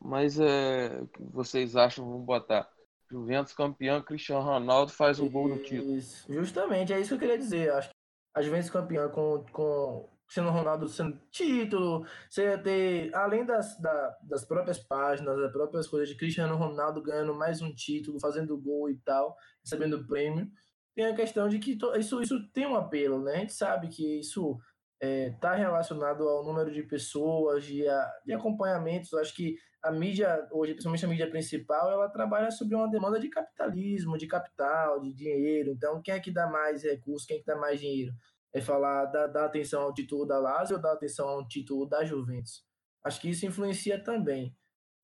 Mas 0.00 0.40
é, 0.40 0.98
o 1.00 1.06
que 1.06 1.22
vocês 1.22 1.76
acham? 1.76 2.04
Vamos 2.04 2.26
botar. 2.26 2.68
Juventus 3.10 3.52
campeão, 3.52 4.02
Cristiano 4.02 4.42
Ronaldo 4.42 4.90
faz 4.90 5.20
o 5.20 5.28
gol 5.28 5.48
no 5.48 5.58
título. 5.58 6.00
Justamente, 6.28 6.92
é 6.92 6.98
isso 6.98 7.10
que 7.10 7.14
eu 7.14 7.18
queria 7.18 7.38
dizer. 7.38 7.70
Acho 7.72 7.90
que 7.90 7.94
a 8.34 8.42
Juventus 8.42 8.70
campeã 8.70 9.08
com, 9.08 9.44
com 9.52 10.08
Cristiano 10.34 10.50
Ronaldo 10.50 10.88
sendo 10.88 11.16
título, 11.30 12.04
você 12.28 12.42
ia 12.42 12.58
ter, 12.58 13.14
além 13.14 13.46
das, 13.46 13.78
da, 13.78 14.18
das 14.24 14.44
próprias 14.44 14.80
páginas, 14.80 15.38
das 15.38 15.52
próprias 15.52 15.86
coisas 15.86 16.08
de 16.08 16.16
Cristiano 16.16 16.56
Ronaldo 16.56 17.00
ganhando 17.00 17.32
mais 17.32 17.62
um 17.62 17.72
título, 17.72 18.18
fazendo 18.18 18.58
gol 18.58 18.90
e 18.90 18.96
tal, 18.96 19.36
recebendo 19.62 20.04
prêmio, 20.08 20.50
tem 20.92 21.06
a 21.06 21.14
questão 21.14 21.48
de 21.48 21.60
que 21.60 21.78
isso, 21.96 22.20
isso 22.20 22.48
tem 22.52 22.66
um 22.66 22.74
apelo, 22.74 23.22
né? 23.22 23.34
A 23.36 23.38
gente 23.38 23.52
sabe 23.52 23.86
que 23.86 24.18
isso 24.18 24.58
está 25.00 25.06
é, 25.06 25.30
tá 25.30 25.54
relacionado 25.54 26.28
ao 26.28 26.44
número 26.44 26.72
de 26.72 26.82
pessoas, 26.82 27.64
de, 27.64 27.84
de 28.26 28.32
acompanhamentos. 28.32 29.12
Eu 29.12 29.20
acho 29.20 29.36
que 29.36 29.56
a 29.84 29.92
mídia, 29.92 30.48
hoje, 30.50 30.72
principalmente 30.72 31.04
a 31.04 31.08
mídia 31.08 31.30
principal, 31.30 31.92
ela 31.92 32.08
trabalha 32.08 32.50
sobre 32.50 32.74
uma 32.74 32.90
demanda 32.90 33.20
de 33.20 33.28
capitalismo, 33.28 34.18
de 34.18 34.26
capital, 34.26 35.00
de 35.00 35.12
dinheiro. 35.12 35.70
Então, 35.70 36.02
quem 36.02 36.14
é 36.14 36.18
que 36.18 36.32
dá 36.32 36.48
mais 36.48 36.82
recursos, 36.82 37.24
quem 37.24 37.36
é 37.36 37.40
que 37.40 37.46
dá 37.46 37.54
mais 37.54 37.78
dinheiro? 37.78 38.12
É 38.54 38.60
falar, 38.60 39.06
dar, 39.06 39.26
dar 39.26 39.44
atenção 39.46 39.82
ao 39.82 39.92
título 39.92 40.24
da 40.24 40.38
Lazio 40.38 40.76
ou 40.76 40.82
dar 40.82 40.92
atenção 40.92 41.28
ao 41.28 41.46
título 41.46 41.86
da 41.86 42.04
Juventus? 42.04 42.64
Acho 43.02 43.20
que 43.20 43.28
isso 43.28 43.44
influencia 43.44 44.02
também. 44.02 44.56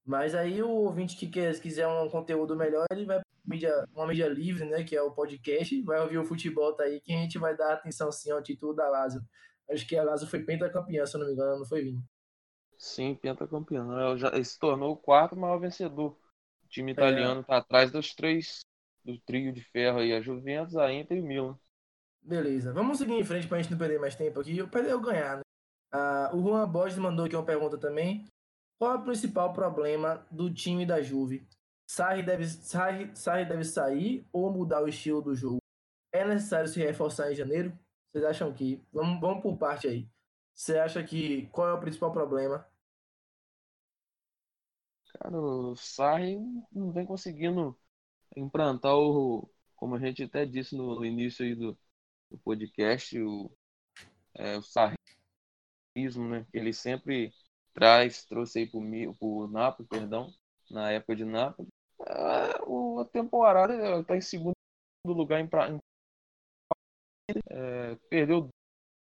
Mas 0.06 0.34
aí 0.34 0.62
o 0.62 0.70
ouvinte 0.70 1.16
que 1.16 1.28
quer, 1.28 1.58
quiser 1.60 1.86
um 1.86 2.08
conteúdo 2.08 2.56
melhor, 2.56 2.86
ele 2.90 3.04
vai 3.04 3.20
mídia, 3.44 3.84
uma 3.92 4.06
mídia 4.06 4.28
livre, 4.28 4.64
né, 4.64 4.84
que 4.84 4.96
é 4.96 5.02
o 5.02 5.10
podcast, 5.10 5.82
vai 5.82 6.00
ouvir 6.00 6.18
o 6.18 6.24
futebol 6.24 6.72
tá 6.74 6.84
aí, 6.84 7.00
que 7.00 7.12
a 7.12 7.16
gente 7.16 7.38
vai 7.38 7.56
dar 7.56 7.74
atenção 7.74 8.10
sim 8.12 8.30
ao 8.30 8.42
título 8.42 8.74
da 8.74 8.88
Lazio. 8.88 9.20
Acho 9.70 9.86
que 9.86 9.96
a 9.96 10.02
Lazio 10.02 10.28
foi 10.28 10.42
pentacampeã, 10.44 11.04
se 11.04 11.16
eu 11.16 11.20
não 11.20 11.26
me 11.26 11.32
engano, 11.32 11.58
não 11.58 11.66
foi 11.66 11.82
Vini? 11.82 12.02
Sim, 12.78 13.14
pentacampeão. 13.14 13.92
Ela 13.92 14.16
já 14.16 14.28
ele 14.28 14.44
se 14.44 14.58
tornou 14.58 14.92
o 14.92 14.96
quarto 14.96 15.36
maior 15.36 15.58
vencedor. 15.58 16.16
O 16.64 16.68
time 16.68 16.92
italiano 16.92 17.42
está 17.42 17.56
é. 17.56 17.58
atrás 17.58 17.90
dos 17.90 18.14
três, 18.14 18.64
do 19.04 19.18
trio 19.20 19.52
de 19.52 19.62
ferro 19.62 19.98
aí, 19.98 20.12
a 20.12 20.20
Juventus, 20.20 20.76
a 20.76 20.92
Inter 20.92 21.18
e 21.18 21.20
o 21.20 21.24
Milan. 21.24 21.58
Beleza, 22.22 22.72
vamos 22.72 22.98
seguir 22.98 23.14
em 23.14 23.24
frente 23.24 23.48
para 23.48 23.58
a 23.58 23.62
gente 23.62 23.70
não 23.70 23.78
perder 23.78 23.98
mais 23.98 24.14
tempo 24.14 24.40
aqui. 24.40 24.56
Eu 24.56 24.68
perder 24.68 24.92
eu 24.92 25.00
ganhar, 25.00 25.38
né? 25.38 25.42
Ah, 25.92 26.30
o 26.32 26.40
Juan 26.40 26.68
Borges 26.68 26.98
mandou 26.98 27.24
aqui 27.24 27.34
uma 27.34 27.44
pergunta 27.44 27.76
também. 27.78 28.24
Qual 28.78 28.92
é 28.92 28.96
o 28.96 29.02
principal 29.02 29.52
problema 29.52 30.24
do 30.30 30.52
time 30.52 30.86
da 30.86 31.02
Juve? 31.02 31.46
Sarri 31.90 32.22
deve, 32.22 32.46
Sarri, 32.46 33.14
Sarri 33.16 33.44
deve 33.44 33.64
sair 33.64 34.26
ou 34.32 34.52
mudar 34.52 34.82
o 34.82 34.88
estilo 34.88 35.20
do 35.20 35.34
jogo? 35.34 35.58
É 36.12 36.24
necessário 36.24 36.68
se 36.68 36.80
reforçar 36.80 37.32
em 37.32 37.34
janeiro? 37.34 37.76
Vocês 38.10 38.24
acham 38.24 38.52
que. 38.52 38.82
Vamos, 38.92 39.20
vamos 39.20 39.42
por 39.42 39.56
parte 39.58 39.88
aí. 39.88 40.08
Você 40.54 40.78
acha 40.78 41.02
que. 41.02 41.46
Qual 41.48 41.68
é 41.68 41.72
o 41.72 41.80
principal 41.80 42.12
problema? 42.12 42.66
Cara, 45.12 45.36
o 45.36 45.74
Sarri 45.76 46.38
não 46.72 46.92
vem 46.92 47.04
conseguindo 47.04 47.76
implantar 48.36 48.94
o. 48.94 49.50
Como 49.76 49.94
a 49.96 49.98
gente 49.98 50.22
até 50.24 50.44
disse 50.46 50.76
no, 50.76 50.96
no 50.96 51.04
início 51.04 51.44
aí 51.44 51.54
do, 51.54 51.76
do 52.30 52.38
podcast, 52.38 53.20
o, 53.20 53.50
é, 54.34 54.56
o 54.56 54.62
sarrismo, 54.62 56.28
né? 56.28 56.46
Ele 56.52 56.72
sempre 56.72 57.32
traz, 57.74 58.24
trouxe 58.24 58.60
aí 58.60 58.66
pro, 58.66 58.80
pro 59.18 59.48
Napoli, 59.48 59.88
perdão, 59.88 60.32
na 60.70 60.90
época 60.92 61.16
de 61.16 61.24
Napoli. 61.24 61.68
É, 62.06 62.52
a 63.00 63.04
temporada 63.12 64.00
está 64.00 64.16
em 64.16 64.20
segundo 64.20 64.54
lugar 65.06 65.40
em, 65.40 65.44
em 65.74 65.80
é, 67.48 67.94
perdeu 68.08 68.48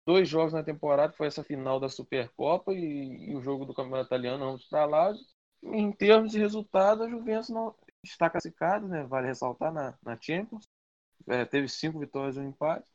dois 0.05 0.27
jogos 0.27 0.53
na 0.53 0.63
temporada, 0.63 1.13
foi 1.13 1.27
essa 1.27 1.43
final 1.43 1.79
da 1.79 1.89
Supercopa 1.89 2.73
e, 2.73 3.29
e 3.31 3.35
o 3.35 3.41
jogo 3.41 3.65
do 3.65 3.73
Campeonato 3.73 4.07
Italiano 4.07 4.37
não 4.37 4.55
está 4.55 4.85
lá. 4.85 5.13
Em 5.61 5.91
termos 5.91 6.31
de 6.31 6.39
resultado, 6.39 7.03
a 7.03 7.09
Juventus 7.09 7.49
não 7.49 7.75
está 8.03 8.29
classificada, 8.29 8.87
né? 8.87 9.03
vale 9.03 9.27
ressaltar, 9.27 9.73
na, 9.73 9.97
na 10.01 10.17
Champions. 10.19 10.65
É, 11.27 11.43
teve 11.45 11.67
cinco 11.67 11.99
vitórias 11.99 12.37
e 12.37 12.39
um 12.39 12.49
empate. 12.49 12.87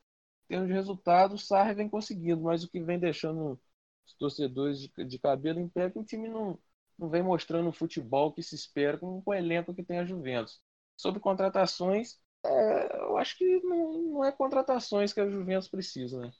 Termos 0.53 0.69
de 0.69 0.75
resultado, 0.75 1.35
o 1.35 1.39
Sarri 1.39 1.73
vem 1.73 1.89
conseguindo, 1.89 2.43
mas 2.43 2.63
o 2.63 2.69
que 2.69 2.79
vem 2.79 2.99
deixando 2.99 3.59
os 4.05 4.13
torcedores 4.19 4.81
de, 4.81 5.05
de 5.07 5.19
cabelo 5.19 5.59
em 5.59 5.67
pé 5.67 5.85
é 5.87 5.91
que 5.91 5.99
o 5.99 6.05
time 6.05 6.29
não, 6.29 6.59
não 6.99 7.09
vem 7.09 7.23
mostrando 7.23 7.71
o 7.71 7.73
futebol 7.73 8.31
que 8.35 8.43
se 8.43 8.55
espera 8.55 8.99
com, 8.99 9.23
o 9.25 9.33
elenco 9.33 9.75
que 9.75 9.83
tem 9.83 9.99
a 9.99 10.05
Juventus. 10.05 10.61
Sobre 10.95 11.21
contratações, 11.21 12.21
é, 12.45 12.97
eu 13.01 13.17
acho 13.17 13.39
que 13.39 13.63
não, 13.63 13.93
não, 14.03 14.25
é 14.27 14.31
contratações 14.31 15.15
que 15.15 15.23
a 15.23 15.31
Juventus 15.31 15.69
precisa, 15.69 16.21
né? 16.21 16.31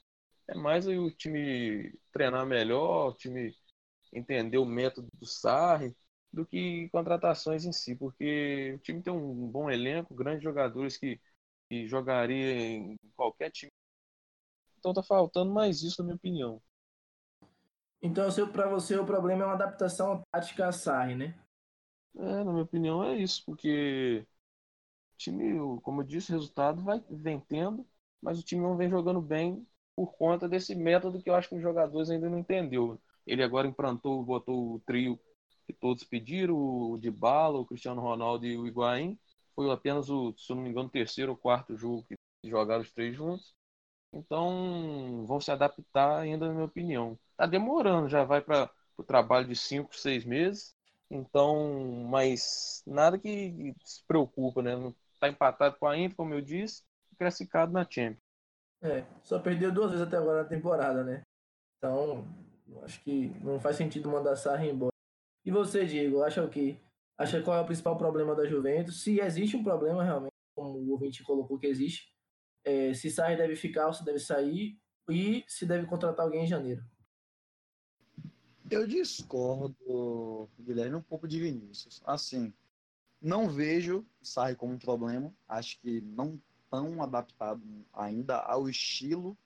É 0.47 0.53
mais 0.53 0.87
o 0.87 1.09
time 1.09 1.91
treinar 2.11 2.45
melhor, 2.45 3.09
o 3.09 3.13
time 3.15 3.51
entender 4.13 4.59
o 4.59 4.65
método 4.65 5.07
do 5.19 5.25
Sarri, 5.25 5.95
do 6.31 6.45
que 6.45 6.87
contratações 6.91 7.65
em 7.65 7.71
si, 7.71 7.95
porque 7.95 8.73
o 8.75 8.79
time 8.79 9.01
tem 9.01 9.11
um 9.11 9.47
bom 9.47 9.71
elenco, 9.71 10.13
grandes 10.13 10.43
jogadores 10.43 10.97
que, 10.97 11.19
que 11.67 11.87
jogaria 11.87 12.53
em 12.53 12.95
qualquer 13.15 13.49
time. 13.49 13.72
Então 14.83 14.93
tá 14.93 15.01
faltando 15.01 15.49
mais 15.49 15.81
isso, 15.81 16.01
na 16.01 16.07
minha 16.07 16.15
opinião. 16.17 16.61
Então, 18.01 18.27
para 18.51 18.67
você, 18.67 18.97
o 18.99 19.05
problema 19.05 19.43
é 19.43 19.45
uma 19.45 19.53
adaptação 19.53 20.21
tática 20.29 20.67
a 20.67 20.73
Sarri, 20.73 21.15
né? 21.15 21.39
É, 22.17 22.43
na 22.43 22.51
minha 22.51 22.65
opinião, 22.65 23.01
é 23.01 23.15
isso, 23.15 23.41
porque 23.45 24.27
time, 25.17 25.79
como 25.83 26.01
eu 26.01 26.05
disse, 26.05 26.31
o 26.31 26.35
resultado 26.35 26.83
vai 26.83 27.01
vem 27.09 27.39
tendo, 27.39 27.87
mas 28.21 28.37
o 28.37 28.43
time 28.43 28.61
não 28.61 28.75
vem 28.75 28.89
jogando 28.89 29.21
bem 29.21 29.65
por 29.95 30.17
conta 30.17 30.49
desse 30.49 30.75
método 30.75 31.21
que 31.23 31.29
eu 31.29 31.35
acho 31.35 31.47
que 31.47 31.55
os 31.55 31.61
jogadores 31.61 32.09
ainda 32.09 32.29
não 32.29 32.39
entendeu. 32.39 32.99
Ele 33.25 33.41
agora 33.41 33.65
implantou, 33.65 34.21
botou 34.21 34.75
o 34.75 34.79
trio 34.81 35.17
que 35.65 35.71
todos 35.71 36.03
pediram, 36.03 36.57
o 36.57 36.97
de 36.97 37.09
Bala, 37.09 37.57
o 37.57 37.65
Cristiano 37.65 38.01
Ronaldo 38.01 38.45
e 38.45 38.57
o 38.57 38.67
Higuaín. 38.67 39.17
Foi 39.55 39.71
apenas 39.71 40.09
o, 40.09 40.33
se 40.37 40.53
não 40.53 40.61
me 40.61 40.69
engano, 40.69 40.87
o 40.87 40.91
terceiro 40.91 41.31
ou 41.31 41.37
quarto 41.37 41.77
jogo 41.77 42.03
que 42.03 42.15
jogaram 42.49 42.81
os 42.81 42.91
três 42.91 43.15
juntos. 43.15 43.55
Então, 44.13 45.25
vão 45.25 45.41
se 45.41 45.51
adaptar 45.51 46.19
ainda, 46.19 46.47
na 46.47 46.53
minha 46.53 46.65
opinião. 46.65 47.17
Tá 47.35 47.47
demorando, 47.47 48.07
já 48.07 48.23
vai 48.23 48.41
para 48.41 48.69
o 48.95 49.03
trabalho 49.03 49.47
de 49.47 49.55
cinco, 49.55 49.97
seis 49.97 50.23
meses. 50.23 50.75
Então, 51.09 52.05
mas 52.09 52.83
nada 52.85 53.17
que 53.17 53.73
se 53.83 54.03
preocupa, 54.05 54.61
né? 54.61 54.73
Está 55.13 55.27
empatado 55.29 55.77
com 55.79 55.87
a 55.87 55.97
Inter, 55.97 56.15
como 56.15 56.33
eu 56.33 56.41
disse, 56.41 56.83
e 57.11 57.15
classificado 57.15 57.71
na 57.71 57.87
Champions. 57.89 58.21
É, 58.81 59.05
só 59.23 59.39
perdeu 59.39 59.71
duas 59.71 59.91
vezes 59.91 60.05
até 60.05 60.17
agora 60.17 60.43
na 60.43 60.49
temporada, 60.49 61.03
né? 61.03 61.21
Então, 61.77 62.25
acho 62.83 63.01
que 63.01 63.29
não 63.41 63.59
faz 63.59 63.77
sentido 63.77 64.09
mandar 64.09 64.35
Sarri 64.35 64.69
embora. 64.69 64.91
E 65.45 65.51
você, 65.51 65.85
Diego, 65.85 66.21
acha 66.21 66.43
o 66.43 66.49
que? 66.49 66.79
Acha 67.17 67.41
qual 67.41 67.57
é 67.57 67.61
o 67.61 67.65
principal 67.65 67.97
problema 67.97 68.35
da 68.35 68.45
Juventus? 68.45 69.01
Se 69.01 69.19
existe 69.19 69.55
um 69.55 69.63
problema 69.63 70.03
realmente, 70.03 70.33
como 70.55 70.77
o 70.77 70.91
ouvinte 70.91 71.23
colocou 71.23 71.57
que 71.57 71.67
existe, 71.67 72.12
é, 72.63 72.93
se 72.93 73.09
Sarri 73.09 73.35
deve 73.35 73.55
ficar 73.55 73.87
ou 73.87 73.93
se 73.93 74.03
deve 74.03 74.19
sair, 74.19 74.77
e 75.09 75.43
se 75.47 75.65
deve 75.65 75.85
contratar 75.85 76.25
alguém 76.25 76.43
em 76.43 76.47
janeiro. 76.47 76.83
Eu 78.69 78.87
discordo, 78.87 80.49
Guilherme, 80.59 80.95
um 80.95 81.01
pouco 81.01 81.27
de 81.27 81.39
Vinícius. 81.39 82.01
Assim, 82.05 82.53
não 83.21 83.49
vejo 83.49 84.05
Sarri 84.21 84.55
como 84.55 84.73
um 84.73 84.79
problema. 84.79 85.33
Acho 85.47 85.79
que 85.79 86.01
não 86.01 86.41
tão 86.69 87.03
adaptado 87.03 87.61
ainda 87.93 88.37
ao 88.37 88.67
estilo 88.67 89.37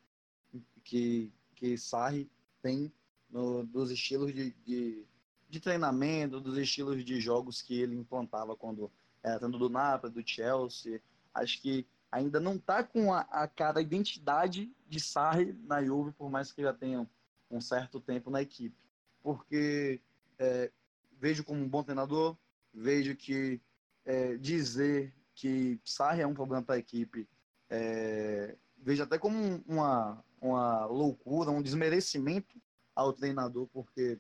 que, 0.84 1.32
que 1.56 1.78
Sarri 1.78 2.30
tem 2.62 2.92
no, 3.30 3.66
dos 3.66 3.92
estilos 3.92 4.34
de, 4.34 4.52
de, 4.66 5.06
de, 5.50 5.60
treinamento, 5.60 6.40
dos 6.40 6.58
estilos 6.58 7.04
de 7.04 7.20
jogos 7.20 7.62
que 7.62 7.82
ele 7.82 7.96
implantava 7.96 8.56
quando 8.56 8.90
era 9.22 9.40
tanto 9.40 9.58
do 9.58 9.70
Napoli, 9.70 10.14
do 10.14 10.26
Chelsea. 10.26 11.02
Acho 11.34 11.62
que 11.62 11.86
ainda 12.12 12.40
não 12.40 12.56
está 12.56 12.84
com 12.84 13.14
a, 13.14 13.22
a 13.22 13.48
cara, 13.48 13.80
a 13.80 13.82
identidade 13.82 14.72
de 14.88 15.00
Sarri 15.00 15.54
na 15.66 15.84
Juve, 15.84 16.12
por 16.12 16.30
mais 16.30 16.52
que 16.52 16.62
já 16.62 16.74
tenha 16.74 17.08
um 17.50 17.62
certo 17.62 18.00
tempo 18.00 18.30
na 18.30 18.42
equipe. 18.42 18.78
Porque 19.22 20.02
é, 20.40 20.72
vejo 21.20 21.44
como 21.44 21.62
um 21.62 21.68
bom 21.68 21.84
treinador, 21.84 22.38
vejo 22.74 23.16
que 23.16 23.62
é, 24.06 24.38
dizer 24.38 25.14
que 25.36 25.80
Sarri 25.84 26.22
é 26.22 26.28
um 26.28 26.34
problema 26.34 26.64
para 26.64 26.76
a 26.76 26.80
equipe, 26.80 27.28
é, 27.70 28.56
vejo 28.78 29.04
até 29.04 29.18
como 29.18 29.64
uma, 29.68 30.24
uma 30.42 30.86
loucura, 30.86 31.52
um 31.52 31.62
desmerecimento 31.62 32.56
ao 32.96 33.14
treinador, 33.14 33.68
porque 33.68 34.20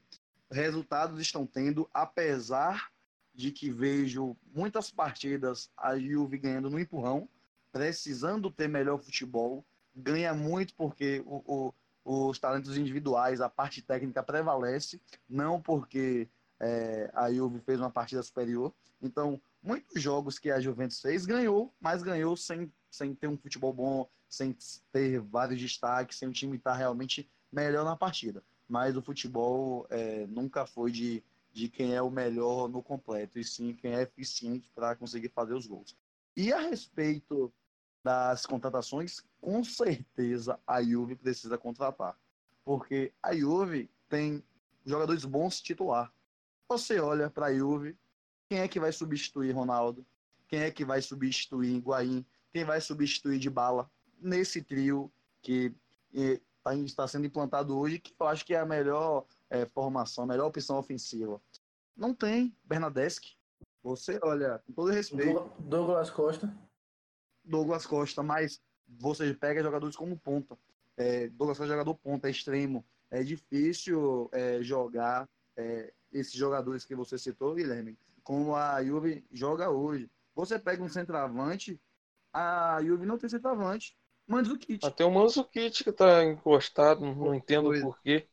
resultados 0.52 1.20
estão 1.20 1.46
tendo, 1.46 1.90
apesar 1.94 2.92
de 3.34 3.52
que 3.52 3.70
vejo 3.72 4.36
muitas 4.54 4.90
partidas 4.90 5.72
a 5.78 5.98
Juve 5.98 6.38
ganhando 6.38 6.70
no 6.70 6.80
empurrão, 6.80 7.30
precisando 7.78 8.50
ter 8.50 8.68
melhor 8.68 8.98
futebol, 8.98 9.64
ganha 9.96 10.34
muito 10.34 10.74
porque 10.74 11.24
o, 11.26 11.74
o, 12.04 12.30
os 12.30 12.40
talentos 12.40 12.76
individuais, 12.76 13.40
a 13.40 13.50
parte 13.50 13.84
técnica 13.84 14.24
prevalece, 14.24 15.00
não 15.30 15.62
porque 15.62 16.28
é, 16.60 17.12
a 17.14 17.32
Juve 17.32 17.60
fez 17.60 17.80
uma 17.80 17.92
partida 17.92 18.24
superior. 18.24 18.74
Então, 19.00 19.40
muitos 19.62 20.02
jogos 20.02 20.40
que 20.40 20.50
a 20.50 20.60
Juventus 20.60 21.00
fez 21.00 21.26
ganhou, 21.26 21.72
mas 21.80 22.02
ganhou 22.02 22.36
sem, 22.36 22.72
sem 22.90 23.14
ter 23.14 23.28
um 23.28 23.38
futebol 23.38 23.72
bom, 23.72 24.10
sem 24.28 24.58
ter 24.92 25.20
vários 25.20 25.62
destaques, 25.62 26.18
sem 26.18 26.28
o 26.28 26.34
time 26.34 26.58
estar 26.58 26.74
realmente 26.74 27.30
melhor 27.52 27.86
na 27.86 27.96
partida. 27.96 28.44
Mas 28.68 28.98
o 28.98 29.04
futebol 29.04 29.86
é, 29.92 30.26
nunca 30.28 30.66
foi 30.66 30.92
de, 30.92 31.24
de 31.54 31.70
quem 31.70 31.94
é 31.94 32.02
o 32.02 32.10
melhor 32.10 32.68
no 32.68 32.82
completo, 32.82 33.38
e 33.38 33.44
sim 33.44 33.74
quem 33.74 33.94
é 33.94 34.02
eficiente 34.02 34.72
para 34.74 34.96
conseguir 34.96 35.30
fazer 35.30 35.54
os 35.54 35.68
gols. 35.68 35.96
E 36.36 36.52
a 36.52 36.60
respeito 36.60 37.52
das 38.08 38.46
contratações, 38.46 39.22
com 39.42 39.62
certeza 39.66 40.58
a 40.66 40.82
Juve 40.82 41.14
precisa 41.14 41.58
contratar. 41.58 42.18
porque 42.64 43.14
a 43.22 43.36
Juve 43.36 43.90
tem 44.08 44.42
jogadores 44.86 45.26
bons 45.26 45.60
titular. 45.60 46.14
Você 46.70 47.00
olha 47.02 47.30
para 47.30 47.48
a 47.48 47.54
Juve, 47.54 47.98
quem 48.48 48.60
é 48.60 48.68
que 48.68 48.80
vai 48.80 48.94
substituir 48.94 49.52
Ronaldo? 49.52 50.06
Quem 50.48 50.62
é 50.62 50.72
que 50.72 50.86
vai 50.86 51.02
substituir 51.02 51.76
Higuaín? 51.76 52.26
Quem 52.54 52.64
vai 52.64 52.80
substituir 52.80 53.40
de 53.40 53.50
bala 53.50 53.90
nesse 54.22 54.62
trio 54.62 55.12
que 55.42 55.74
tá 56.64 56.74
está 56.76 57.08
sendo 57.10 57.26
implantado 57.26 57.78
hoje, 57.78 58.00
que 58.00 58.14
eu 58.18 58.28
acho 58.28 58.46
que 58.46 58.54
é 58.54 58.60
a 58.60 58.66
melhor 58.66 59.26
é, 59.50 59.66
formação, 59.66 60.24
a 60.24 60.28
melhor 60.28 60.48
opção 60.48 60.78
ofensiva? 60.78 61.42
Não 61.96 62.14
tem 62.14 62.56
Bernadeschi. 62.64 63.38
Você 63.84 64.18
olha, 64.24 64.62
com 64.66 64.72
todo 64.72 64.92
respeito. 64.92 65.52
Douglas 65.60 66.10
Costa. 66.10 66.67
Douglas 67.48 67.86
Costa, 67.86 68.22
mas 68.22 68.62
você 68.88 69.34
pega 69.34 69.64
jogadores 69.64 69.96
como 69.96 70.18
ponta. 70.18 70.58
É, 70.96 71.28
Douglas 71.30 71.58
Costa 71.58 71.74
é 71.74 71.76
jogador 71.76 71.96
ponta, 71.96 72.28
é 72.28 72.32
extremo. 72.32 72.86
É 73.10 73.24
difícil 73.24 74.30
é, 74.34 74.62
jogar 74.62 75.28
é, 75.56 75.94
esses 76.12 76.34
jogadores 76.34 76.86
que 76.86 76.96
você 76.96 77.18
citou, 77.18 77.56
Guilherme, 77.56 77.98
como 78.24 78.56
a 78.56 78.84
Juve 78.84 79.26
joga 79.32 79.70
hoje. 79.70 80.10
Você 80.36 80.60
pega 80.60 80.84
um 80.84 80.90
centroavante, 80.90 81.80
a 82.34 82.80
Juve 82.84 83.06
não 83.06 83.18
tem 83.18 83.30
centroavante. 83.30 83.96
Mandzukic. 84.28 84.86
Até 84.86 85.06
o 85.06 85.12
Mandzukic 85.12 85.84
que 85.84 85.92
tá 85.92 86.24
encostado, 86.26 87.02
não 87.02 87.34
entendo 87.34 87.66
pois, 87.66 87.82
por 87.82 88.02
quê. 88.02 88.28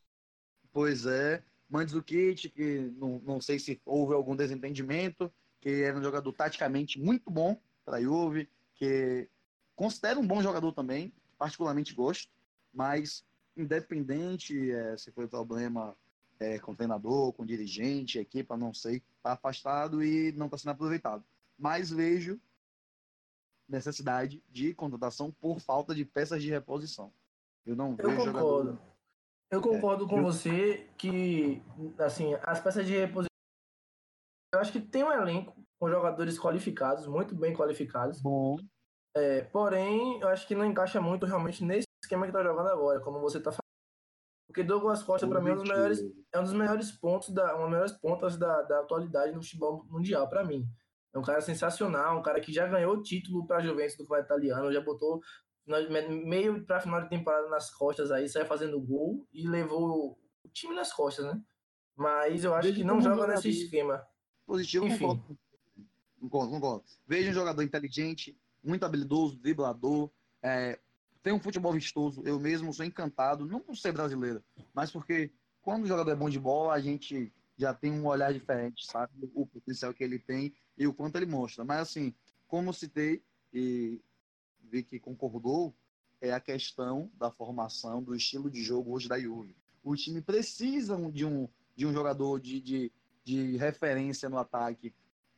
Pois 0.73 1.05
é. 1.05 1.41
Mandzukic, 1.69 2.49
que 2.49 2.93
não, 2.97 3.21
não 3.25 3.41
sei 3.41 3.57
se 3.57 3.81
houve 3.85 4.13
algum 4.13 4.35
desentendimento, 4.35 5.31
que 5.61 5.83
era 5.83 5.97
um 5.97 6.03
jogador 6.03 6.31
taticamente 6.33 6.99
muito 6.99 7.31
bom 7.31 7.59
para 7.83 7.97
a 7.97 8.01
Juve, 8.01 8.49
que 8.75 9.27
considero 9.75 10.19
um 10.19 10.27
bom 10.27 10.41
jogador 10.41 10.71
também, 10.71 11.13
particularmente 11.37 11.93
gosto, 11.93 12.31
mas 12.73 13.25
independente 13.55 14.71
é, 14.71 14.97
se 14.97 15.11
foi 15.11 15.27
problema 15.27 15.95
é, 16.39 16.59
com 16.59 16.75
treinador, 16.75 17.33
com 17.33 17.43
o 17.43 17.45
dirigente, 17.45 18.19
equipa, 18.19 18.57
não 18.57 18.73
sei, 18.73 19.01
está 19.17 19.33
afastado 19.33 20.03
e 20.03 20.31
não 20.33 20.47
está 20.47 20.57
sendo 20.57 20.71
aproveitado. 20.71 21.23
Mas 21.57 21.89
vejo 21.89 22.39
necessidade 23.67 24.43
de 24.49 24.73
contratação 24.73 25.31
por 25.31 25.59
falta 25.59 25.95
de 25.95 26.05
peças 26.05 26.41
de 26.41 26.49
reposição. 26.49 27.11
Eu 27.65 27.75
não 27.75 27.95
eu 27.97 28.09
vejo 28.09 28.25
concordo. 28.25 28.71
Jogador... 28.71 28.79
Eu 29.49 29.61
concordo 29.61 30.05
é, 30.05 30.07
com 30.09 30.17
eu... 30.17 30.23
você 30.23 30.89
que 30.97 31.61
assim 31.97 32.33
as 32.43 32.59
peças 32.59 32.85
de 32.85 32.93
reposição 32.93 33.29
eu 34.53 34.59
acho 34.59 34.71
que 34.71 34.79
tem 34.79 35.03
um 35.03 35.11
elenco 35.11 35.64
com 35.79 35.89
jogadores 35.89 36.39
qualificados, 36.39 37.07
muito 37.07 37.35
bem 37.35 37.53
qualificados. 37.53 38.21
Bom. 38.21 38.57
É, 39.15 39.41
porém, 39.43 40.19
eu 40.21 40.27
acho 40.27 40.47
que 40.47 40.55
não 40.55 40.65
encaixa 40.65 40.99
muito 40.99 41.25
realmente 41.25 41.63
nesse 41.63 41.87
esquema 42.03 42.25
que 42.25 42.33
tá 42.33 42.43
jogando 42.43 42.67
agora, 42.67 42.99
como 42.99 43.19
você 43.19 43.39
tá 43.39 43.51
falando. 43.51 43.61
Porque 44.47 44.63
Douglas 44.63 45.03
Costa, 45.03 45.27
para 45.27 45.41
mim, 45.41 45.49
é 45.49 45.53
um 45.53 45.57
dos 45.57 45.69
melhores, 45.69 45.99
é 46.33 46.39
um 46.39 46.43
dos 46.43 46.53
melhores 46.53 46.91
pontos, 46.91 47.29
da, 47.33 47.55
uma 47.55 47.63
das 47.63 47.69
melhores 47.69 47.91
pontas 47.93 48.37
da, 48.37 48.61
da 48.61 48.79
atualidade 48.79 49.33
no 49.33 49.41
futebol 49.41 49.85
mundial, 49.89 50.29
para 50.29 50.45
mim. 50.45 50.65
É 51.13 51.19
um 51.19 51.21
cara 51.21 51.41
sensacional, 51.41 52.19
um 52.19 52.21
cara 52.21 52.39
que 52.39 52.53
já 52.53 52.67
ganhou 52.67 52.93
o 52.93 53.01
título 53.01 53.47
para 53.47 53.57
a 53.57 53.61
Juventus 53.61 53.95
do 53.95 54.03
campeonato 54.03 54.27
italiano, 54.27 54.71
já 54.71 54.81
botou 54.81 55.21
meio 56.25 56.65
para 56.65 56.81
final 56.81 57.01
de 57.01 57.09
temporada 57.09 57.49
nas 57.49 57.73
costas 57.73 58.11
aí, 58.11 58.29
saiu 58.29 58.45
fazendo 58.45 58.79
gol 58.79 59.27
e 59.33 59.47
levou 59.47 60.17
o 60.43 60.49
time 60.49 60.75
nas 60.75 60.93
costas, 60.93 61.25
né? 61.25 61.41
Mas 61.95 62.43
eu 62.43 62.53
acho 62.53 62.67
Veja 62.67 62.79
que 62.79 62.83
não 62.83 63.01
joga 63.01 63.27
nesse 63.27 63.49
esquema. 63.49 64.05
Positivo, 64.45 64.85
Enfim. 64.85 65.07
concordo. 65.07 65.39
Concordo, 66.19 66.51
concordo. 66.51 66.83
Veja 67.07 67.31
um 67.31 67.33
jogador 67.33 67.61
inteligente, 67.61 68.37
muito 68.63 68.85
habilidoso, 68.85 69.37
driblador, 69.37 70.09
é, 70.41 70.79
tem 71.21 71.33
um 71.33 71.39
futebol 71.39 71.73
vistoso. 71.73 72.21
Eu 72.25 72.39
mesmo 72.39 72.73
sou 72.73 72.85
encantado, 72.85 73.45
não 73.45 73.59
por 73.59 73.75
ser 73.75 73.91
brasileiro, 73.91 74.43
mas 74.73 74.91
porque 74.91 75.31
quando 75.61 75.83
o 75.83 75.87
jogador 75.87 76.11
é 76.11 76.15
bom 76.15 76.29
de 76.29 76.39
bola, 76.39 76.73
a 76.73 76.79
gente 76.79 77.33
já 77.57 77.73
tem 77.73 77.91
um 77.91 78.05
olhar 78.05 78.33
diferente, 78.33 78.85
sabe? 78.85 79.11
O 79.33 79.45
potencial 79.45 79.93
que 79.93 80.03
ele 80.03 80.19
tem 80.19 80.53
e 80.77 80.85
o 80.85 80.93
quanto 80.93 81.15
ele 81.15 81.25
mostra. 81.25 81.63
Mas 81.63 81.79
assim, 81.79 82.13
como 82.47 82.73
citei 82.73 83.23
e 83.53 83.99
vi 84.61 84.83
que 84.83 84.99
concordou, 84.99 85.73
é 86.21 86.31
a 86.31 86.39
questão 86.39 87.09
da 87.17 87.31
formação, 87.31 88.03
do 88.03 88.15
estilo 88.15 88.49
de 88.49 88.63
jogo 88.63 88.91
hoje 88.91 89.07
da 89.07 89.19
Juve. 89.19 89.55
O 89.83 89.95
time 89.95 90.21
precisa 90.21 90.95
de 91.11 91.25
um, 91.25 91.47
de 91.75 91.85
um 91.85 91.93
jogador 91.93 92.39
de, 92.39 92.59
de, 92.59 92.91
de 93.23 93.57
referência 93.57 94.29
no 94.29 94.37
ataque 94.37 94.93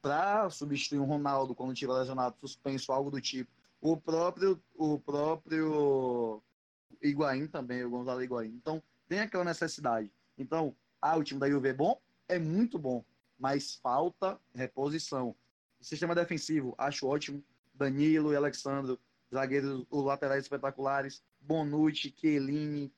para 0.07 0.49
substituir 0.49 0.99
um 0.99 1.05
Ronaldo 1.05 1.53
quando 1.53 1.73
tiver 1.73 1.91
lesionado, 1.91 2.37
suspenso, 2.39 2.93
algo 2.93 3.11
do 3.11 3.19
tipo. 3.19 3.51
O 3.81 3.97
próprio, 3.97 4.61
o 4.73 4.97
próprio 4.97 6.41
Higuaín 7.01 7.47
também, 7.47 7.83
o 7.83 7.89
Gonzalo 7.89 8.23
Higuaín. 8.23 8.55
Então, 8.55 8.81
tem 9.07 9.19
aquela 9.19 9.43
necessidade. 9.43 10.09
Então, 10.37 10.73
ah, 11.01 11.17
o 11.17 11.23
time 11.23 11.41
da 11.41 11.49
Juve 11.49 11.67
é 11.67 11.73
bom? 11.73 11.99
É 12.25 12.39
muito 12.39 12.79
bom, 12.79 13.03
mas 13.37 13.75
falta 13.75 14.39
reposição. 14.55 15.35
O 15.79 15.83
sistema 15.83 16.15
defensivo, 16.15 16.73
acho 16.77 17.05
ótimo. 17.05 17.43
Danilo 17.73 18.31
e 18.31 18.35
Alexandro, 18.37 18.97
zagueiros, 19.31 19.85
os 19.89 20.05
laterais 20.05 20.43
espetaculares. 20.43 21.21
Bonucci, 21.41 22.13
Chiellini, 22.17 22.93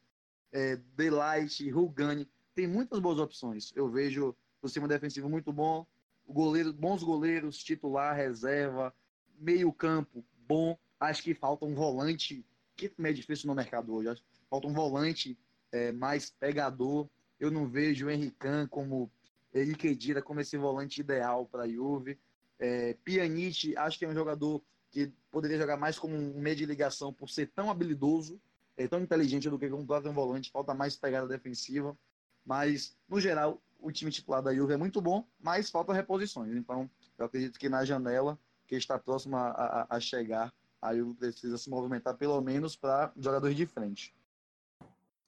é, 0.51 0.75
Delight, 0.95 1.69
Rugani. 1.71 2.29
Tem 2.53 2.67
muitas 2.67 2.99
boas 2.99 3.17
opções. 3.17 3.73
Eu 3.75 3.89
vejo 3.89 4.35
o 4.61 4.67
sistema 4.67 4.87
defensivo 4.87 5.27
muito 5.27 5.51
bom. 5.51 5.87
Goleiro, 6.29 6.71
bons 6.71 7.03
goleiros, 7.03 7.57
titular, 7.57 8.15
reserva, 8.15 8.93
meio 9.39 9.73
campo, 9.73 10.23
bom. 10.47 10.77
Acho 10.99 11.23
que 11.23 11.33
falta 11.33 11.65
um 11.65 11.73
volante, 11.73 12.45
que 12.75 12.91
é 12.99 13.13
difícil 13.13 13.47
no 13.47 13.55
mercado 13.55 13.93
hoje. 13.93 14.09
Acho 14.09 14.23
falta 14.49 14.67
um 14.67 14.73
volante 14.73 15.37
é, 15.71 15.91
mais 15.91 16.29
pegador. 16.29 17.07
Eu 17.39 17.51
não 17.51 17.67
vejo 17.67 18.07
o 18.07 18.09
Henrican 18.09 18.67
como 18.67 19.09
Henrique 19.53 19.87
Edira 19.87 20.21
como 20.21 20.41
esse 20.41 20.57
volante 20.57 20.99
ideal 21.01 21.45
para 21.45 21.63
a 21.63 21.69
Juve. 21.69 22.19
É, 22.57 22.95
Pjanic, 23.05 23.75
acho 23.77 23.97
que 23.97 24.05
é 24.05 24.09
um 24.09 24.13
jogador 24.13 24.61
que 24.91 25.11
poderia 25.31 25.57
jogar 25.57 25.77
mais 25.77 25.97
como 25.97 26.15
um 26.15 26.39
meio 26.39 26.55
de 26.55 26.65
ligação 26.65 27.13
por 27.13 27.29
ser 27.29 27.47
tão 27.47 27.69
habilidoso, 27.69 28.41
é, 28.75 28.87
tão 28.87 29.01
inteligente 29.01 29.49
do 29.49 29.57
que 29.57 29.69
como 29.69 29.83
um 29.83 30.13
volante. 30.13 30.51
Falta 30.51 30.73
mais 30.73 30.95
pegada 30.95 31.27
defensiva. 31.27 31.97
Mas, 32.45 32.97
no 33.07 33.19
geral, 33.19 33.61
o 33.79 33.91
time 33.91 34.11
titular 34.11 34.41
da 34.41 34.53
Juve 34.53 34.73
é 34.73 34.77
muito 34.77 35.01
bom, 35.01 35.25
mas 35.39 35.69
falta 35.69 35.93
reposições. 35.93 36.55
Então, 36.55 36.89
eu 37.17 37.25
acredito 37.25 37.57
que 37.57 37.69
na 37.69 37.85
janela, 37.85 38.37
que 38.67 38.75
está 38.75 38.99
próxima 38.99 39.49
a, 39.49 39.95
a 39.95 39.99
chegar, 39.99 40.53
a 40.81 40.95
Juve 40.95 41.15
precisa 41.15 41.57
se 41.57 41.69
movimentar 41.69 42.15
pelo 42.17 42.39
menos 42.41 42.75
para 42.75 43.11
jogadores 43.17 43.55
de 43.55 43.65
frente. 43.65 44.15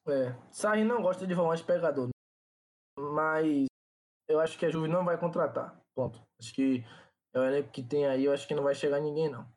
É, 0.08 0.36
Sarri 0.52 0.84
não 0.84 1.02
gosta 1.02 1.28
de 1.28 1.34
volante 1.34 1.64
pegador, 1.64 2.10
mas 2.98 3.68
eu 4.28 4.40
acho 4.40 4.58
que 4.58 4.66
a 4.66 4.70
Juve 4.70 4.88
não 4.88 5.06
vai 5.06 5.18
contratar. 5.18 5.80
Ponto. 5.94 6.22
Acho 6.40 6.54
que 6.54 6.84
é 7.34 7.40
o 7.40 7.44
elenco 7.44 7.72
que 7.72 7.84
tem 7.84 8.06
aí, 8.06 8.26
eu 8.26 8.34
acho 8.34 8.48
que 8.48 8.56
não 8.56 8.64
vai 8.64 8.76
chegar 8.76 9.00
ninguém, 9.00 9.30
não. 9.30 9.48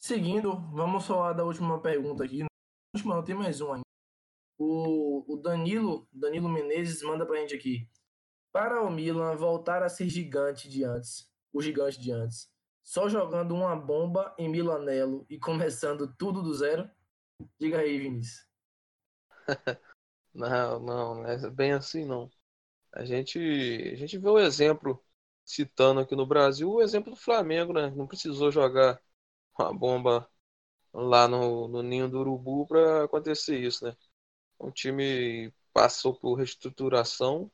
Seguindo, 0.00 0.56
vamos 0.72 1.06
falar 1.06 1.32
da 1.32 1.44
última 1.44 1.80
pergunta 1.80 2.24
aqui. 2.24 2.44
Última, 2.94 3.16
não 3.16 3.24
tem 3.24 3.34
mais 3.34 3.60
um 3.60 3.72
ainda. 3.72 3.84
O, 4.58 5.24
o 5.32 5.36
Danilo, 5.36 6.06
Danilo 6.12 6.48
Menezes 6.48 7.02
manda 7.02 7.26
pra 7.26 7.38
gente 7.40 7.54
aqui. 7.54 7.88
Para 8.54 8.80
o 8.80 8.88
Milan 8.88 9.34
voltar 9.34 9.82
a 9.82 9.88
ser 9.88 10.08
gigante 10.08 10.68
de 10.68 10.84
antes, 10.84 11.28
o 11.52 11.60
gigante 11.60 12.00
de 12.00 12.12
antes, 12.12 12.48
só 12.84 13.08
jogando 13.08 13.52
uma 13.52 13.74
bomba 13.74 14.32
em 14.38 14.48
Milanello 14.48 15.26
e 15.28 15.36
começando 15.40 16.14
tudo 16.16 16.40
do 16.40 16.54
zero? 16.54 16.88
Diga 17.58 17.80
aí, 17.80 17.98
Vinícius. 17.98 18.46
não, 20.32 20.78
não, 20.78 21.14
não 21.16 21.26
é 21.26 21.50
bem 21.50 21.72
assim 21.72 22.04
não. 22.04 22.30
A 22.92 23.04
gente, 23.04 23.40
a 23.92 23.96
gente 23.96 24.18
vê 24.18 24.28
o 24.28 24.38
exemplo, 24.38 25.04
citando 25.44 25.98
aqui 25.98 26.14
no 26.14 26.24
Brasil, 26.24 26.70
o 26.70 26.80
exemplo 26.80 27.10
do 27.10 27.16
Flamengo, 27.16 27.72
né? 27.72 27.90
Não 27.90 28.06
precisou 28.06 28.52
jogar 28.52 29.02
uma 29.58 29.74
bomba 29.76 30.30
lá 30.92 31.26
no, 31.26 31.66
no 31.66 31.82
ninho 31.82 32.08
do 32.08 32.20
urubu 32.20 32.68
para 32.68 33.02
acontecer 33.02 33.58
isso, 33.58 33.84
né? 33.84 33.96
O 34.60 34.70
time 34.70 35.52
passou 35.72 36.14
por 36.14 36.36
reestruturação 36.36 37.50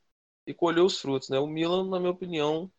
e 0.46 0.54
colheu 0.54 0.84
os 0.86 1.00
frutos, 1.00 1.28
né? 1.28 1.38
O 1.38 1.46
Milan, 1.46 1.88
na 1.88 1.98
minha 2.00 2.12
opinião, 2.12 2.70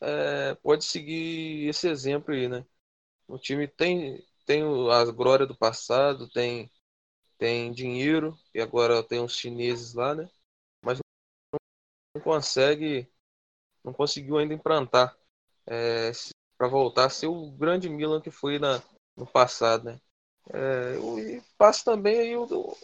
é, 0.00 0.54
pode 0.56 0.84
seguir 0.84 1.68
esse 1.68 1.88
exemplo 1.88 2.34
aí, 2.34 2.48
né? 2.48 2.64
O 3.28 3.38
time 3.38 3.68
tem 3.68 4.24
tem 4.46 4.62
a 4.90 5.04
glória 5.12 5.46
do 5.46 5.56
passado, 5.56 6.28
tem 6.30 6.70
tem 7.38 7.72
dinheiro 7.72 8.38
e 8.54 8.60
agora 8.60 9.02
tem 9.02 9.20
os 9.20 9.34
chineses 9.36 9.94
lá, 9.94 10.14
né? 10.14 10.28
Mas 10.82 10.98
não 12.14 12.22
consegue, 12.22 13.10
não 13.84 13.92
conseguiu 13.92 14.38
ainda 14.38 14.54
implantar 14.54 15.16
é, 15.66 16.12
para 16.58 16.68
voltar 16.68 17.06
a 17.06 17.10
ser 17.10 17.28
o 17.28 17.50
grande 17.52 17.88
Milan 17.88 18.20
que 18.20 18.30
foi 18.30 18.58
na, 18.58 18.82
no 19.16 19.26
passado, 19.26 19.84
né? 19.84 20.00
É, 20.52 20.96
e 21.18 21.42
passa 21.56 21.84
também 21.84 22.18
aí 22.18 22.36
o, 22.36 22.76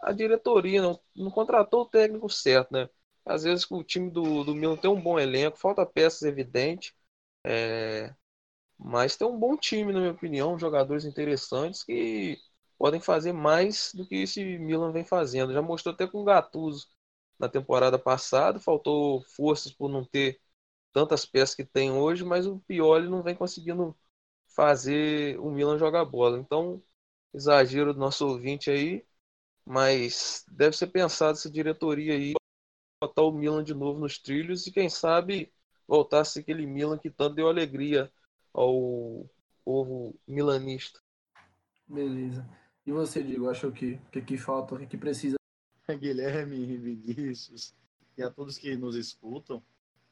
a 0.00 0.12
diretoria 0.12 0.82
não, 0.82 1.00
não 1.14 1.30
contratou 1.30 1.82
o 1.82 1.88
técnico 1.88 2.28
certo, 2.28 2.72
né? 2.72 2.88
Às 3.24 3.44
vezes 3.44 3.66
o 3.70 3.82
time 3.84 4.10
do, 4.10 4.44
do 4.44 4.54
Milan 4.54 4.76
tem 4.76 4.90
um 4.90 5.00
bom 5.00 5.18
elenco, 5.18 5.58
falta 5.58 5.86
peças 5.86 6.22
evidentes, 6.22 6.92
é, 7.44 8.14
mas 8.78 9.16
tem 9.16 9.26
um 9.28 9.38
bom 9.38 9.56
time, 9.56 9.92
na 9.92 10.00
minha 10.00 10.12
opinião, 10.12 10.58
jogadores 10.58 11.04
interessantes 11.04 11.84
que 11.84 12.38
podem 12.78 13.00
fazer 13.00 13.32
mais 13.32 13.92
do 13.94 14.06
que 14.06 14.16
esse 14.16 14.42
Milan 14.58 14.92
vem 14.92 15.04
fazendo. 15.04 15.52
Já 15.52 15.60
mostrou 15.62 15.94
até 15.94 16.06
com 16.06 16.18
o 16.22 16.24
Gattuso 16.24 16.88
na 17.38 17.48
temporada 17.48 17.98
passada, 17.98 18.58
faltou 18.60 19.22
forças 19.24 19.72
por 19.72 19.88
não 19.90 20.04
ter 20.04 20.40
tantas 20.92 21.26
peças 21.26 21.54
que 21.56 21.64
tem 21.64 21.92
hoje, 21.92 22.24
mas 22.24 22.46
o 22.46 22.60
Pioli 22.60 23.08
não 23.08 23.22
vem 23.22 23.34
conseguindo 23.36 23.96
fazer 24.48 25.38
o 25.40 25.50
Milan 25.50 25.78
jogar 25.78 26.04
bola. 26.04 26.38
Então, 26.38 26.82
exagero 27.34 27.94
do 27.94 28.00
nosso 28.00 28.26
ouvinte 28.28 28.70
aí, 28.70 29.04
mas 29.66 30.44
deve 30.50 30.76
ser 30.76 30.88
pensado 30.88 31.32
essa 31.38 31.50
diretoria 31.50 32.14
aí 32.14 32.34
botar 33.00 33.22
o 33.22 33.32
Milan 33.32 33.64
de 33.64 33.72
novo 33.72 33.98
nos 33.98 34.18
trilhos 34.18 34.66
e 34.66 34.72
quem 34.72 34.90
sabe 34.90 35.50
voltar 35.88 36.20
a 36.20 36.24
ser 36.24 36.40
aquele 36.40 36.66
Milan 36.66 36.98
que 36.98 37.10
tanto 37.10 37.34
deu 37.34 37.48
alegria 37.48 38.12
ao 38.52 39.26
povo 39.64 40.14
milanista. 40.28 41.00
Beleza. 41.88 42.46
E 42.84 42.92
você, 42.92 43.22
Diego, 43.22 43.48
acha 43.48 43.70
que 43.72 43.94
o 43.94 44.10
que, 44.10 44.20
que 44.20 44.36
falta, 44.36 44.74
o 44.74 44.78
que, 44.78 44.86
que 44.86 44.98
precisa? 44.98 45.36
Guilherme, 45.88 46.76
Vinícius 46.76 47.74
e 48.18 48.22
a 48.22 48.30
todos 48.30 48.58
que 48.58 48.76
nos 48.76 48.94
escutam, 48.94 49.62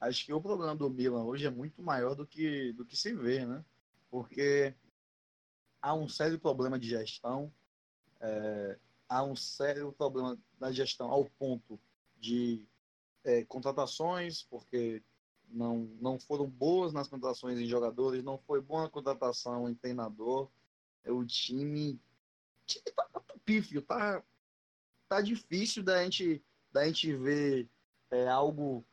acho 0.01 0.25
que 0.25 0.33
o 0.33 0.41
problema 0.41 0.75
do 0.75 0.89
Milan 0.89 1.25
hoje 1.25 1.47
é 1.47 1.51
muito 1.51 1.83
maior 1.83 2.15
do 2.15 2.27
que, 2.27 2.73
do 2.73 2.87
que 2.87 2.97
se 2.97 3.15
vê, 3.15 3.45
né? 3.45 3.63
Porque 4.11 4.75
há 5.83 5.95
um 5.95 6.09
sério 6.09 6.39
problema 6.39 6.79
de 6.79 6.89
gestão, 6.89 7.53
é, 8.19 8.79
há 9.07 9.23
um 9.23 9.37
sério 9.37 9.93
problema 9.93 10.39
da 10.59 10.73
gestão 10.73 11.11
ao 11.11 11.27
ponto 11.39 11.79
de 12.17 12.67
é, 13.25 13.45
contratações, 13.45 14.43
porque 14.43 15.03
não, 15.51 15.89
não 16.01 16.19
foram 16.19 16.47
boas 16.47 16.93
nas 16.93 17.09
contratações 17.09 17.59
em 17.59 17.67
jogadores, 17.67 18.23
não 18.23 18.39
foi 18.39 18.61
boa 18.61 18.87
a 18.87 18.91
contratação 18.91 19.69
em 19.69 19.75
treinador. 19.75 20.49
É, 21.05 21.13
o 21.13 21.25
time, 21.25 21.95
o 21.95 22.67
time 22.67 22.85
tá, 22.95 23.05
tá 23.13 23.35
pífio, 23.45 23.83
tá, 23.83 24.23
tá 25.09 25.21
difícil 25.21 25.83
da 25.83 26.03
gente, 26.03 26.43
da 26.71 26.87
gente 26.87 27.15
ver 27.15 27.69
é, 28.11 28.29
algo 28.29 28.85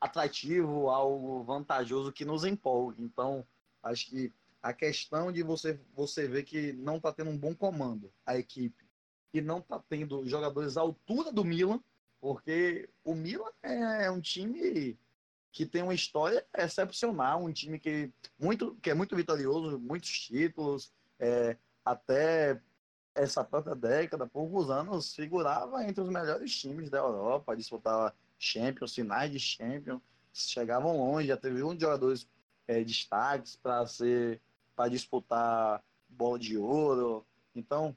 atrativo, 0.00 0.90
algo 0.90 1.42
vantajoso 1.44 2.12
que 2.12 2.24
nos 2.24 2.44
empolgue. 2.44 3.02
Então, 3.02 3.46
acho 3.82 4.10
que 4.10 4.32
a 4.62 4.72
questão 4.72 5.32
de 5.32 5.42
você, 5.42 5.78
você 5.94 6.26
ver 6.26 6.42
que 6.44 6.72
não 6.72 6.96
está 6.96 7.12
tendo 7.12 7.30
um 7.30 7.38
bom 7.38 7.54
comando 7.54 8.12
a 8.24 8.36
equipe 8.38 8.84
e 9.32 9.40
não 9.40 9.58
está 9.58 9.78
tendo 9.88 10.26
jogadores 10.26 10.76
à 10.76 10.80
altura 10.80 11.32
do 11.32 11.44
Milan, 11.44 11.82
porque 12.24 12.88
o 13.04 13.14
Milan 13.14 13.50
é 13.62 14.10
um 14.10 14.18
time 14.18 14.98
que 15.52 15.66
tem 15.66 15.82
uma 15.82 15.92
história 15.92 16.42
excepcional, 16.56 17.44
um 17.44 17.52
time 17.52 17.78
que, 17.78 18.10
muito, 18.40 18.74
que 18.76 18.88
é 18.88 18.94
muito 18.94 19.14
vitorioso, 19.14 19.78
muitos 19.78 20.08
títulos, 20.20 20.90
é, 21.18 21.54
até 21.84 22.58
essa 23.14 23.44
própria 23.44 23.74
década, 23.74 24.26
poucos 24.26 24.70
anos, 24.70 25.14
figurava 25.14 25.84
entre 25.84 26.00
os 26.00 26.08
melhores 26.08 26.58
times 26.58 26.88
da 26.88 26.96
Europa, 26.96 27.54
disputava 27.54 28.16
Champions, 28.38 28.94
finais 28.94 29.30
de 29.30 29.38
Champions, 29.38 30.00
chegavam 30.32 30.96
longe, 30.96 31.28
já 31.28 31.36
teve 31.36 31.62
um 31.62 31.74
de 31.74 31.82
jogadores 31.82 32.26
é, 32.66 32.82
destaques 32.82 33.54
para 33.54 33.86
ser 33.86 34.40
para 34.74 34.88
disputar 34.88 35.84
bola 36.08 36.38
de 36.38 36.56
ouro. 36.56 37.22
Então, 37.54 37.94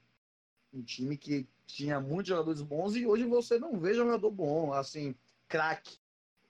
um 0.74 0.84
time 0.84 1.16
que 1.16 1.48
tinha 1.68 2.00
muitos 2.00 2.30
jogadores 2.30 2.62
bons 2.62 2.96
e 2.96 3.06
hoje 3.06 3.26
você 3.26 3.60
não 3.60 3.78
vê 3.80 3.94
jogador 3.94 4.32
bom, 4.32 4.74
assim, 4.74 5.14
craque. 5.48 6.00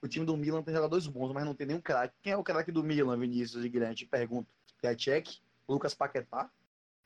O 0.00 0.06
time 0.06 0.24
do 0.24 0.36
Milan 0.36 0.62
tem 0.62 0.72
jogadores 0.72 1.08
bons, 1.08 1.32
mas 1.32 1.44
não 1.44 1.54
tem 1.54 1.66
nenhum 1.66 1.80
craque. 1.80 2.14
Quem 2.22 2.32
é 2.32 2.36
o 2.36 2.44
craque 2.44 2.70
do 2.70 2.84
Milan, 2.84 3.18
Vinícius 3.18 3.64
e? 3.64 3.94
Te 3.94 4.06
pergunto. 4.06 4.48
Piatek, 4.80 5.40
Lucas 5.68 5.92
Paquetá, 5.92 6.48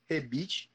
Rebite. 0.06 0.70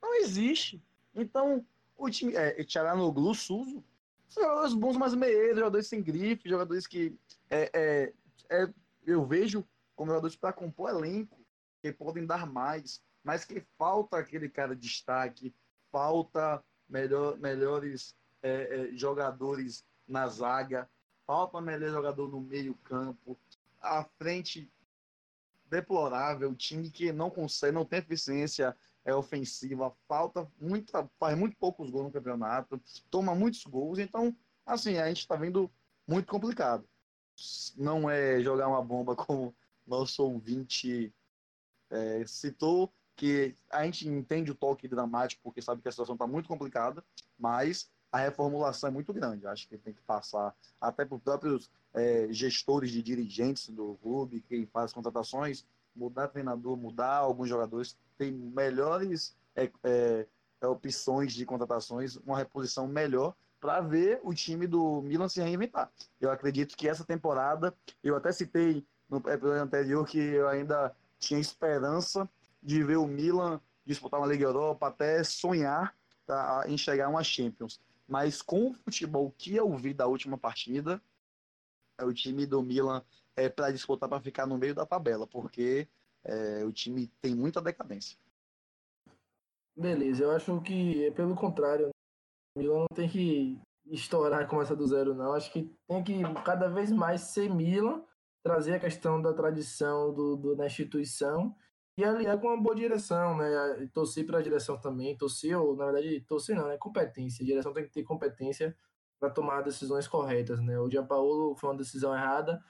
Não 0.00 0.14
existe. 0.14 0.80
Então, 1.12 1.66
o 1.96 2.08
time. 2.08 2.34
É, 2.36 2.62
Tcharanoglu, 2.62 3.34
Suzo. 3.34 3.82
São 4.28 4.44
jogadores 4.44 4.74
bons, 4.74 4.96
mas 4.96 5.14
meieiros, 5.14 5.58
jogadores 5.58 5.86
sem 5.88 6.02
grife, 6.02 6.48
jogadores 6.48 6.86
que 6.86 7.16
é, 7.50 7.70
é, 7.72 8.12
é 8.50 8.72
eu 9.04 9.24
vejo 9.24 9.66
como 9.94 10.10
jogadores 10.10 10.36
para 10.36 10.52
compor 10.52 10.90
elenco, 10.90 11.40
que 11.80 11.92
podem 11.92 12.26
dar 12.26 12.46
mais, 12.46 13.02
mas 13.24 13.44
que 13.44 13.60
falta 13.78 14.18
aquele 14.18 14.48
cara 14.48 14.74
de 14.74 14.82
destaque, 14.82 15.54
falta 15.90 16.62
melhor, 16.88 17.38
melhores 17.38 18.14
é, 18.42 18.90
é, 18.92 18.96
jogadores 18.96 19.84
na 20.06 20.26
zaga, 20.28 20.88
falta 21.26 21.60
melhor 21.60 21.90
jogador 21.90 22.28
no 22.28 22.40
meio 22.40 22.74
campo, 22.84 23.38
a 23.80 24.04
frente 24.18 24.70
deplorável, 25.68 26.54
time 26.54 26.90
que 26.90 27.12
não 27.12 27.30
consegue, 27.30 27.72
não 27.72 27.84
tem 27.84 27.98
eficiência 27.98 28.76
é 29.06 29.14
ofensiva, 29.14 29.94
falta 30.08 30.50
muita, 30.60 31.08
faz 31.18 31.38
muito 31.38 31.56
poucos 31.56 31.90
gols 31.90 32.06
no 32.06 32.12
campeonato, 32.12 32.80
toma 33.08 33.36
muitos 33.36 33.64
gols, 33.64 34.00
então 34.00 34.36
assim 34.66 34.98
a 34.98 35.06
gente 35.06 35.20
está 35.20 35.36
vendo 35.36 35.70
muito 36.06 36.26
complicado. 36.26 36.84
Não 37.76 38.10
é 38.10 38.40
jogar 38.40 38.66
uma 38.66 38.82
bomba 38.82 39.14
como 39.16 39.54
nosso 39.86 40.24
ouvinte 40.24 41.14
é, 41.88 42.24
citou, 42.26 42.92
que 43.16 43.56
a 43.70 43.84
gente 43.84 44.06
entende 44.06 44.50
o 44.50 44.54
toque 44.54 44.86
dramático 44.86 45.40
porque 45.42 45.62
sabe 45.62 45.80
que 45.80 45.88
a 45.88 45.90
situação 45.90 46.14
está 46.14 46.26
muito 46.26 46.48
complicada, 46.48 47.02
mas 47.38 47.90
a 48.12 48.18
reformulação 48.18 48.88
é 48.88 48.92
muito 48.92 49.12
grande. 49.12 49.46
Acho 49.46 49.66
que 49.66 49.78
tem 49.78 49.94
que 49.94 50.02
passar 50.02 50.54
até 50.80 51.04
por 51.04 51.18
próprios 51.18 51.70
é, 51.94 52.28
gestores 52.30 52.90
de 52.90 53.02
dirigentes 53.02 53.68
do 53.70 53.98
clube, 54.02 54.44
quem 54.46 54.66
faz 54.66 54.92
contratações, 54.92 55.66
mudar 55.94 56.28
treinador, 56.28 56.76
mudar 56.76 57.16
alguns 57.16 57.48
jogadores, 57.48 57.96
tem 58.18 58.30
melhores 58.30 59.34
é, 59.54 59.70
é, 59.82 60.26
é 60.60 60.66
opções 60.66 61.32
de 61.32 61.46
contratações, 61.46 62.16
uma 62.16 62.36
reposição 62.36 62.86
melhor 62.86 63.34
para 63.58 63.80
ver 63.80 64.20
o 64.22 64.34
time 64.34 64.66
do 64.66 65.00
Milan 65.02 65.28
se 65.28 65.40
reinventar. 65.40 65.90
Eu 66.20 66.30
acredito 66.30 66.76
que 66.76 66.86
essa 66.86 67.04
temporada, 67.04 67.74
eu 68.04 68.14
até 68.14 68.30
citei 68.30 68.84
no 69.08 69.16
episódio 69.18 69.62
anterior 69.62 70.06
que 70.06 70.18
eu 70.18 70.48
ainda 70.48 70.94
tinha 71.18 71.40
esperança 71.40 72.28
de 72.66 72.82
ver 72.82 72.96
o 72.96 73.06
Milan 73.06 73.60
disputar 73.84 74.18
uma 74.18 74.26
Liga 74.26 74.44
Europa, 74.44 74.88
até 74.88 75.22
sonhar 75.22 75.96
tá, 76.26 76.64
em 76.66 76.76
chegar 76.76 77.06
a 77.06 77.08
uma 77.08 77.22
Champions. 77.22 77.80
Mas 78.08 78.42
com 78.42 78.70
o 78.70 78.74
futebol 78.74 79.32
que 79.38 79.54
eu 79.54 79.72
vi 79.76 79.94
da 79.94 80.08
última 80.08 80.36
partida, 80.36 81.00
é 81.96 82.04
o 82.04 82.12
time 82.12 82.44
do 82.44 82.60
Milan 82.60 83.04
é 83.36 83.48
para 83.48 83.70
disputar 83.70 84.08
para 84.08 84.20
ficar 84.20 84.46
no 84.46 84.58
meio 84.58 84.74
da 84.74 84.84
tabela, 84.84 85.28
porque 85.28 85.86
é, 86.24 86.64
o 86.64 86.72
time 86.72 87.06
tem 87.20 87.36
muita 87.36 87.62
decadência. 87.62 88.18
Beleza, 89.76 90.24
eu 90.24 90.32
acho 90.32 90.60
que 90.62 91.04
é 91.04 91.10
pelo 91.12 91.36
contrário. 91.36 91.90
O 92.56 92.58
Milan 92.58 92.80
não 92.80 92.96
tem 92.96 93.08
que 93.08 93.60
estourar 93.86 94.42
e 94.42 94.46
começar 94.46 94.74
do 94.74 94.86
zero, 94.88 95.14
não. 95.14 95.32
Acho 95.34 95.52
que 95.52 95.70
tem 95.86 96.02
que 96.02 96.20
cada 96.44 96.68
vez 96.68 96.90
mais 96.90 97.20
ser 97.20 97.48
Milan, 97.48 98.02
trazer 98.42 98.74
a 98.74 98.80
questão 98.80 99.22
da 99.22 99.32
tradição 99.32 100.12
do, 100.12 100.36
do 100.36 100.56
na 100.56 100.66
instituição 100.66 101.54
e 101.96 102.04
aliar 102.04 102.38
com 102.38 102.48
uma 102.48 102.62
boa 102.62 102.74
direção, 102.74 103.36
né? 103.36 103.88
Torcer 103.92 104.26
para 104.26 104.38
a 104.38 104.42
direção 104.42 104.78
também, 104.78 105.16
torcer, 105.16 105.58
ou 105.58 105.74
na 105.74 105.86
verdade, 105.86 106.20
torcer 106.22 106.54
não, 106.54 106.68
né? 106.68 106.76
Competência. 106.76 107.42
A 107.42 107.46
direção 107.46 107.72
tem 107.72 107.84
que 107.84 107.90
ter 107.90 108.02
competência 108.02 108.76
para 109.18 109.30
tomar 109.30 109.62
decisões 109.62 110.06
corretas, 110.06 110.60
né? 110.60 110.78
O 110.78 110.90
Gianpaolo 110.90 111.56
foi 111.56 111.70
uma 111.70 111.76
decisão 111.76 112.14
errada, 112.14 112.62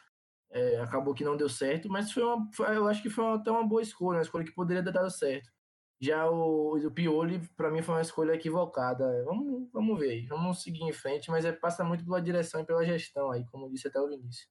é, 0.51 0.81
acabou 0.81 1.15
que 1.15 1.25
não 1.25 1.37
deu 1.37 1.49
certo, 1.49 1.89
mas 1.89 2.13
foi 2.13 2.23
uma, 2.23 2.49
foi, 2.53 2.77
eu 2.77 2.87
acho 2.89 3.03
que 3.03 3.11
foi 3.11 3.25
até 3.35 3.51
uma 3.51 3.67
boa 3.67 3.83
escolha, 3.83 4.19
uma 4.19 4.23
escolha 4.23 4.45
que 4.45 4.55
poderia 4.55 4.85
ter 4.85 4.93
dado 4.93 5.11
certo. 5.11 5.51
Já 6.01 6.31
o, 6.31 6.77
o 6.77 6.91
Pioli, 6.91 7.41
para 7.57 7.71
mim, 7.71 7.83
foi 7.83 7.95
uma 7.95 8.03
escolha 8.03 8.33
equivocada. 8.35 9.25
Vamos, 9.25 9.71
vamos 9.73 9.99
ver 9.99 10.27
vamos 10.27 10.63
seguir 10.63 10.83
em 10.85 10.93
frente, 10.93 11.31
mas 11.31 11.45
é, 11.45 11.53
passa 11.53 11.83
muito 11.85 12.05
pela 12.05 12.21
direção 12.21 12.61
e 12.61 12.65
pela 12.65 12.85
gestão 12.85 13.31
aí, 13.31 13.45
como 13.47 13.71
disse 13.71 13.89
até 13.89 14.01
o 14.01 14.09
Vinícius. 14.09 14.49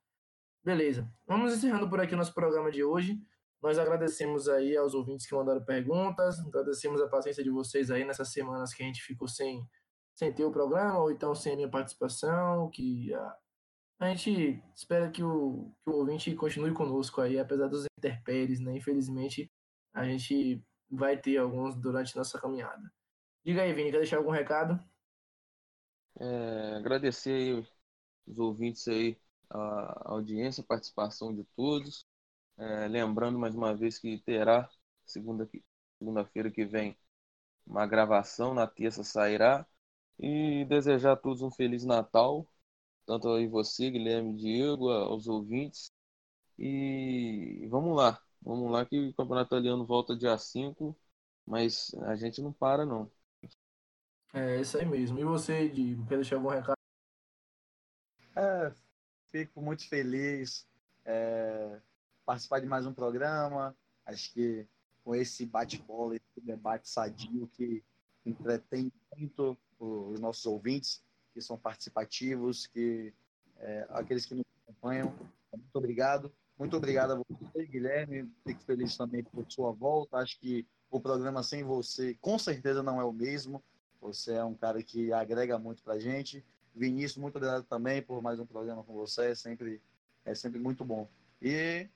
Beleza, 0.64 1.10
vamos 1.28 1.54
encerrando 1.54 1.88
por 1.90 2.02
aqui 2.02 2.16
o 2.16 2.18
nosso 2.18 2.34
programa 2.34 2.72
de 2.72 2.84
hoje. 2.84 3.20
Nós 3.62 3.80
agradecemos 3.80 4.48
aí 4.48 4.78
aos 4.78 4.94
ouvintes 4.94 5.26
que 5.26 5.34
mandaram 5.34 5.64
perguntas, 5.64 6.40
agradecemos 6.40 7.02
a 7.02 7.08
paciência 7.08 7.44
de 7.44 7.50
vocês 7.50 7.90
aí 7.90 8.06
nessas 8.06 8.30
semanas 8.30 8.74
que 8.74 8.84
a 8.84 8.86
gente 8.86 9.02
ficou 9.02 9.28
sem, 9.28 9.68
sem 10.16 10.32
ter 10.34 10.46
o 10.46 10.52
programa, 10.52 11.00
ou 11.00 11.12
então 11.12 11.34
sem 11.34 11.54
a 11.54 11.56
minha 11.56 11.70
participação, 11.70 12.70
que 12.70 13.14
a, 13.14 13.38
a 14.00 14.10
gente 14.10 14.62
espera 14.76 15.10
que 15.10 15.24
o, 15.24 15.72
que 15.84 15.90
o 15.90 15.96
ouvinte 15.96 16.36
continue 16.36 16.74
conosco 16.74 17.22
aí, 17.22 17.40
apesar 17.40 17.68
dos 17.68 17.86
interpéries, 17.98 18.60
né? 18.60 18.76
Infelizmente, 18.78 19.52
a 19.94 20.06
gente 20.06 20.64
vai 20.90 21.18
ter 21.18 21.38
alguns 21.38 21.76
durante 21.76 22.16
nossa 22.16 22.40
caminhada. 22.40 22.92
Diga 23.44 23.62
aí, 23.62 23.74
Vini, 23.74 23.92
quer 23.92 24.00
deixar 24.00 24.18
algum 24.18 24.32
recado? 24.32 24.80
É, 26.20 26.76
agradecer 26.76 27.32
aí 27.32 27.68
os 28.26 28.40
ouvintes 28.40 28.88
aí, 28.88 29.18
a 29.50 30.12
audiência, 30.12 30.62
a 30.62 30.68
participação 30.68 31.34
de 31.34 31.44
todos. 31.56 32.06
É, 32.58 32.88
lembrando 32.88 33.38
mais 33.38 33.54
uma 33.56 33.76
vez 33.76 34.00
que 34.00 34.18
terá 34.20 34.70
segunda 35.06 35.50
segunda-feira 36.00 36.52
que 36.52 36.66
vem 36.66 36.98
uma 37.66 37.86
gravação, 37.88 38.54
na 38.54 38.68
terça 38.68 39.04
sairá. 39.04 39.66
E 40.20 40.66
desejar 40.66 41.14
a 41.14 41.18
todos 41.18 41.42
um 41.44 41.52
feliz 41.52 41.86
Natal, 41.86 42.48
tanto 43.06 43.30
aí 43.32 43.48
você, 43.48 43.92
Guilherme 43.92 44.36
Diego, 44.36 44.90
aos 44.92 45.28
ouvintes. 45.28 45.92
E 46.60 47.68
vamos 47.70 47.98
lá, 47.98 48.22
vamos 48.42 48.72
lá 48.72 48.86
que 48.86 49.00
o 49.10 49.14
Campeonato 49.16 49.50
Italiano 49.56 49.86
volta 49.86 50.16
dia 50.16 50.38
5, 50.38 50.98
mas 51.46 51.94
a 52.04 52.16
gente 52.16 52.42
não 52.42 52.54
para 52.54 52.86
não. 52.86 53.12
É 54.34 54.60
isso 54.62 54.78
aí 54.78 54.86
mesmo. 54.86 55.18
E 55.18 55.24
você, 55.24 55.70
Diego, 55.70 56.06
quer 56.08 56.16
deixar 56.18 56.36
algum 56.36 56.50
recado? 56.50 56.76
É, 58.36 58.74
fico 59.32 59.62
muito 59.62 59.88
feliz 59.88 60.68
é, 61.06 61.82
participar 62.26 62.60
de 62.60 62.66
mais 62.66 62.86
um 62.86 62.94
programa. 62.94 63.76
Acho 64.06 64.34
que 64.34 64.68
com 65.04 65.14
esse 65.14 65.46
bate-bola, 65.46 66.16
esse 66.16 66.42
debate 66.42 66.90
sadio 66.90 67.48
que 67.54 67.84
entretém 68.26 68.92
muito 69.16 69.58
os 69.80 70.20
nossos 70.20 70.46
ouvintes, 70.46 71.04
que 71.34 71.42
são 71.42 71.58
participativos, 71.58 72.66
que 72.66 73.14
é, 73.58 73.86
aqueles 73.90 74.26
que 74.26 74.34
nos 74.34 74.46
acompanham. 74.64 75.14
Muito 75.54 75.76
obrigado. 75.76 76.34
Muito 76.58 76.76
obrigado 76.76 77.12
a 77.12 77.16
você, 77.16 77.66
Guilherme. 77.68 78.32
Fico 78.44 78.64
feliz 78.64 78.98
também 78.98 79.24
por 79.24 79.46
sua 79.52 79.72
volta. 79.72 80.18
Acho 80.18 80.40
que 80.40 80.66
o 80.90 81.00
programa 81.00 81.44
sem 81.44 81.64
você, 81.64 82.16
com 82.16 82.40
certeza, 82.40 82.82
não 82.82 83.00
é 83.00 83.04
o 83.04 83.12
mesmo. 83.12 83.64
Você 84.02 84.34
é 84.34 84.44
um 84.44 84.56
cara 84.56 84.82
que 84.82 85.12
agrega 85.14 85.60
muito 85.60 85.84
para 85.84 85.94
a 85.94 86.00
gente. 86.00 86.44
Vinícius, 86.74 87.18
muito 87.18 87.36
obrigado 87.36 87.64
também 87.64 88.02
por 88.02 88.22
mais 88.22 88.40
um 88.40 88.46
programa 88.46 88.84
com 88.84 88.94
você. 88.94 89.32
É 89.32 89.36
sempre, 89.36 89.82
é 90.24 90.34
sempre 90.34 90.60
muito 90.60 90.84
bom. 90.84 91.08
E 91.42 91.90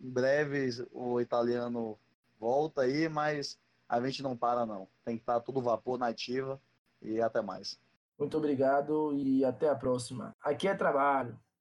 em 0.00 0.10
breve 0.10 0.86
o 0.92 1.20
italiano 1.20 1.98
volta 2.38 2.82
aí, 2.82 3.08
mas 3.08 3.58
a 3.88 4.00
gente 4.00 4.22
não 4.22 4.36
para 4.36 4.66
não. 4.66 4.88
Tem 5.04 5.16
que 5.16 5.22
estar 5.22 5.40
tudo 5.40 5.62
vapor 5.62 5.98
na 5.98 6.08
ativa 6.08 6.60
e 7.00 7.20
até 7.20 7.40
mais. 7.40 7.78
Muito 8.18 8.36
obrigado 8.36 9.12
e 9.14 9.44
até 9.44 9.68
a 9.68 9.74
próxima. 9.74 10.34
Aqui 10.42 10.68
é 10.68 10.74
trabalho. 10.74 11.38